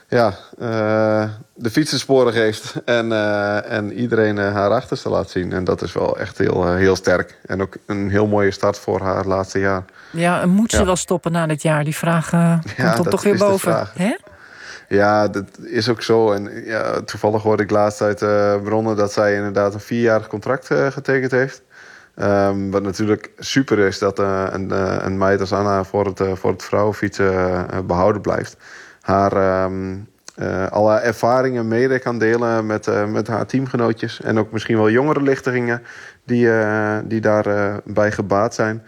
ja, 0.08 0.34
eh, 0.58 1.30
de 1.54 1.70
fietsensporen 1.70 2.32
geeft 2.32 2.74
en, 2.84 3.12
eh, 3.12 3.70
en 3.72 3.92
iedereen 3.92 4.38
eh, 4.38 4.52
haar 4.52 4.70
achterste 4.70 5.08
laat 5.08 5.30
zien. 5.30 5.52
En 5.52 5.64
dat 5.64 5.82
is 5.82 5.92
wel 5.92 6.18
echt 6.18 6.38
heel, 6.38 6.74
heel 6.74 6.96
sterk. 6.96 7.38
En 7.46 7.62
ook 7.62 7.76
een 7.86 8.10
heel 8.10 8.26
mooie 8.26 8.50
start 8.50 8.78
voor 8.78 9.00
haar 9.00 9.24
laatste 9.26 9.58
jaar. 9.58 9.84
Ja, 10.10 10.40
en 10.40 10.48
moet 10.48 10.70
ze 10.70 10.78
Ja. 10.78 10.84
wel 10.84 10.96
stoppen 10.96 11.32
na 11.32 11.46
dit 11.46 11.62
jaar? 11.62 11.84
Die 11.84 11.96
vraag 11.96 12.30
komt 12.96 13.10
toch 13.10 13.22
weer 13.22 13.32
is 13.32 13.38
de 13.38 13.44
boven. 13.44 13.72
vraag. 13.72 13.92
Hè? 13.96 14.16
Ja, 14.88 15.28
dat 15.28 15.44
is 15.62 15.88
ook 15.88 16.02
zo. 16.02 16.32
En 16.32 16.64
ja, 16.64 17.00
toevallig 17.00 17.42
hoorde 17.42 17.62
ik 17.62 17.70
laatst 17.70 18.00
uit 18.02 18.18
bronnen 18.62 18.96
dat 18.96 19.12
zij 19.12 19.34
inderdaad 19.34 19.74
een 19.74 19.80
vierjarig 19.80 20.26
contract 20.26 20.66
getekend 20.90 21.30
heeft. 21.30 21.62
Ehm, 22.14 22.70
wat 22.70 22.82
natuurlijk 22.82 23.30
super 23.38 23.78
is 23.78 23.98
dat 23.98 24.18
een, 24.18 24.70
een 25.06 25.18
meid 25.18 25.40
als 25.40 25.52
Anna 25.52 25.84
voor 25.84 26.06
het, 26.06 26.20
voor 26.38 26.50
het 26.50 26.62
vrouwenfietsen 26.62 27.34
eh, 27.70 27.78
behouden 27.80 28.22
blijft. 28.22 28.56
Haar 29.06 29.32
eh, 30.34 30.66
alle 30.66 30.96
ervaringen 30.96 31.68
mede 31.68 31.98
kan 31.98 32.18
delen 32.18 32.66
met, 32.66 32.86
eh, 32.86 33.06
met 33.06 33.26
haar 33.26 33.46
teamgenootjes. 33.46 34.20
En 34.20 34.38
ook 34.38 34.52
misschien 34.52 34.76
wel 34.76 34.90
jongere 34.90 35.22
lichtingingen 35.22 35.82
die, 36.24 36.50
eh, 36.50 36.98
die 37.04 37.20
daarbij 37.20 37.80
bij 37.84 38.12
gebaat 38.12 38.54
zijn. 38.54 38.82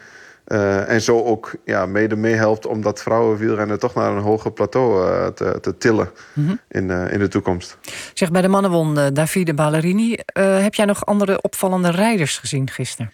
En 0.86 1.00
zo 1.00 1.24
ook 1.24 1.54
ja, 1.64 1.86
mede 1.86 2.16
meehelpt 2.16 2.66
om 2.66 2.82
dat 2.82 3.02
vrouwenwielrennen 3.02 3.78
toch 3.78 3.94
naar 3.94 4.10
een 4.12 4.22
hoger 4.22 4.52
plateau 4.52 5.32
te, 5.34 5.58
te 5.60 5.78
tillen 5.78 6.10
Mhm. 6.32 6.54
in, 6.68 6.90
in 6.90 7.18
de 7.18 7.28
toekomst. 7.28 7.78
Zeg, 8.14 8.30
bij 8.30 8.42
de 8.42 8.48
mannen 8.48 8.70
won 8.70 8.94
Davide 9.12 9.54
Ballerini. 9.54 10.18
Heb 10.38 10.74
jij 10.74 10.84
nog 10.84 11.06
andere 11.06 11.42
opvallende 11.42 11.90
rijders 11.90 12.38
gezien 12.38 12.70
gisteren? 12.70 13.12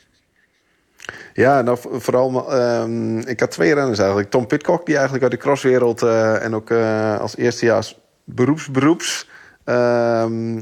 Ja, 1.32 1.62
nou 1.62 1.78
vooral, 1.80 2.52
ehm, 2.52 3.18
ik 3.18 3.40
had 3.40 3.50
twee 3.50 3.74
renners 3.74 3.98
eigenlijk. 3.98 4.30
Tom 4.30 4.46
Pitcock, 4.46 4.86
die 4.86 4.94
eigenlijk 4.94 5.22
uit 5.24 5.32
de 5.32 5.38
crosswereld 5.38 6.02
eh, 6.02 6.42
en 6.44 6.54
ook 6.54 6.70
eh, 6.70 7.20
als 7.20 7.36
eerstejaars 7.36 8.00
beroeps 8.24 8.70
beroeps 8.70 9.28
ehm, 9.64 10.58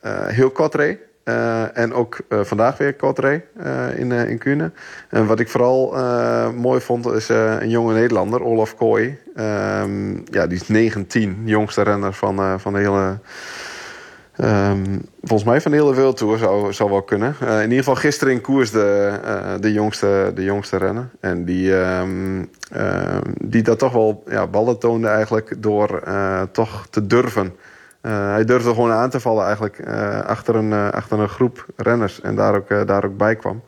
eh, 0.00 0.26
heel 0.26 0.50
kort 0.50 0.74
reed. 0.74 0.98
Eh, 1.24 1.76
en 1.78 1.92
ook 1.94 2.18
eh, 2.28 2.40
vandaag 2.40 2.78
weer 2.78 2.94
kort 2.94 3.18
eh, 3.18 3.38
in, 3.96 4.12
eh 4.12 4.28
in 4.28 4.38
Kuurne. 4.38 4.72
En 5.08 5.26
wat 5.26 5.40
ik 5.40 5.48
vooral 5.48 5.96
eh, 5.96 6.50
mooi 6.50 6.80
vond, 6.80 7.06
is 7.06 7.28
eh, 7.28 7.56
een 7.60 7.70
jonge 7.70 7.94
Nederlander, 7.94 8.42
Olaf 8.42 8.76
Kooi. 8.76 9.18
Ehm, 9.36 10.14
ja, 10.14 10.46
die 10.46 10.60
is 10.60 10.68
19, 10.68 11.42
jongste 11.44 11.82
renner 11.82 12.12
van, 12.12 12.38
eh, 12.38 12.54
van 12.58 12.72
de 12.72 12.78
hele... 12.78 13.18
Ehm, 14.36 14.98
volgens 15.22 15.48
mij 15.48 15.60
van 15.60 15.70
de 15.70 15.76
hele 15.76 15.94
wereldtour 15.94 16.38
zou, 16.38 16.72
zou 16.72 16.90
wel 16.90 17.02
kunnen. 17.02 17.36
Eh, 17.40 17.56
in 17.56 17.62
ieder 17.62 17.78
geval 17.78 17.94
gisteren 17.94 18.32
in 18.32 18.40
koers 18.40 18.70
de, 18.70 19.18
eh, 19.24 19.54
de, 19.60 19.72
jongste, 19.72 20.32
de 20.34 20.44
jongste 20.44 20.76
renner. 20.76 21.08
En 21.20 21.44
die, 21.44 21.80
ehm, 21.80 22.44
die 23.40 23.62
dat 23.62 23.78
toch 23.78 23.92
wel 23.92 24.22
ja, 24.28 24.46
ballen 24.46 24.78
toonde 24.78 25.08
eigenlijk 25.08 25.54
door 25.58 26.00
eh, 26.04 26.42
toch 26.52 26.86
te 26.90 27.06
durven. 27.06 27.56
Hij 28.08 28.44
durfde 28.44 28.68
gewoon 28.68 28.90
aan 28.90 29.10
te 29.10 29.20
vallen 29.20 29.44
eigenlijk 29.44 29.80
achter, 30.26 30.54
een, 30.54 30.72
achter 30.72 31.18
een 31.18 31.28
groep 31.28 31.66
renners. 31.76 32.20
En 32.20 32.34
daar 32.34 32.56
ook, 32.56 32.86
daar 32.86 33.04
ook 33.04 33.16
bij 33.16 33.36
kwam. 33.36 33.62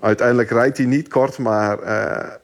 Uiteindelijk 0.00 0.50
rijdt 0.50 0.76
hij 0.76 0.86
niet 0.86 1.08
kort, 1.08 1.38
maar 1.38 1.78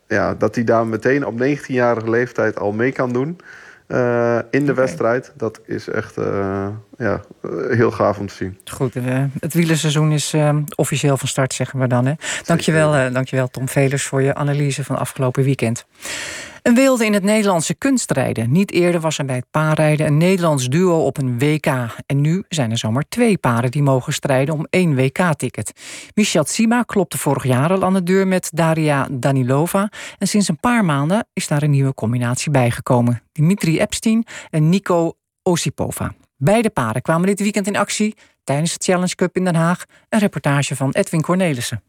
ja, 0.07 0.35
dat 0.35 0.55
hij 0.55 0.64
daar 0.64 0.87
meteen 0.87 1.26
op 1.26 1.43
19-jarige 1.43 2.11
leeftijd 2.11 2.59
al 2.59 2.72
mee 2.72 2.93
kan 2.93 3.12
doen 3.12 3.41
eh, 3.89 4.39
in 4.51 4.66
de 4.66 4.74
wedstrijd, 4.74 5.32
dat 5.36 5.61
is 5.66 5.89
echt 5.89 6.16
eh, 6.16 6.68
ja, 6.99 7.20
eh, 7.43 7.51
heel 7.70 7.91
gaaf 7.91 8.18
om 8.18 8.26
te 8.26 8.34
zien. 8.34 8.59
Goed, 8.64 8.95
het 9.41 9.55
wielerseizoen 9.55 10.12
is 10.12 10.34
officieel 10.74 11.16
van 11.16 11.28
start, 11.28 11.53
zeggen 11.55 11.78
we 11.78 11.86
dan. 11.86 12.07
Hè? 12.07 12.12
Dankjewel, 12.45 13.12
dankjewel 13.12 13.49
Tom 13.49 13.68
Velers 13.68 14.05
voor 14.05 14.22
je 14.22 14.34
analyse 14.34 14.84
van 14.84 14.99
afgelopen 14.99 15.43
weekend. 15.43 15.86
Een 16.62 16.74
wilde 16.74 17.04
in 17.04 17.12
het 17.12 17.22
Nederlandse 17.22 17.74
kunstrijden. 17.74 18.52
Niet 18.52 18.72
eerder 18.72 19.00
was 19.00 19.18
er 19.18 19.24
bij 19.24 19.36
het 19.36 19.50
paarrijden 19.50 20.06
een 20.06 20.16
Nederlands 20.16 20.68
duo 20.68 21.04
op 21.04 21.18
een 21.18 21.38
WK. 21.38 21.66
En 22.06 22.20
nu 22.20 22.44
zijn 22.48 22.70
er 22.70 22.78
zomaar 22.78 23.04
twee 23.09 23.38
paren 23.38 23.70
die 23.70 23.82
mogen 23.82 24.12
strijden 24.12 24.54
om 24.54 24.66
één 24.70 24.94
WK-ticket. 24.94 25.72
Michel 26.14 26.44
Tsima 26.44 26.82
klopte 26.82 27.18
vorig 27.18 27.44
jaar 27.44 27.70
al 27.70 27.84
aan 27.84 27.92
de 27.92 28.02
deur 28.02 28.26
met 28.26 28.50
Daria 28.54 29.09
Danilova. 29.11 29.90
En 30.18 30.28
sinds 30.28 30.48
een 30.48 30.61
paar 30.61 30.84
maanden 30.84 31.26
is 31.32 31.48
daar 31.48 31.62
een 31.62 31.70
nieuwe 31.70 31.94
combinatie 31.94 32.50
bijgekomen. 32.50 33.22
Dimitri 33.32 33.80
Epstein 33.80 34.26
en 34.50 34.68
Nico 34.68 35.12
Osipova. 35.42 36.14
Beide 36.36 36.70
paren 36.70 37.02
kwamen 37.02 37.26
dit 37.26 37.40
weekend 37.40 37.66
in 37.66 37.76
actie 37.76 38.16
tijdens 38.44 38.72
het 38.72 38.84
Challenge 38.84 39.14
Cup 39.14 39.36
in 39.36 39.44
Den 39.44 39.54
Haag. 39.54 39.84
Een 40.09 40.18
reportage 40.18 40.76
van 40.76 40.90
Edwin 40.90 41.22
Cornelissen. 41.22 41.82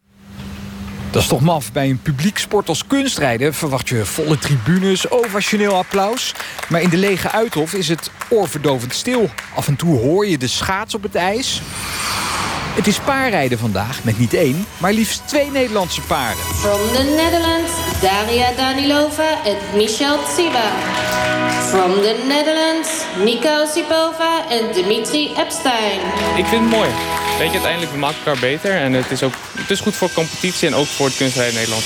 Dat 1.12 1.22
is 1.22 1.28
toch 1.28 1.41
maf. 1.41 1.72
Bij 1.72 1.89
een 1.89 2.01
publiek 2.01 2.38
sport 2.38 2.70
als 2.70 2.88
kunstrijden 2.88 3.53
verwacht 3.53 3.89
je 3.89 4.05
volle 4.05 4.38
tribunes, 4.38 5.10
ovationeel 5.10 5.76
applaus. 5.76 6.34
Maar 6.70 6.82
in 6.82 6.89
de 6.89 6.97
lege 6.97 7.32
Uithof 7.32 7.74
is 7.74 7.88
het 7.88 8.12
oorverdovend 8.30 8.93
stil. 8.93 9.30
Af 9.55 9.68
en 9.68 9.76
toe 9.76 9.99
hoor 9.99 10.28
je 10.28 10.38
de 10.38 10.47
schaats 10.47 10.95
op 10.95 11.03
het 11.03 11.16
ijs. 11.16 11.62
Het 12.80 12.88
is 12.88 13.00
paarrijden 13.00 13.60
vandaag 13.60 14.04
met 14.04 14.20
niet 14.20 14.34
één, 14.34 14.66
maar 14.78 14.94
liefst 14.94 15.22
twee 15.28 15.52
Nederlandse 15.52 16.02
paarden. 16.02 16.44
From 16.44 16.80
the 16.94 17.04
Netherlands, 17.04 17.72
Daria 18.02 18.52
Danilova 18.52 19.44
en 19.46 19.58
Michel 19.76 20.24
Tsiba. 20.24 20.72
From 21.70 21.92
the 21.92 22.24
Netherlands, 22.28 22.90
Nico 23.24 23.66
Sipova 23.74 24.50
en 24.50 24.74
Dimitri 24.74 25.34
Epstein. 25.38 26.00
Ik 26.36 26.46
vind 26.46 26.62
het 26.62 26.70
mooi. 26.72 26.90
Weet 27.38 27.48
je, 27.48 27.54
uiteindelijk 27.54 27.92
we 27.92 27.98
maken 27.98 28.18
elkaar 28.18 28.42
beter. 28.42 28.72
En 28.72 28.94
het 28.94 29.12
is, 29.12 29.24
ook, 29.24 29.34
het 29.58 29.70
is 29.70 29.80
goed 29.80 29.96
voor 29.96 30.12
competitie 30.12 30.68
en 30.68 30.76
ook 30.76 30.88
voor 30.88 31.06
het 31.06 31.18
kunstrijden 31.18 31.54
in 31.54 31.60
Nederland. 31.60 31.84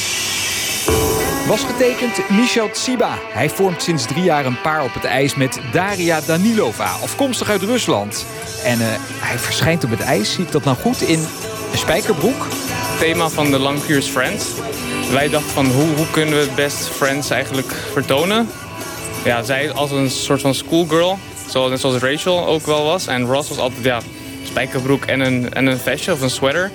Was 1.48 1.64
getekend 1.64 2.30
Michel 2.30 2.70
Tsiba. 2.70 3.18
Hij 3.32 3.50
vormt 3.50 3.84
sinds 3.84 4.06
drie 4.06 4.24
jaar 4.24 4.46
een 4.46 4.62
paar 4.62 4.84
op 4.84 4.94
het 4.94 5.04
ijs 5.04 5.36
met 5.36 5.60
Daria 5.72 6.22
Danilova, 6.22 6.86
afkomstig 6.86 7.50
uit 7.50 7.62
Rusland. 7.62 8.26
En 8.64 8.82
eh, 8.82 8.88
hij 9.20 9.38
verschijnt 9.38 9.84
op 9.84 9.90
het 9.90 10.02
ijs, 10.02 10.34
zie 10.34 10.44
ik 10.44 10.52
dat 10.52 10.64
nou 10.64 10.78
goed, 10.78 11.02
in 11.02 11.20
een 11.72 11.78
spijkerbroek. 11.78 12.48
Thema 13.00 13.30
van 13.30 13.52
de 13.52 13.60
Langkuur 13.60 13.98
is 13.98 14.08
Friends. 14.08 14.46
Wij 15.12 15.30
dachten 15.30 15.52
van 15.52 15.66
hoe, 15.66 15.96
hoe 15.96 16.10
kunnen 16.12 16.40
we 16.40 16.50
best 16.56 16.88
Friends 16.88 17.30
eigenlijk 17.30 17.72
vertonen. 17.92 18.50
Ja, 19.24 19.44
zij 19.44 19.72
als 19.72 19.92
een 19.92 20.10
soort 20.10 20.42
van 20.42 20.54
schoolgirl, 20.54 21.20
zoals 21.48 21.82
Rachel 21.82 22.46
ook 22.46 22.66
wel 22.66 22.84
was. 22.84 23.08
En 23.08 23.26
Ross 23.26 23.50
was 23.50 23.58
altijd 23.58 23.84
ja, 23.84 24.00
spijkerbroek 24.44 25.06
en 25.06 25.20
een, 25.20 25.54
en 25.54 25.66
een 25.66 25.78
vestje 25.78 26.14
of 26.14 26.22
een 26.22 26.30
sweater. 26.30 26.72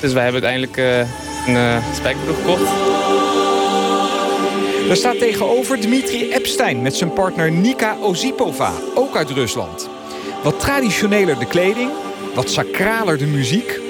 Dus 0.00 0.12
wij 0.12 0.22
hebben 0.22 0.42
uiteindelijk 0.42 0.76
eh, 0.76 0.98
een 1.46 1.56
eh, 1.56 1.94
spijkerbroek 1.94 2.36
gekocht. 2.36 2.70
Daar 4.92 5.00
staat 5.00 5.18
tegenover 5.18 5.80
Dmitri 5.80 6.30
Epstein 6.30 6.82
met 6.82 6.96
zijn 6.96 7.12
partner 7.12 7.50
Nika 7.50 7.96
Ozipova, 8.00 8.72
ook 8.94 9.16
uit 9.16 9.30
Rusland. 9.30 9.88
Wat 10.42 10.60
traditioneler 10.60 11.38
de 11.38 11.46
kleding, 11.46 11.90
wat 12.34 12.50
sacraler 12.50 13.18
de 13.18 13.26
muziek. 13.26 13.80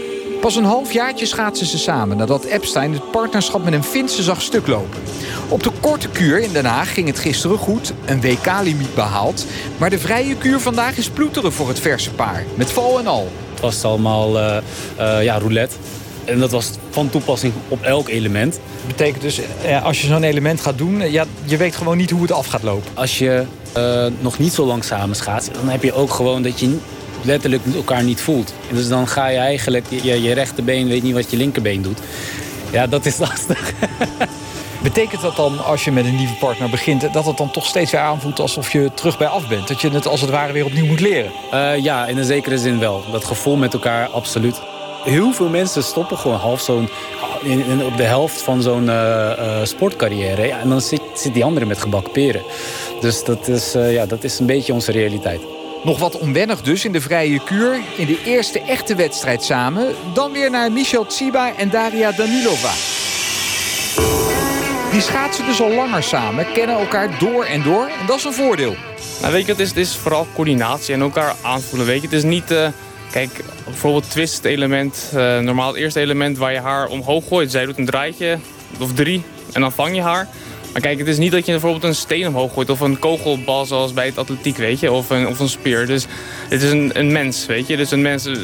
Pas 0.41 0.57
een 0.57 0.65
halfjaartje 0.65 1.27
schaatsen 1.27 1.67
ze 1.67 1.79
samen 1.79 2.17
nadat 2.17 2.45
Epstein 2.45 2.93
het 2.93 3.11
partnerschap 3.11 3.65
met 3.65 3.73
een 3.73 3.85
Finse 3.85 4.23
zag 4.23 4.43
stuklopen. 4.43 5.01
Op 5.49 5.63
de 5.63 5.71
korte 5.81 6.09
kuur 6.09 6.39
in 6.39 6.53
Den 6.53 6.65
Haag 6.65 6.95
ging 6.95 7.07
het 7.07 7.19
gisteren 7.19 7.59
goed, 7.59 7.93
een 8.05 8.21
WK-limiet 8.21 8.95
behaald. 8.95 9.47
Maar 9.77 9.91
de 9.91 9.99
vrije 9.99 10.37
kuur 10.37 10.61
vandaag 10.61 10.97
is 10.97 11.11
ploeteren 11.11 11.53
voor 11.53 11.69
het 11.69 11.81
verse 11.81 12.11
paar, 12.13 12.45
met 12.55 12.71
val 12.71 12.99
en 12.99 13.07
al. 13.07 13.29
was 13.61 13.85
allemaal 13.85 14.39
eh, 14.39 14.57
eh, 14.97 15.25
ja, 15.25 15.39
roulette. 15.39 15.77
En 16.25 16.39
dat 16.39 16.51
was 16.51 16.71
van 16.91 17.11
toepassing 17.11 17.53
op 17.69 17.83
elk 17.83 18.09
element. 18.09 18.61
Betekent 18.87 19.23
dus, 19.23 19.41
eh, 19.65 19.85
als 19.85 20.01
je 20.01 20.07
zo'n 20.07 20.23
element 20.23 20.61
gaat 20.61 20.79
doen... 20.79 21.01
eh, 21.01 21.13
Ja, 21.13 21.25
je 21.45 21.57
weet 21.57 21.77
gewoon 21.77 21.97
niet 21.97 22.11
hoe 22.11 22.23
het 22.23 22.33
af 22.33 22.47
gaat 22.47 22.63
lopen. 22.63 22.91
Als 22.95 23.19
je 23.19 23.45
eh, 23.73 24.07
nog 24.21 24.39
niet 24.39 24.53
zo 24.53 24.67
lang 24.67 24.85
samen 24.85 25.17
schaatst... 25.17 25.51
dan 25.55 25.69
heb 25.69 25.83
je 25.83 25.93
ook 25.93 26.13
gewoon 26.13 26.43
dat 26.43 26.61
je 26.61 26.77
letterlijk 27.23 27.63
elkaar 27.75 28.03
niet 28.03 28.21
voelt. 28.21 28.55
En 28.71 28.77
dus 28.77 28.89
dan 28.89 29.09
ga 29.09 29.27
je 29.29 29.39
eigenlijk... 29.39 29.87
Je, 29.89 30.23
je 30.23 30.33
rechterbeen 30.35 30.89
weet 30.89 31.03
niet 31.03 31.15
wat 31.15 31.31
je 31.31 31.37
linkerbeen 31.37 31.83
doet. 31.83 31.99
Ja, 32.71 32.87
dat 32.87 33.07
is 33.07 33.19
lastig. 33.27 33.73
Betekent 34.83 35.21
dat 35.23 35.37
dan, 35.37 35.65
als 35.65 35.85
je 35.85 35.93
met 35.93 36.05
een 36.05 36.17
nieuwe 36.17 36.35
partner 36.35 36.71
begint... 36.71 37.13
dat 37.13 37.27
het 37.27 37.37
dan 37.37 37.51
toch 37.51 37.67
steeds 37.67 37.91
weer 37.91 38.01
aanvoelt 38.01 38.41
alsof 38.41 38.73
je 38.73 38.91
terug 38.95 39.19
bij 39.19 39.27
af 39.27 39.49
bent? 39.49 39.69
Dat 39.69 39.81
je 39.81 39.91
het 39.91 40.07
als 40.07 40.21
het 40.21 40.31
ware 40.31 40.53
weer 40.53 40.65
opnieuw 40.65 40.87
moet 40.87 41.01
leren? 41.01 41.33
Ja, 41.83 42.07
in 42.07 42.19
een 42.19 42.25
zekere 42.25 42.59
zin 42.59 42.79
wel. 42.79 43.03
Dat 43.13 43.25
gevoel 43.25 43.57
met 43.57 43.73
elkaar, 43.73 44.09
absoluut. 44.09 44.61
Heel 45.05 45.33
veel 45.33 45.49
mensen 45.49 45.83
stoppen 45.83 46.19
gewoon 46.19 46.39
half 46.39 46.61
zo'n... 46.61 46.89
in- 47.43 47.65
in- 47.67 47.85
op 47.85 47.97
de 47.97 48.03
helft 48.03 48.43
van 48.43 48.63
zo'n 48.63 48.89
eh, 48.89 49.31
eh, 49.33 49.67
sportcarrière. 49.67 50.47
Ja, 50.47 50.59
en 50.59 50.69
dan 50.69 50.81
zit, 50.81 51.01
zit 51.15 51.35
die 51.35 51.45
andere 51.45 51.67
met 51.67 51.79
gebakken 51.79 52.13
peren. 52.13 52.43
Dus 53.01 53.25
dat 53.25 53.49
is, 53.49 53.75
eh, 53.75 53.93
ja, 53.93 54.07
dat 54.07 54.25
is 54.25 54.39
een 54.39 54.47
beetje 54.47 54.73
onze 54.73 54.93
realiteit. 54.93 55.41
Nog 55.85 55.99
wat 55.99 56.19
onwennig 56.19 56.61
dus 56.63 56.85
in 56.85 56.93
de 56.93 57.01
vrije 57.01 57.41
kuur. 57.45 57.81
In 57.97 58.07
de 58.07 58.23
eerste 58.25 58.61
echte 58.61 58.95
wedstrijd 58.95 59.45
samen. 59.45 59.95
Dan 60.15 60.33
weer 60.33 60.51
naar 60.51 60.73
Michel 60.73 61.07
Tsiba 61.07 61.57
en 61.57 61.71
Daria 61.71 62.13
Danilova. 62.13 62.71
Die 64.93 65.01
schaatsen 65.01 65.47
dus 65.47 65.61
al 65.63 65.71
langer 65.71 66.03
samen, 66.03 66.53
kennen 66.53 66.79
elkaar 66.79 67.19
door 67.19 67.45
en 67.45 67.63
door. 67.63 67.85
En 68.01 68.07
dat 68.07 68.17
is 68.17 68.25
een 68.25 68.33
voordeel. 68.33 68.75
Nou, 69.21 69.33
weet 69.33 69.47
je, 69.47 69.51
het 69.53 69.61
is, 69.61 69.69
het 69.69 69.79
is 69.79 69.97
vooral 69.97 70.27
coördinatie 70.35 70.95
en 70.95 71.01
elkaar 71.01 71.35
aanvoelen. 71.43 71.87
Weet 71.87 72.01
je, 72.01 72.07
het 72.07 72.17
is 72.17 72.23
niet. 72.23 72.51
eh, 72.51 72.67
kijk, 73.13 73.45
bijvoorbeeld 73.65 74.11
twist 74.11 74.45
element. 74.45 75.11
eh, 75.15 75.39
normaal 75.39 75.69
het 75.69 75.77
eerste 75.77 76.01
element 76.01 76.39
waar 76.39 76.53
je 76.53 76.61
haar 76.61 76.87
omhoog 76.89 77.29
gooit. 77.29 77.51
Zij 77.51 77.65
doet 77.65 77.79
een 77.79 77.87
draaitje 77.87 78.39
of 78.81 78.93
drie 78.93 79.23
en 79.53 79.61
dan 79.61 79.73
vang 79.73 79.95
je 79.95 80.03
haar. 80.03 80.29
Maar 80.73 80.83
kijk, 80.83 80.99
het 80.99 81.09
is 81.09 81.19
niet 81.19 81.33
dat 81.33 81.47
je 81.47 81.53
bijvoorbeeld 81.53 81.85
een 81.85 81.95
steen 81.95 82.27
omhoog 82.27 82.53
gooit 82.53 82.71
of 82.71 82.81
een 82.81 82.99
kogelbal 82.99 83.65
zoals 83.65 83.93
bij 83.93 84.07
het 84.07 84.19
atletiek, 84.19 84.57
weet 84.57 84.81
je, 84.81 84.93
of 84.93 85.11
een, 85.11 85.29
of 85.29 85.39
een 85.39 85.49
speer. 85.49 85.87
Dus 85.87 86.07
het 86.49 86.63
is 86.63 86.71
een, 86.71 86.91
een 86.93 87.13
mens, 87.13 87.47
weet 87.47 87.67
je. 87.67 87.77
Dus 87.77 87.91
een 87.91 88.03
mens, 88.03 88.27
eh, 88.27 88.35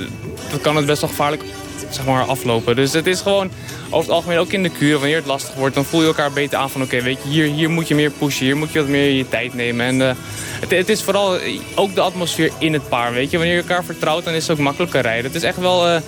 dat 0.50 0.60
kan 0.60 0.76
het 0.76 0.86
best 0.86 1.00
wel 1.00 1.10
gevaarlijk 1.10 1.42
zeg 1.90 2.04
maar, 2.04 2.24
aflopen. 2.24 2.76
Dus 2.76 2.92
het 2.92 3.06
is 3.06 3.20
gewoon 3.20 3.50
over 3.86 4.00
het 4.00 4.10
algemeen 4.10 4.38
ook 4.38 4.52
in 4.52 4.62
de 4.62 4.68
kuur, 4.68 4.98
wanneer 4.98 5.16
het 5.16 5.26
lastig 5.26 5.54
wordt, 5.54 5.74
dan 5.74 5.84
voel 5.84 6.00
je 6.00 6.06
elkaar 6.06 6.32
beter 6.32 6.58
aan 6.58 6.70
van 6.70 6.82
oké, 6.82 7.02
weet 7.02 7.18
je, 7.22 7.28
hier, 7.28 7.46
hier 7.46 7.70
moet 7.70 7.88
je 7.88 7.94
meer 7.94 8.10
pushen, 8.10 8.44
hier 8.44 8.56
moet 8.56 8.72
je 8.72 8.78
wat 8.78 8.88
meer 8.88 9.10
je 9.10 9.28
tijd 9.28 9.54
nemen. 9.54 9.86
En 9.86 10.08
eh, 10.08 10.16
het, 10.60 10.70
het 10.70 10.88
is 10.88 11.02
vooral 11.02 11.38
ook 11.74 11.94
de 11.94 12.00
atmosfeer 12.00 12.52
in 12.58 12.72
het 12.72 12.88
paar, 12.88 13.12
weet 13.12 13.30
je. 13.30 13.36
Wanneer 13.36 13.56
je 13.56 13.62
elkaar 13.62 13.84
vertrouwt, 13.84 14.24
dan 14.24 14.34
is 14.34 14.42
het 14.48 14.58
ook 14.58 14.64
makkelijker 14.64 15.00
rijden. 15.00 15.24
Het 15.24 15.34
is 15.34 15.42
echt 15.42 15.58
wel... 15.58 15.86
eh, 15.86 16.00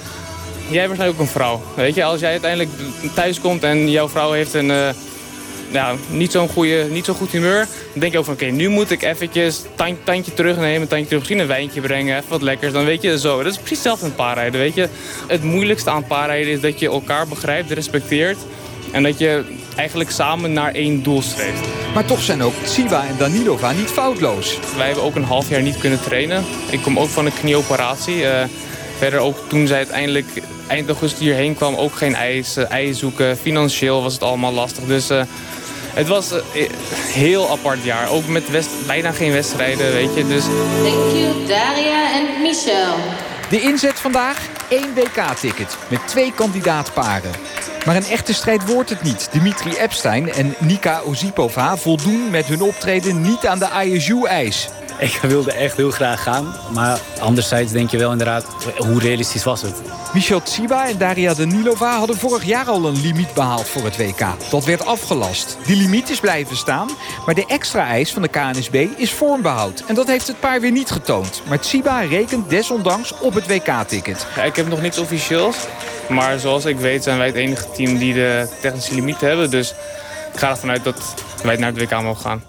jij 0.68 0.86
bent 0.86 0.86
waarschijnlijk 0.86 1.20
ook 1.20 1.26
een 1.26 1.32
vrouw. 1.32 1.62
Weet 1.76 1.94
je, 1.94 2.04
als 2.04 2.20
jij 2.20 2.30
uiteindelijk 2.30 2.70
thuis 3.14 3.40
komt 3.40 3.62
en 3.62 3.90
jouw 3.90 4.08
vrouw 4.08 4.32
heeft 4.32 4.54
een... 4.54 4.70
eh, 4.70 4.88
ja, 5.70 5.94
niet 6.10 6.32
zo'n 6.32 6.48
goede, 6.48 6.86
niet 6.90 7.04
zo 7.04 7.12
goed 7.12 7.30
humeur. 7.30 7.66
Dan 7.92 8.00
denk 8.00 8.12
je 8.12 8.18
ook 8.18 8.24
van, 8.24 8.34
oké, 8.34 8.44
nu 8.44 8.68
moet 8.68 8.90
ik 8.90 9.02
eventjes 9.02 9.62
tand, 9.74 10.04
tandje 10.04 10.34
terugnemen, 10.34 10.88
tandje 10.88 11.06
terug, 11.06 11.18
misschien 11.18 11.38
een 11.38 11.46
wijntje 11.46 11.80
brengen, 11.80 12.16
even 12.16 12.30
wat 12.30 12.42
lekkers. 12.42 12.72
Dan 12.72 12.84
weet 12.84 13.02
je 13.02 13.18
zo, 13.18 13.42
dat 13.42 13.52
is 13.52 13.58
precies 13.58 13.76
hetzelfde 13.76 14.06
met 14.06 14.16
paarrijden, 14.16 14.60
weet 14.60 14.74
je. 14.74 14.88
Het 15.26 15.42
moeilijkste 15.42 15.90
aan 15.90 16.04
paarrijden 16.04 16.52
is 16.52 16.60
dat 16.60 16.78
je 16.78 16.88
elkaar 16.88 17.28
begrijpt, 17.28 17.70
respecteert. 17.70 18.38
En 18.92 19.02
dat 19.02 19.18
je 19.18 19.44
eigenlijk 19.76 20.10
samen 20.10 20.52
naar 20.52 20.74
één 20.74 21.02
doel 21.02 21.22
streeft. 21.22 21.68
Maar 21.94 22.04
toch 22.04 22.22
zijn 22.22 22.42
ook 22.42 22.54
Tsiba 22.64 23.06
en 23.06 23.16
Danilova 23.18 23.72
niet 23.72 23.88
foutloos. 23.88 24.58
Wij 24.76 24.86
hebben 24.86 25.04
ook 25.04 25.14
een 25.14 25.24
half 25.24 25.48
jaar 25.48 25.62
niet 25.62 25.78
kunnen 25.78 26.02
trainen. 26.02 26.44
Ik 26.70 26.82
kom 26.82 26.98
ook 26.98 27.08
van 27.08 27.26
een 27.26 27.34
knieoperatie. 27.34 28.26
Eh, 28.26 28.44
verder 28.98 29.20
ook 29.20 29.38
toen 29.48 29.66
zij 29.66 29.76
uiteindelijk 29.76 30.26
eind 30.66 30.88
augustus 30.88 31.20
hierheen 31.20 31.54
kwam, 31.54 31.74
ook 31.74 31.94
geen 31.94 32.14
ijs, 32.14 32.56
eh, 32.56 32.70
ijs 32.70 32.98
zoeken. 32.98 33.36
Financieel 33.36 34.02
was 34.02 34.12
het 34.12 34.22
allemaal 34.22 34.52
lastig. 34.52 34.84
Dus 34.84 35.10
eh, 35.10 35.22
het 35.94 36.08
was 36.08 36.30
een 36.30 36.42
heel 37.12 37.50
apart 37.50 37.82
jaar. 37.82 38.08
Ook 38.10 38.26
met 38.26 38.50
west- 38.50 38.86
bijna 38.86 39.12
geen 39.12 39.32
wedstrijden, 39.32 39.92
weet 39.92 40.14
je. 40.14 40.26
Dus 40.26 40.44
Thank 40.44 41.12
you, 41.16 41.46
Daria 41.46 42.12
en 42.12 42.42
Michel. 42.42 42.94
De 43.48 43.60
inzet 43.60 44.00
vandaag, 44.00 44.38
één 44.68 44.94
WK-ticket 44.94 45.76
met 45.88 46.00
twee 46.08 46.32
kandidaatparen. 46.34 47.30
Maar 47.86 47.96
een 47.96 48.04
echte 48.10 48.34
strijd 48.34 48.66
wordt 48.72 48.90
het 48.90 49.02
niet. 49.02 49.28
Dimitri 49.32 49.72
Epstein 49.76 50.32
en 50.32 50.54
Nika 50.58 51.00
Ozipova 51.04 51.76
voldoen 51.76 52.30
met 52.30 52.46
hun 52.46 52.62
optreden 52.62 53.20
niet 53.20 53.46
aan 53.46 53.58
de 53.58 53.68
ISU-eis. 53.84 54.68
Ik 55.10 55.18
wilde 55.22 55.52
echt 55.52 55.76
heel 55.76 55.90
graag 55.90 56.22
gaan. 56.22 56.54
Maar 56.72 57.00
anderzijds 57.20 57.72
denk 57.72 57.90
je 57.90 57.98
wel 57.98 58.12
inderdaad, 58.12 58.46
hoe 58.76 59.00
realistisch 59.00 59.44
was 59.44 59.62
het? 59.62 59.74
Michel 60.12 60.42
Tsiba 60.42 60.88
en 60.88 60.98
Daria 60.98 61.34
Danilova 61.34 61.98
hadden 61.98 62.16
vorig 62.16 62.44
jaar 62.44 62.66
al 62.66 62.86
een 62.86 63.00
limiet 63.00 63.34
behaald 63.34 63.68
voor 63.68 63.84
het 63.84 63.96
WK. 63.96 64.26
Dat 64.50 64.64
werd 64.64 64.86
afgelast. 64.86 65.58
Die 65.66 65.76
limiet 65.76 66.10
is 66.10 66.20
blijven 66.20 66.56
staan, 66.56 66.88
maar 67.26 67.34
de 67.34 67.46
extra 67.46 67.86
eis 67.86 68.12
van 68.12 68.22
de 68.22 68.28
KNSB 68.28 68.86
is 68.96 69.12
vormbehoud. 69.12 69.84
En 69.86 69.94
dat 69.94 70.06
heeft 70.06 70.26
het 70.26 70.40
paar 70.40 70.60
weer 70.60 70.72
niet 70.72 70.90
getoond. 70.90 71.42
Maar 71.48 71.60
Tsiba 71.60 72.00
rekent 72.00 72.50
desondanks 72.50 73.14
op 73.18 73.34
het 73.34 73.46
WK-ticket. 73.46 74.26
ja, 74.36 74.42
ik 74.42 74.56
heb 74.56 74.68
nog 74.68 74.82
niets 74.82 74.98
officieels. 74.98 75.56
Maar 76.08 76.38
zoals 76.38 76.64
ik 76.64 76.78
weet 76.78 77.02
zijn 77.02 77.18
wij 77.18 77.26
het 77.26 77.36
enige 77.36 77.66
team 77.70 77.98
die 77.98 78.14
de 78.14 78.48
technische 78.60 78.94
limiet 78.94 79.20
hebben. 79.20 79.50
Dus 79.50 79.74
ik 80.32 80.38
ga 80.38 80.50
ervan 80.50 80.70
uit 80.70 80.84
dat 80.84 81.14
wij 81.42 81.56
naar 81.56 81.72
het 81.72 81.80
WK 81.80 82.02
mogen 82.02 82.22
gaan. 82.22 82.42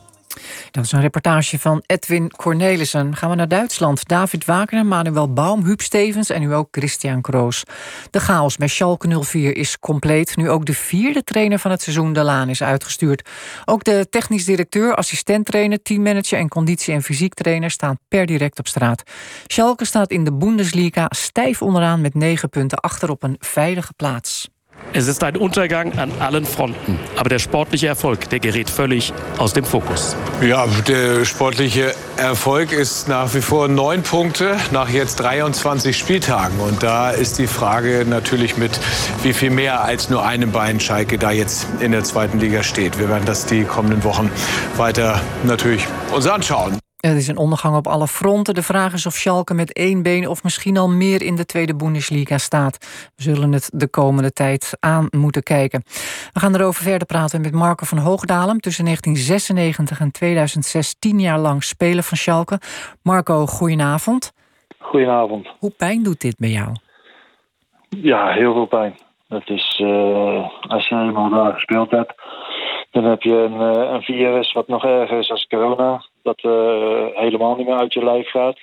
Dat 0.72 0.86
is 0.86 0.92
een 0.92 1.02
reportage 1.02 1.60
van 1.60 1.84
Edwin 1.86 2.32
Cornelissen. 2.32 3.16
Gaan 3.16 3.30
we 3.30 3.36
naar 3.36 3.48
Duitsland. 3.48 4.08
David 4.08 4.46
Wagner, 4.46 4.86
Manuel 4.86 5.34
Baum, 5.34 5.64
Huub 5.64 5.82
Stevens 5.82 6.30
en 6.30 6.42
nu 6.42 6.54
ook 6.54 6.68
Christian 6.72 7.22
Kroos. 7.22 7.64
De 8.10 8.20
chaos 8.20 8.58
bij 8.58 8.68
Schalke 8.68 9.24
04 9.24 9.58
is 9.58 9.80
compleet. 9.80 10.36
Nu 10.36 10.50
ook 10.50 10.66
de 10.66 10.74
vierde 10.74 11.24
trainer 11.24 11.60
van 11.60 11.72
het 11.72 11.82
seizoen, 11.82 12.14
De 12.14 12.24
Laan, 12.24 12.50
is 12.50 12.64
uitgestuurd. 12.64 13.30
Ook 13.66 13.84
de 13.84 14.08
technisch 14.10 14.46
directeur, 14.46 14.96
assistenttrainer, 14.96 15.82
teammanager... 15.82 16.40
en 16.40 16.48
conditie- 16.48 16.94
en 16.94 17.04
fysiektrainer 17.04 17.72
staan 17.72 17.98
per 18.08 18.26
direct 18.26 18.60
op 18.60 18.68
straat. 18.68 19.04
Schalke 19.48 19.86
staat 19.86 20.12
in 20.12 20.24
de 20.24 20.34
Bundesliga 20.34 21.06
stijf 21.10 21.62
onderaan... 21.62 22.02
met 22.02 22.14
negen 22.14 22.50
punten 22.50 22.80
achter 22.80 23.10
op 23.10 23.24
een 23.24 23.36
veilige 23.40 23.94
plaats. 23.94 24.50
Es 24.94 25.08
ist 25.08 25.24
ein 25.24 25.38
Untergang 25.38 25.98
an 25.98 26.12
allen 26.20 26.46
Fronten. 26.46 27.00
Aber 27.16 27.30
der 27.30 27.39
sportliche 27.39 27.88
Erfolg, 27.88 28.30
der 28.30 28.39
gerät 28.39 28.70
völlig 28.70 29.14
aus 29.38 29.54
dem 29.54 29.64
Fokus. 29.64 30.18
Ja, 30.42 30.68
der 30.86 31.24
sportliche 31.24 31.96
Erfolg 32.18 32.74
ist 32.74 33.08
nach 33.08 33.34
wie 33.34 33.39
vor 33.39 33.70
neun 33.70 34.04
Punkte 34.04 34.58
nach 34.72 34.89
jetzt 34.89 35.22
23 35.22 35.98
Spieltagen. 35.98 36.60
Und 36.60 36.84
da 36.84 37.12
ist 37.12 37.39
die 37.39 37.48
Frage 37.48 38.06
natürlich 38.06 38.58
mit, 38.58 38.80
wie 39.24 39.32
viel 39.32 39.50
mehr 39.50 39.82
als 39.82 40.10
nur 40.10 40.26
einem 40.26 40.52
Bein 40.52 40.82
Schalke 40.82 41.18
da 41.18 41.32
jetzt 41.32 41.68
in 41.80 41.94
der 41.94 42.04
zweiten 42.04 42.39
Liga 42.39 42.62
steht. 42.62 43.00
Wir 43.00 43.08
werden 43.08 43.26
das 43.26 43.46
die 43.46 43.64
kommenden 43.64 44.04
Wochen 44.04 44.30
weiter 44.76 45.22
natürlich 45.44 45.88
uns 46.12 46.28
anschauen. 46.28 46.78
Het 47.02 47.18
is 47.18 47.28
een 47.28 47.38
ondergang 47.38 47.76
op 47.76 47.88
alle 47.88 48.08
fronten. 48.08 48.54
De 48.54 48.64
vraag 48.64 48.93
is 48.93 49.06
of 49.06 49.14
Schalke 49.14 49.54
met 49.54 49.74
één 49.74 50.04
been 50.04 50.28
of 50.28 50.43
misschien 50.43 50.78
al 50.78 50.89
meer 50.89 51.22
in 51.22 51.36
de 51.36 51.45
tweede 51.45 51.76
Bundesliga 51.76 52.38
staat. 52.38 52.78
We 53.16 53.24
zullen 53.24 53.52
het 53.52 53.70
de 53.74 53.88
komende 53.88 54.32
tijd 54.32 54.78
aan 54.80 55.08
moeten 55.10 55.43
kijken. 55.43 55.84
We 56.34 56.39
gaan 56.39 56.56
erover 56.56 56.84
verder 56.84 57.08
praten 57.08 57.41
met 57.41 57.54
Marco 57.54 57.86
van 57.86 57.97
Hoogdalem. 57.97 58.60
Tussen 58.60 58.86
1996 58.86 59.99
en 59.99 60.12
2006 60.12 60.95
tien 60.99 61.20
jaar 61.20 61.39
lang 61.39 61.64
speler 61.64 62.04
van 62.04 62.18
Schalke. 62.18 62.60
Marco, 63.04 63.45
goedenavond. 63.45 64.34
Goedenavond. 64.80 65.47
Hoe 65.60 65.74
pijn 65.78 66.04
doet 66.04 66.22
dit 66.22 66.36
bij 66.38 66.49
jou? 66.49 66.76
Ja, 67.89 68.32
heel 68.32 68.54
veel 68.54 68.66
pijn. 68.66 68.95
Het 69.28 69.49
is, 69.49 69.80
eh, 69.84 70.49
als 70.68 70.88
je 70.88 70.95
eenmaal 70.95 71.30
daar 71.30 71.54
gespeeld 71.54 71.91
hebt, 71.91 72.14
dan 72.92 73.04
heb 73.04 73.22
je 73.22 73.34
een, 73.34 73.62
eh, 73.62 73.92
een 73.92 74.02
virus 74.02 74.52
wat 74.52 74.68
nog 74.68 74.86
erger 74.86 75.20
is 75.20 75.32
als 75.32 75.48
corona. 75.48 76.06
Dat 76.24 76.39
eh, 76.42 77.06
helemaal 77.14 77.56
niet 77.56 77.68
meer 77.68 77.78
uit 77.78 77.94
je 77.94 78.04
lijf 78.04 78.30
gaat. 78.30 78.60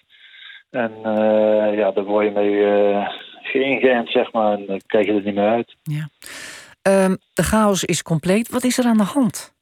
En 0.71 0.93
eh, 1.03 1.79
ja, 1.79 1.91
daar 1.91 2.05
word 2.05 2.25
je 2.25 2.31
mee 2.31 3.07
geïngeënt, 3.43 4.11
zeg 4.11 4.33
maar. 4.33 4.53
En 4.53 4.67
dan 4.67 4.81
krijg 4.87 5.07
je 5.07 5.13
er 5.13 5.23
niet 5.23 5.35
meer 5.35 5.49
uit. 5.49 5.77
Ehm, 6.83 7.15
de 7.35 7.43
chaos 7.43 7.85
is 7.85 8.03
compleet. 8.03 8.49
Wat 8.49 8.65
is 8.65 8.79
er 8.79 8.85
aan 8.85 8.97
de 8.97 9.03
hand? 9.03 9.57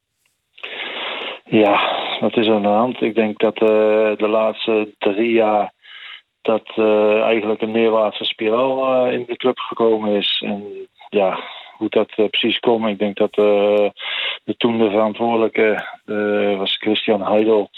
Ja, 1.44 1.80
wat 2.20 2.36
is 2.36 2.46
er 2.46 2.54
aan 2.54 2.62
de 2.62 2.68
hand? 2.68 3.00
Ik 3.00 3.14
denk 3.14 3.38
dat 3.38 3.56
de 3.56 4.28
laatste 4.28 4.94
drie 4.98 5.32
jaar 5.32 5.72
dat 6.42 6.72
eigenlijk 7.22 7.62
een 7.62 7.70
neerwaartse 7.70 8.24
spiraal 8.24 9.06
in 9.06 9.24
de 9.26 9.36
club 9.36 9.58
gekomen 9.58 10.16
is. 10.16 10.42
En 10.44 10.88
ja, 11.08 11.38
hoe 11.76 11.88
dat 11.88 12.12
eh, 12.16 12.28
precies 12.28 12.58
komt, 12.58 12.86
ik 12.88 12.98
denk 12.98 13.16
dat 13.16 13.30
eh, 13.30 13.90
de 14.44 14.54
toen 14.56 14.78
de 14.78 14.90
verantwoordelijke 14.90 15.84
eh, 16.04 16.58
was 16.58 16.76
Christian 16.76 17.22
Heidel. 17.22 17.70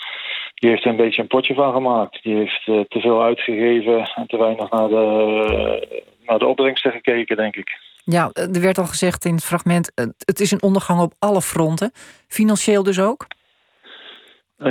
Die 0.54 0.70
heeft 0.70 0.84
er 0.84 0.90
een 0.90 0.96
beetje 0.96 1.22
een 1.22 1.28
potje 1.28 1.54
van 1.54 1.72
gemaakt. 1.72 2.22
Die 2.22 2.34
heeft 2.34 2.62
eh, 2.66 2.80
te 2.80 3.00
veel 3.00 3.22
uitgegeven 3.22 4.10
en 4.14 4.26
te 4.26 4.38
weinig 4.38 4.70
naar 4.70 4.88
de, 4.88 6.04
naar 6.26 6.38
de 6.38 6.46
opbrengsten 6.46 6.92
gekeken, 6.92 7.36
denk 7.36 7.56
ik. 7.56 7.78
Ja, 8.04 8.30
er 8.32 8.60
werd 8.60 8.78
al 8.78 8.86
gezegd 8.86 9.24
in 9.24 9.34
het 9.34 9.44
fragment... 9.44 9.92
het- 10.24 10.40
is 10.40 10.50
een 10.50 10.62
ondergang 10.62 11.00
op 11.00 11.12
alle 11.18 11.42
fronten. 11.42 11.92
Financieel 12.28 12.82
dus 12.82 13.00
ook? 13.00 13.26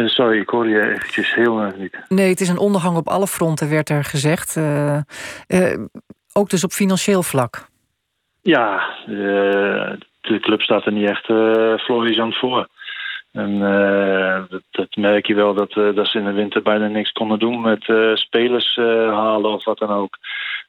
Sorry, 0.06 0.40
ik 0.40 0.50
hoorde 0.50 0.70
je 0.70 0.82
eventjes 0.94 1.34
heel 1.36 1.60
erg 1.60 1.76
niet. 1.78 1.98
Nee, 2.10 2.30
het 2.30 2.42
is 2.42 2.50
een 2.50 2.58
ondergang 2.58 2.98
op 2.98 3.08
alle 3.08 3.28
fronten, 3.28 3.70
werd 3.70 3.90
er 3.90 4.04
gezegd. 4.04 4.56
Eh, 4.58 4.98
eh, 5.48 5.80
ook 6.34 6.50
dus 6.50 6.64
op 6.64 6.72
financieel 6.72 7.24
vlak. 7.24 7.68
Ja, 8.48 8.90
eh, 9.08 9.92
de 10.22 10.40
club 10.42 10.62
staat 10.62 10.86
er 10.86 10.92
niet 10.92 11.10
echt 11.10 11.30
uh, 11.30 11.78
florissant 11.78 12.36
voor. 12.38 12.68
En 13.32 13.52
eh, 13.64 14.44
dat, 14.72 14.96
merk 14.96 15.28
je 15.28 15.34
wel 15.34 15.54
dat, 15.54 15.72
eh, 15.72 15.96
dat 15.96 16.08
ze 16.08 16.18
in 16.18 16.26
de 16.26 16.32
winter 16.32 16.62
bijna 16.62 16.88
niks 16.88 17.12
konden 17.12 17.40
doen 17.40 17.62
met 17.62 17.90
eh, 17.90 18.16
spelers 18.16 18.78
eh, 18.78 18.86
halen 19.14 19.52
of 19.52 19.64
wat 19.66 19.78
dan 19.78 19.90
ook. 19.90 20.18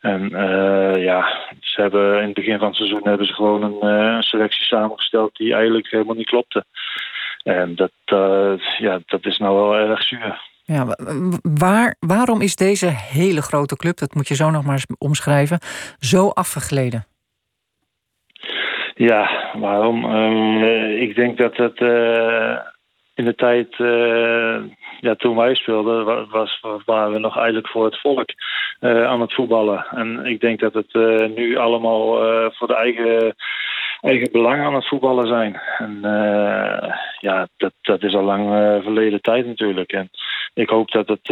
En 0.00 0.34
eh, 0.34 1.02
ja, 1.04 1.28
ze 1.60 1.80
hebben 1.80 2.18
in 2.18 2.24
het 2.24 2.34
begin 2.34 2.58
van 2.58 2.66
het 2.68 2.76
seizoen 2.76 3.00
hebben 3.04 3.26
ze 3.26 3.32
gewoon 3.34 3.62
een 3.62 3.80
eh, 3.80 4.20
selectie 4.20 4.64
samengesteld 4.64 5.36
die 5.36 5.54
eigenlijk 5.54 5.90
helemaal 5.90 6.14
niet 6.14 6.26
klopte. 6.28 6.64
En 7.42 7.74
dat, 7.74 7.92
eh, 8.04 8.52
ja, 8.78 8.98
dat 9.06 9.26
is 9.26 9.38
nou 9.38 9.54
wel 9.54 9.74
erg 9.76 10.02
zuur. 10.02 10.40
Ja, 10.64 10.84
wa- 10.86 10.96
wa- 11.04 11.38
waar, 11.42 11.96
waarom 12.00 12.40
is 12.40 12.56
deze 12.56 12.86
hele 12.86 13.42
grote 13.42 13.76
club, 13.76 13.98
dat 13.98 14.14
moet 14.14 14.28
je 14.28 14.34
zo 14.34 14.50
nog 14.50 14.64
maar 14.64 14.72
eens 14.74 14.86
omschrijven, 14.98 15.58
zo 15.98 16.28
afgegleden? 16.28 17.04
Ja, 18.98 19.50
waarom? 19.54 20.04
Eh, 20.04 21.00
ik 21.00 21.14
denk 21.14 21.38
dat 21.38 21.56
het 21.56 21.78
eh, 21.80 22.58
in 23.14 23.24
de 23.24 23.34
tijd 23.34 23.72
eh, 23.78 24.56
ja, 25.00 25.14
toen 25.14 25.36
wij 25.36 25.54
speelden, 25.54 26.04
wa- 26.04 26.26
was, 26.26 26.60
waren 26.84 27.12
we 27.12 27.18
nog 27.18 27.36
eigenlijk 27.36 27.68
voor 27.68 27.84
het 27.84 28.00
volk 28.00 28.28
aan 28.80 29.20
het 29.20 29.34
voetballen. 29.34 29.86
En 29.90 30.26
ik 30.26 30.40
denk 30.40 30.60
dat 30.60 30.74
het 30.74 30.94
nu 31.36 31.56
allemaal 31.56 32.06
voor 32.52 32.66
de 32.66 32.74
eigen, 32.74 33.34
eigen 34.00 34.32
belang 34.32 34.62
aan 34.62 34.74
het 34.74 34.88
voetballen 34.88 35.26
zijn. 35.26 35.60
En 35.78 35.98
ja, 37.20 37.48
dat, 37.56 37.72
dat 37.80 38.02
is 38.02 38.14
al 38.14 38.22
lang 38.22 38.48
verleden 38.82 39.20
tijd 39.20 39.46
natuurlijk. 39.46 39.92
En 39.92 40.10
ik 40.54 40.68
hoop 40.68 40.90
dat 40.90 41.08
het 41.08 41.26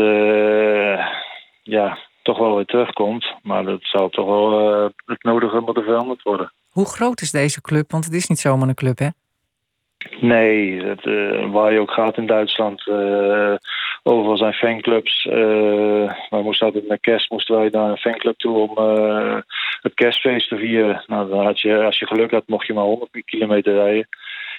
ja, 1.63 1.99
toch 2.27 2.39
wel 2.39 2.55
weer 2.57 2.65
terugkomt. 2.65 3.35
Maar 3.43 3.65
dat 3.65 3.83
zou 3.83 4.11
toch 4.11 4.27
wel 4.27 4.61
eh, 4.61 4.91
het 5.05 5.23
nodige 5.23 5.61
moeten 5.61 5.85
veranderd 5.85 6.23
worden. 6.23 6.53
Hoe 6.71 6.87
groot 6.87 7.21
is 7.21 7.31
deze 7.31 7.61
club? 7.61 7.91
Want 7.91 8.05
het 8.05 8.15
is 8.15 8.27
niet 8.27 8.39
zomaar 8.39 8.69
een 8.69 8.75
club, 8.75 8.99
hè? 8.99 9.09
Nee, 10.21 10.83
eh, 10.83 11.51
waar 11.53 11.73
je 11.73 11.81
ook 11.81 11.91
gaat 11.91 12.17
in 12.17 12.27
Duitsland. 12.27 12.87
eh, 12.89 13.55
overal 14.03 14.37
zijn 14.37 14.53
fanclubs. 14.53 15.25
wij 16.31 16.43
moesten 16.43 16.67
altijd 16.67 16.89
met 16.89 17.01
kerst 17.01 17.31
moesten 17.31 17.57
wij 17.57 17.69
naar 17.73 17.91
een 17.91 17.97
fanclub 17.97 18.39
toe 18.39 18.57
om 18.57 18.79
het 19.81 19.95
kerstfeest 19.95 20.49
te 20.49 20.57
vieren. 20.57 21.05
Nou, 21.07 21.29
dan 21.29 21.45
had 21.45 21.61
je, 21.61 21.85
als 21.85 21.99
je 21.99 22.07
geluk 22.07 22.31
had, 22.31 22.47
mocht 22.47 22.67
je 22.67 22.75
maar 22.75 22.85
100 22.85 23.11
kilometer 23.25 23.75
rijden. 23.75 24.09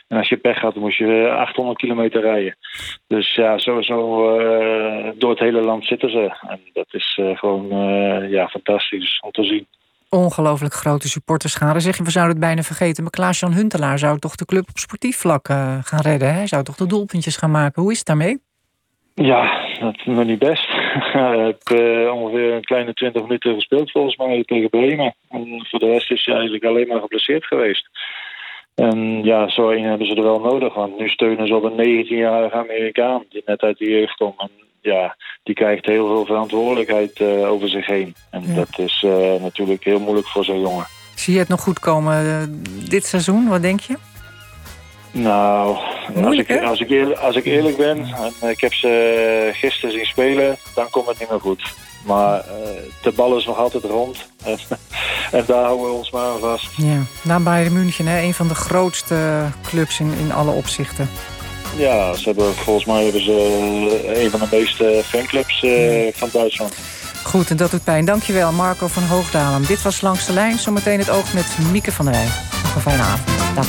En 0.08 0.18
als 0.18 0.30
je 0.30 0.38
pech 0.38 0.62
had, 0.62 0.76
moest 0.76 0.98
je 0.98 1.30
800 1.30 1.78
kilometer 1.78 2.22
rijden. 2.22 2.56
Dus 3.08 3.36
ja, 3.36 3.58
sowieso 3.58 4.30
eh, 4.38 5.12
door 5.16 5.30
het 5.30 5.40
hele 5.40 5.62
land 5.62 5.86
zitten 5.86 6.10
ze. 6.10 6.36
En 6.48 6.60
dat 6.74 6.88
is 6.92 7.20
eh, 7.22 7.38
gewoon 7.38 7.72
eh, 7.72 8.30
ja, 8.30 8.48
fantastisch 8.48 9.20
om 9.20 9.32
te 9.32 9.44
zien. 9.44 9.68
Ongelooflijk 10.10 10.74
grote 10.74 11.08
supporterschade. 11.08 11.80
Zeg 11.80 11.98
je, 11.98 12.04
we 12.04 12.12
zouden 12.12 12.36
het 12.36 12.46
bijna 12.46 12.62
vergeten. 12.62 13.04
Maar 13.04 13.12
Klaas-Jan 13.12 13.54
Huntelaar 13.54 14.00
zou 14.00 14.20
toch 14.20 14.36
de 14.36 14.46
club 14.46 14.70
op 14.70 14.78
sportief 14.78 15.18
vlak 15.18 15.48
gaan 15.84 16.02
redden. 16.02 16.28
Hè? 16.28 16.34
Hij 16.34 16.48
zou 16.48 16.64
toch 16.64 16.76
de 16.76 16.88
doelpuntjes 16.88 17.38
gaan 17.38 17.52
maken. 17.52 17.82
Hoe 17.82 17.92
is 17.92 17.98
het 17.98 18.08
daarmee? 18.08 18.38
Ja, 19.24 19.68
dat 19.80 19.96
is 19.98 20.06
nog 20.06 20.26
niet 20.26 20.40
best. 20.40 20.68
Heeft 21.46 21.72
eh, 21.72 22.14
ongeveer 22.14 22.54
een 22.54 22.64
kleine 22.64 22.94
20 22.94 23.22
minuten 23.22 23.54
gespeeld 23.54 23.92
volgens 23.92 24.16
mij 24.16 24.44
tegen 24.44 24.70
Bremen. 24.70 25.16
En 25.30 25.66
voor 25.70 25.80
de 25.80 25.86
rest 25.86 26.12
is 26.12 26.26
hij 26.26 26.34
eigenlijk 26.34 26.66
alleen 26.66 26.88
maar 26.88 27.00
geblesseerd 27.00 27.46
geweest. 27.46 27.90
En 28.78 29.24
ja, 29.24 29.50
zo 29.50 29.70
een 29.70 29.84
hebben 29.84 30.08
ze 30.08 30.16
er 30.16 30.24
wel 30.24 30.40
nodig. 30.40 30.74
Want 30.74 30.98
nu 30.98 31.10
steunen 31.10 31.48
ze 31.48 31.56
op 31.56 31.64
een 31.64 32.06
19-jarige 32.06 32.56
Amerikaan 32.56 33.24
die 33.30 33.42
net 33.46 33.62
uit 33.62 33.78
de 33.78 33.90
jeugd 33.90 34.16
komt. 34.16 34.40
En 34.40 34.50
ja, 34.82 35.16
die 35.44 35.56
krijgt 35.56 35.86
heel 35.86 36.08
veel 36.08 36.26
verantwoordelijkheid 36.26 37.20
eh, 37.20 37.52
over 37.52 37.70
zich 37.70 37.86
heen. 37.86 38.16
En 38.30 38.44
Ja. 38.48 38.54
dat 38.56 38.80
is 38.80 39.04
eh, 39.06 39.42
natuurlijk 39.42 39.84
heel 39.84 40.00
moeilijk 40.00 40.28
voor 40.28 40.44
zo'n 40.44 40.62
jongen. 40.62 40.86
Zie 41.16 41.34
je 41.34 41.40
het 41.40 41.48
nog 41.48 41.62
goed 41.62 41.80
komen 41.80 42.16
eh, 42.18 42.44
dit 42.90 43.06
seizoen? 43.06 43.48
Wat 43.48 43.62
denk 43.62 43.80
je? 43.80 43.96
Nou, 45.12 45.78
als 46.24 46.38
ik, 46.38 46.62
als, 46.62 46.80
ik 46.80 46.90
eerlijk, 46.90 47.20
als 47.20 47.36
ik 47.36 47.46
eerlijk 47.46 47.78
ben, 47.78 47.98
en 48.42 48.50
ik 48.50 48.60
heb 48.62 48.74
ze 48.74 49.50
gisteren 49.54 49.92
zien 49.92 50.06
spelen, 50.06 50.58
dan 50.76 50.90
komt 50.90 51.08
het 51.08 51.20
niet 51.20 51.30
meer 51.30 51.40
goed. 51.40 51.74
Maar 52.06 52.40
eh, 52.40 52.44
de 53.02 53.12
bal 53.12 53.38
is 53.38 53.46
nog 53.46 53.58
altijd 53.58 53.84
rond. 53.84 54.18
En, 54.44 54.58
en 55.40 55.44
daar 55.48 55.64
houden 55.64 55.86
we 55.86 55.92
ons 55.92 56.12
maar 56.12 56.26
aan 56.26 56.40
vast. 56.40 56.68
Ja, 56.76 57.02
na 57.22 57.40
Bayern 57.40 57.74
München, 57.74 58.08
hè? 58.08 58.22
een 58.22 58.34
van 58.34 58.48
de 58.48 58.56
grootste 58.56 59.46
clubs 59.64 60.00
in, 60.00 60.14
in 60.20 60.32
alle 60.32 60.52
opzichten. 60.52 61.10
Ja, 61.78 62.14
ze 62.14 62.24
hebben, 62.24 62.56
volgens 62.56 62.86
mij 62.86 63.04
hebben 63.04 63.24
ze 63.24 63.32
eh, 64.08 64.24
een 64.24 64.30
van 64.30 64.40
de 64.40 64.48
meeste 64.52 65.02
fanclubs 65.06 65.64
eh, 65.64 66.14
van 66.14 66.30
Duitsland. 66.32 66.74
Goed, 67.24 67.50
en 67.50 67.58
dat 67.58 67.72
doet 67.72 67.84
pijn. 67.84 68.06
Dankjewel, 68.06 68.52
Marco 68.52 68.88
van 68.88 69.04
Hoogdalen. 69.04 69.66
Dit 69.66 69.82
was 69.82 70.02
Langs 70.02 70.26
de 70.26 70.34
Lijn. 70.34 70.60
Zometeen 70.60 71.00
het 71.00 71.10
oog 71.10 71.34
met 71.34 71.58
Mieke 71.72 71.92
van 71.92 72.06
der 72.06 72.14
Rij. 72.14 72.28
Nog 72.64 72.76
een 72.76 72.82
fijne 72.82 73.04
avond. 73.04 73.56
Dag. 73.56 73.68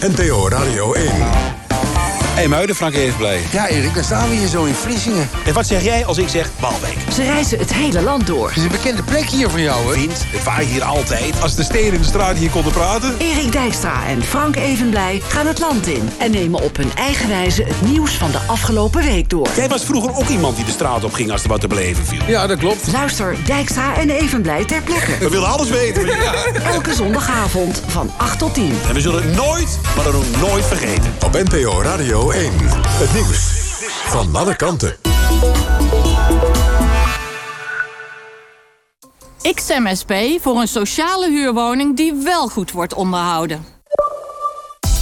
NPO 0.00 0.48
Radio 0.48 0.92
1. 0.92 1.59
Hey 2.40 2.48
Muiden, 2.48 2.76
Frank 2.76 2.94
Evenblij. 2.94 3.40
Ja, 3.52 3.68
Erik, 3.68 3.94
dan 3.94 4.04
staan 4.04 4.28
we 4.28 4.34
hier 4.34 4.48
zo 4.48 4.64
in 4.64 4.74
Vlissingen. 4.74 5.28
En 5.46 5.54
wat 5.54 5.66
zeg 5.66 5.82
jij 5.82 6.04
als 6.06 6.18
ik 6.18 6.28
zeg 6.28 6.50
Waalwijk? 6.60 6.96
Ze 7.12 7.22
reizen 7.22 7.58
het 7.58 7.72
hele 7.72 8.02
land 8.02 8.26
door. 8.26 8.48
Het 8.48 8.56
is 8.56 8.62
een 8.62 8.70
bekende 8.70 9.02
plek 9.02 9.24
hier 9.24 9.50
voor 9.50 9.60
jou, 9.60 9.86
hè? 9.86 10.00
Wind, 10.00 10.24
het 10.26 10.44
waait 10.44 10.68
hier 10.68 10.82
altijd. 10.82 11.42
Als 11.42 11.54
de 11.54 11.62
steden 11.62 11.92
in 11.92 12.00
de 12.00 12.06
straat 12.06 12.36
hier 12.36 12.50
konden 12.50 12.72
praten. 12.72 13.14
Erik 13.18 13.52
Dijkstra 13.52 14.06
en 14.06 14.22
Frank 14.22 14.56
Evenblij 14.56 15.22
gaan 15.28 15.46
het 15.46 15.58
land 15.58 15.86
in 15.86 16.10
en 16.18 16.30
nemen 16.30 16.62
op 16.62 16.76
hun 16.76 16.90
eigen 16.94 17.28
wijze 17.28 17.62
het 17.62 17.82
nieuws 17.82 18.12
van 18.12 18.30
de 18.30 18.38
afgelopen 18.46 19.02
week 19.02 19.30
door. 19.30 19.48
Jij 19.56 19.68
was 19.68 19.84
vroeger 19.84 20.16
ook 20.16 20.28
iemand 20.28 20.56
die 20.56 20.64
de 20.64 20.70
straat 20.70 21.04
op 21.04 21.12
ging 21.12 21.30
als 21.30 21.42
er 21.42 21.48
wat 21.48 21.60
te 21.60 21.68
beleven 21.68 22.06
viel. 22.06 22.22
Ja, 22.26 22.46
dat 22.46 22.58
klopt. 22.58 22.92
Luister 22.92 23.36
Dijkstra 23.46 23.96
en 23.96 24.10
Evenblij 24.10 24.64
ter 24.64 24.82
plekke. 24.82 25.18
We 25.18 25.28
willen 25.28 25.48
alles 25.48 25.68
weten. 25.68 26.06
Ja. 26.20 26.34
Elke 26.64 26.94
zondagavond 26.94 27.82
van 27.86 28.10
8 28.16 28.38
tot 28.38 28.54
10. 28.54 28.72
En 28.88 28.94
we 28.94 29.00
zullen 29.00 29.22
het 29.22 29.36
nooit, 29.36 29.78
maar 29.96 30.04
dan 30.04 30.14
ook 30.14 30.48
nooit 30.48 30.64
vergeten. 30.64 31.14
Op 31.24 31.32
NPO 31.32 31.82
Radio 31.82 32.29
1. 32.32 32.52
Het 32.84 33.12
nieuws 33.12 33.38
van 34.06 34.36
alle 34.36 34.56
kanten. 34.56 34.96
Ik 39.42 39.58
stem 39.58 39.96
SP 40.00 40.12
voor 40.40 40.60
een 40.60 40.68
sociale 40.68 41.30
huurwoning 41.30 41.96
die 41.96 42.14
wel 42.24 42.48
goed 42.48 42.72
wordt 42.72 42.94
onderhouden. 42.94 43.64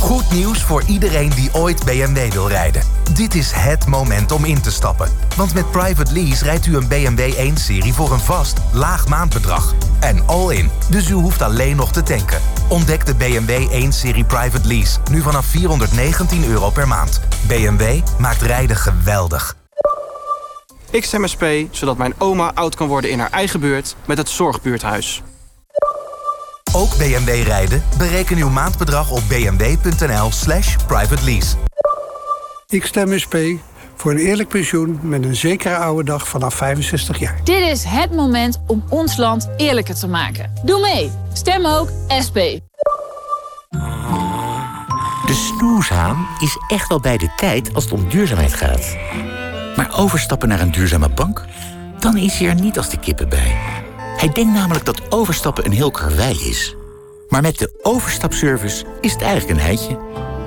Goed 0.00 0.30
nieuws 0.30 0.62
voor 0.62 0.82
iedereen 0.86 1.30
die 1.30 1.54
ooit 1.54 1.84
BMW 1.84 2.32
wil 2.32 2.48
rijden. 2.48 2.82
Dit 3.14 3.34
is 3.34 3.52
het 3.54 3.86
moment 3.86 4.32
om 4.32 4.44
in 4.44 4.60
te 4.60 4.70
stappen. 4.70 5.10
Want 5.36 5.54
met 5.54 5.70
Private 5.70 6.12
Lease 6.12 6.44
rijdt 6.44 6.66
u 6.66 6.76
een 6.76 6.88
BMW 6.88 7.52
1-serie 7.52 7.92
voor 7.92 8.12
een 8.12 8.20
vast, 8.20 8.58
laag 8.72 9.08
maandbedrag. 9.08 9.74
En 10.00 10.26
all-in, 10.26 10.70
dus 10.90 11.08
u 11.08 11.12
hoeft 11.12 11.42
alleen 11.42 11.76
nog 11.76 11.92
te 11.92 12.02
tanken. 12.02 12.40
Ontdek 12.68 13.06
de 13.06 13.14
BMW 13.14 13.84
1-serie 13.86 14.24
Private 14.24 14.68
Lease, 14.68 14.98
nu 15.10 15.20
vanaf 15.20 15.46
419 15.46 16.44
euro 16.44 16.70
per 16.70 16.88
maand. 16.88 17.20
BMW 17.46 18.00
maakt 18.18 18.42
rijden 18.42 18.76
geweldig. 18.76 19.56
Ik 20.90 21.04
stem 21.04 21.26
SP, 21.32 21.44
zodat 21.70 21.96
mijn 21.96 22.14
oma 22.18 22.50
oud 22.54 22.74
kan 22.74 22.88
worden 22.88 23.10
in 23.10 23.18
haar 23.18 23.30
eigen 23.30 23.60
buurt 23.60 23.96
met 24.06 24.18
het 24.18 24.28
Zorgbuurthuis. 24.28 25.22
Ook 26.72 26.96
BMW 26.96 27.42
rijden? 27.46 27.82
Bereken 27.98 28.36
uw 28.36 28.48
maandbedrag 28.48 29.10
op 29.10 29.22
bmw.nl 29.28 30.32
slash 30.32 30.76
private 30.86 31.24
lease. 31.24 31.56
Ik 32.68 32.86
stem 32.86 33.18
SP 33.24 33.36
voor 33.98 34.10
een 34.10 34.18
eerlijk 34.18 34.48
pensioen 34.48 34.98
met 35.02 35.24
een 35.24 35.36
zekere 35.36 35.76
oude 35.76 36.04
dag 36.04 36.28
vanaf 36.28 36.54
65 36.54 37.18
jaar. 37.18 37.40
Dit 37.44 37.60
is 37.60 37.84
het 37.84 38.14
moment 38.14 38.60
om 38.66 38.84
ons 38.88 39.16
land 39.16 39.48
eerlijker 39.56 39.94
te 39.94 40.08
maken. 40.08 40.52
Doe 40.64 40.80
mee. 40.80 41.10
Stem 41.32 41.66
ook 41.66 41.88
SP. 42.26 42.38
De 45.26 45.34
snoeshaan 45.34 46.26
is 46.38 46.56
echt 46.68 46.88
wel 46.88 47.00
bij 47.00 47.16
de 47.16 47.32
tijd 47.36 47.74
als 47.74 47.84
het 47.84 47.92
om 47.92 48.08
duurzaamheid 48.08 48.52
gaat. 48.54 48.96
Maar 49.76 49.98
overstappen 49.98 50.48
naar 50.48 50.60
een 50.60 50.72
duurzame 50.72 51.08
bank? 51.08 51.44
Dan 51.98 52.16
is 52.16 52.38
hij 52.38 52.48
er 52.48 52.60
niet 52.60 52.76
als 52.76 52.90
de 52.90 52.98
kippen 52.98 53.28
bij. 53.28 53.56
Hij 54.16 54.28
denkt 54.28 54.52
namelijk 54.52 54.84
dat 54.84 55.12
overstappen 55.12 55.64
een 55.64 55.72
heel 55.72 55.90
karwei 55.90 56.48
is. 56.48 56.76
Maar 57.28 57.42
met 57.42 57.58
de 57.58 57.78
overstapservice 57.82 58.84
is 59.00 59.12
het 59.12 59.22
eigenlijk 59.22 59.58
een 59.58 59.64
heitje. 59.64 59.98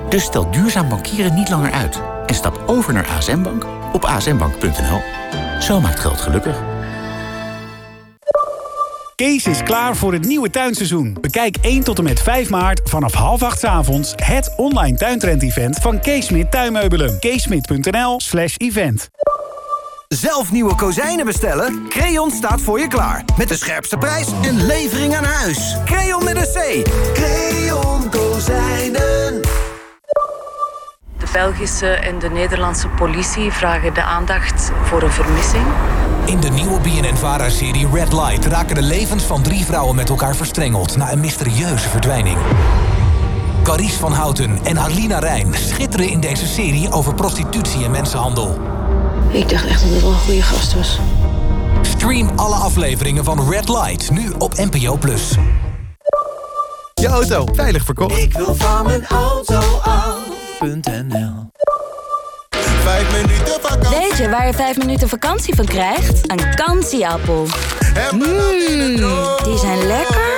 Dus 0.08 0.24
stel 0.24 0.50
duurzaam 0.50 0.88
bankieren 0.88 1.34
niet 1.34 1.48
langer 1.48 1.72
uit. 1.72 2.11
En 2.26 2.34
stap 2.34 2.62
over 2.66 2.92
naar 2.92 3.08
ASM 3.16 3.42
Bank 3.42 3.66
op 3.92 4.04
asmbank.nl. 4.04 5.00
Zo 5.60 5.80
maakt 5.80 6.00
geld 6.00 6.20
gelukkig. 6.20 6.56
Kees 9.14 9.46
is 9.46 9.62
klaar 9.62 9.96
voor 9.96 10.12
het 10.12 10.24
nieuwe 10.24 10.50
tuinseizoen. 10.50 11.16
Bekijk 11.20 11.56
1 11.60 11.84
tot 11.84 11.98
en 11.98 12.04
met 12.04 12.20
5 12.20 12.50
maart 12.50 12.80
vanaf 12.84 13.12
half 13.12 13.42
8 13.42 13.58
's 13.58 13.64
avonds 13.64 14.12
het 14.16 14.54
online 14.56 14.96
tuintrend-event 14.96 15.76
van 15.76 16.00
Kees 16.00 16.26
Smit 16.26 16.50
Tuinmeubelen. 16.50 17.18
Keesmit.nl 17.18 18.20
slash 18.20 18.54
event. 18.56 19.10
Zelf 20.08 20.52
nieuwe 20.52 20.74
kozijnen 20.74 21.24
bestellen? 21.24 21.88
Creon 21.88 22.30
staat 22.30 22.60
voor 22.60 22.80
je 22.80 22.88
klaar. 22.88 23.24
Met 23.36 23.48
de 23.48 23.56
scherpste 23.56 23.96
prijs 23.96 24.28
en 24.42 24.66
levering 24.66 25.14
aan 25.14 25.24
huis. 25.24 25.76
Creon 25.84 26.24
met 26.24 26.36
een 26.36 26.42
C. 26.42 26.88
Creon 27.14 28.10
Kozijnen. 28.10 29.40
De 31.32 31.38
Belgische 31.38 31.86
en 31.86 32.18
de 32.18 32.30
Nederlandse 32.30 32.88
politie 32.88 33.52
vragen 33.52 33.94
de 33.94 34.02
aandacht 34.02 34.70
voor 34.82 35.02
een 35.02 35.12
vermissing. 35.12 35.64
In 36.24 36.40
de 36.40 36.48
nieuwe 36.48 36.80
BNN-VARA-serie 36.80 37.88
Red 37.92 38.12
Light 38.12 38.44
raken 38.46 38.74
de 38.74 38.82
levens 38.82 39.24
van 39.24 39.42
drie 39.42 39.64
vrouwen 39.64 39.96
met 39.96 40.08
elkaar 40.08 40.36
verstrengeld 40.36 40.96
na 40.96 41.12
een 41.12 41.20
mysterieuze 41.20 41.88
verdwijning. 41.88 42.38
Carice 43.62 43.98
van 43.98 44.12
Houten 44.12 44.58
en 44.64 44.78
Alina 44.78 45.18
Rijn 45.18 45.54
schitteren 45.54 46.08
in 46.08 46.20
deze 46.20 46.46
serie 46.46 46.90
over 46.90 47.14
prostitutie 47.14 47.84
en 47.84 47.90
mensenhandel. 47.90 48.58
Ik 49.28 49.48
dacht 49.48 49.66
echt 49.66 49.82
dat 49.82 49.90
het 49.90 50.02
wel 50.02 50.10
een 50.10 50.16
goede 50.16 50.42
gast 50.42 50.74
was. 50.74 50.98
Stream 51.82 52.30
alle 52.36 52.54
afleveringen 52.54 53.24
van 53.24 53.50
Red 53.50 53.68
Light 53.68 54.10
nu 54.10 54.32
op 54.38 54.54
NPO+. 54.56 54.98
Je 56.94 57.06
auto 57.06 57.46
veilig 57.54 57.84
verkocht. 57.84 58.18
Ik 58.18 58.32
wil 58.32 58.54
van 58.54 58.86
mijn 58.86 59.06
auto 59.06 59.60
af.nl 59.82 60.41
Vijf 62.82 63.12
minuten 63.12 63.60
vakantie. 63.60 63.98
Weet 63.98 64.16
je 64.18 64.28
waar 64.28 64.46
je 64.46 64.52
vijf 64.52 64.76
minuten 64.78 65.08
vakantie 65.08 65.54
van 65.54 65.64
krijgt? 65.64 66.30
Een 66.30 66.54
kansieappel. 66.54 67.46
Mmm, 68.12 68.24
die 69.44 69.58
zijn 69.58 69.86
lekker. 69.86 70.30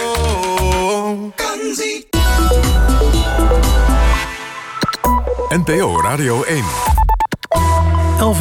NPO 5.48 6.00
Radio 6.00 6.42
1. 6.42 6.64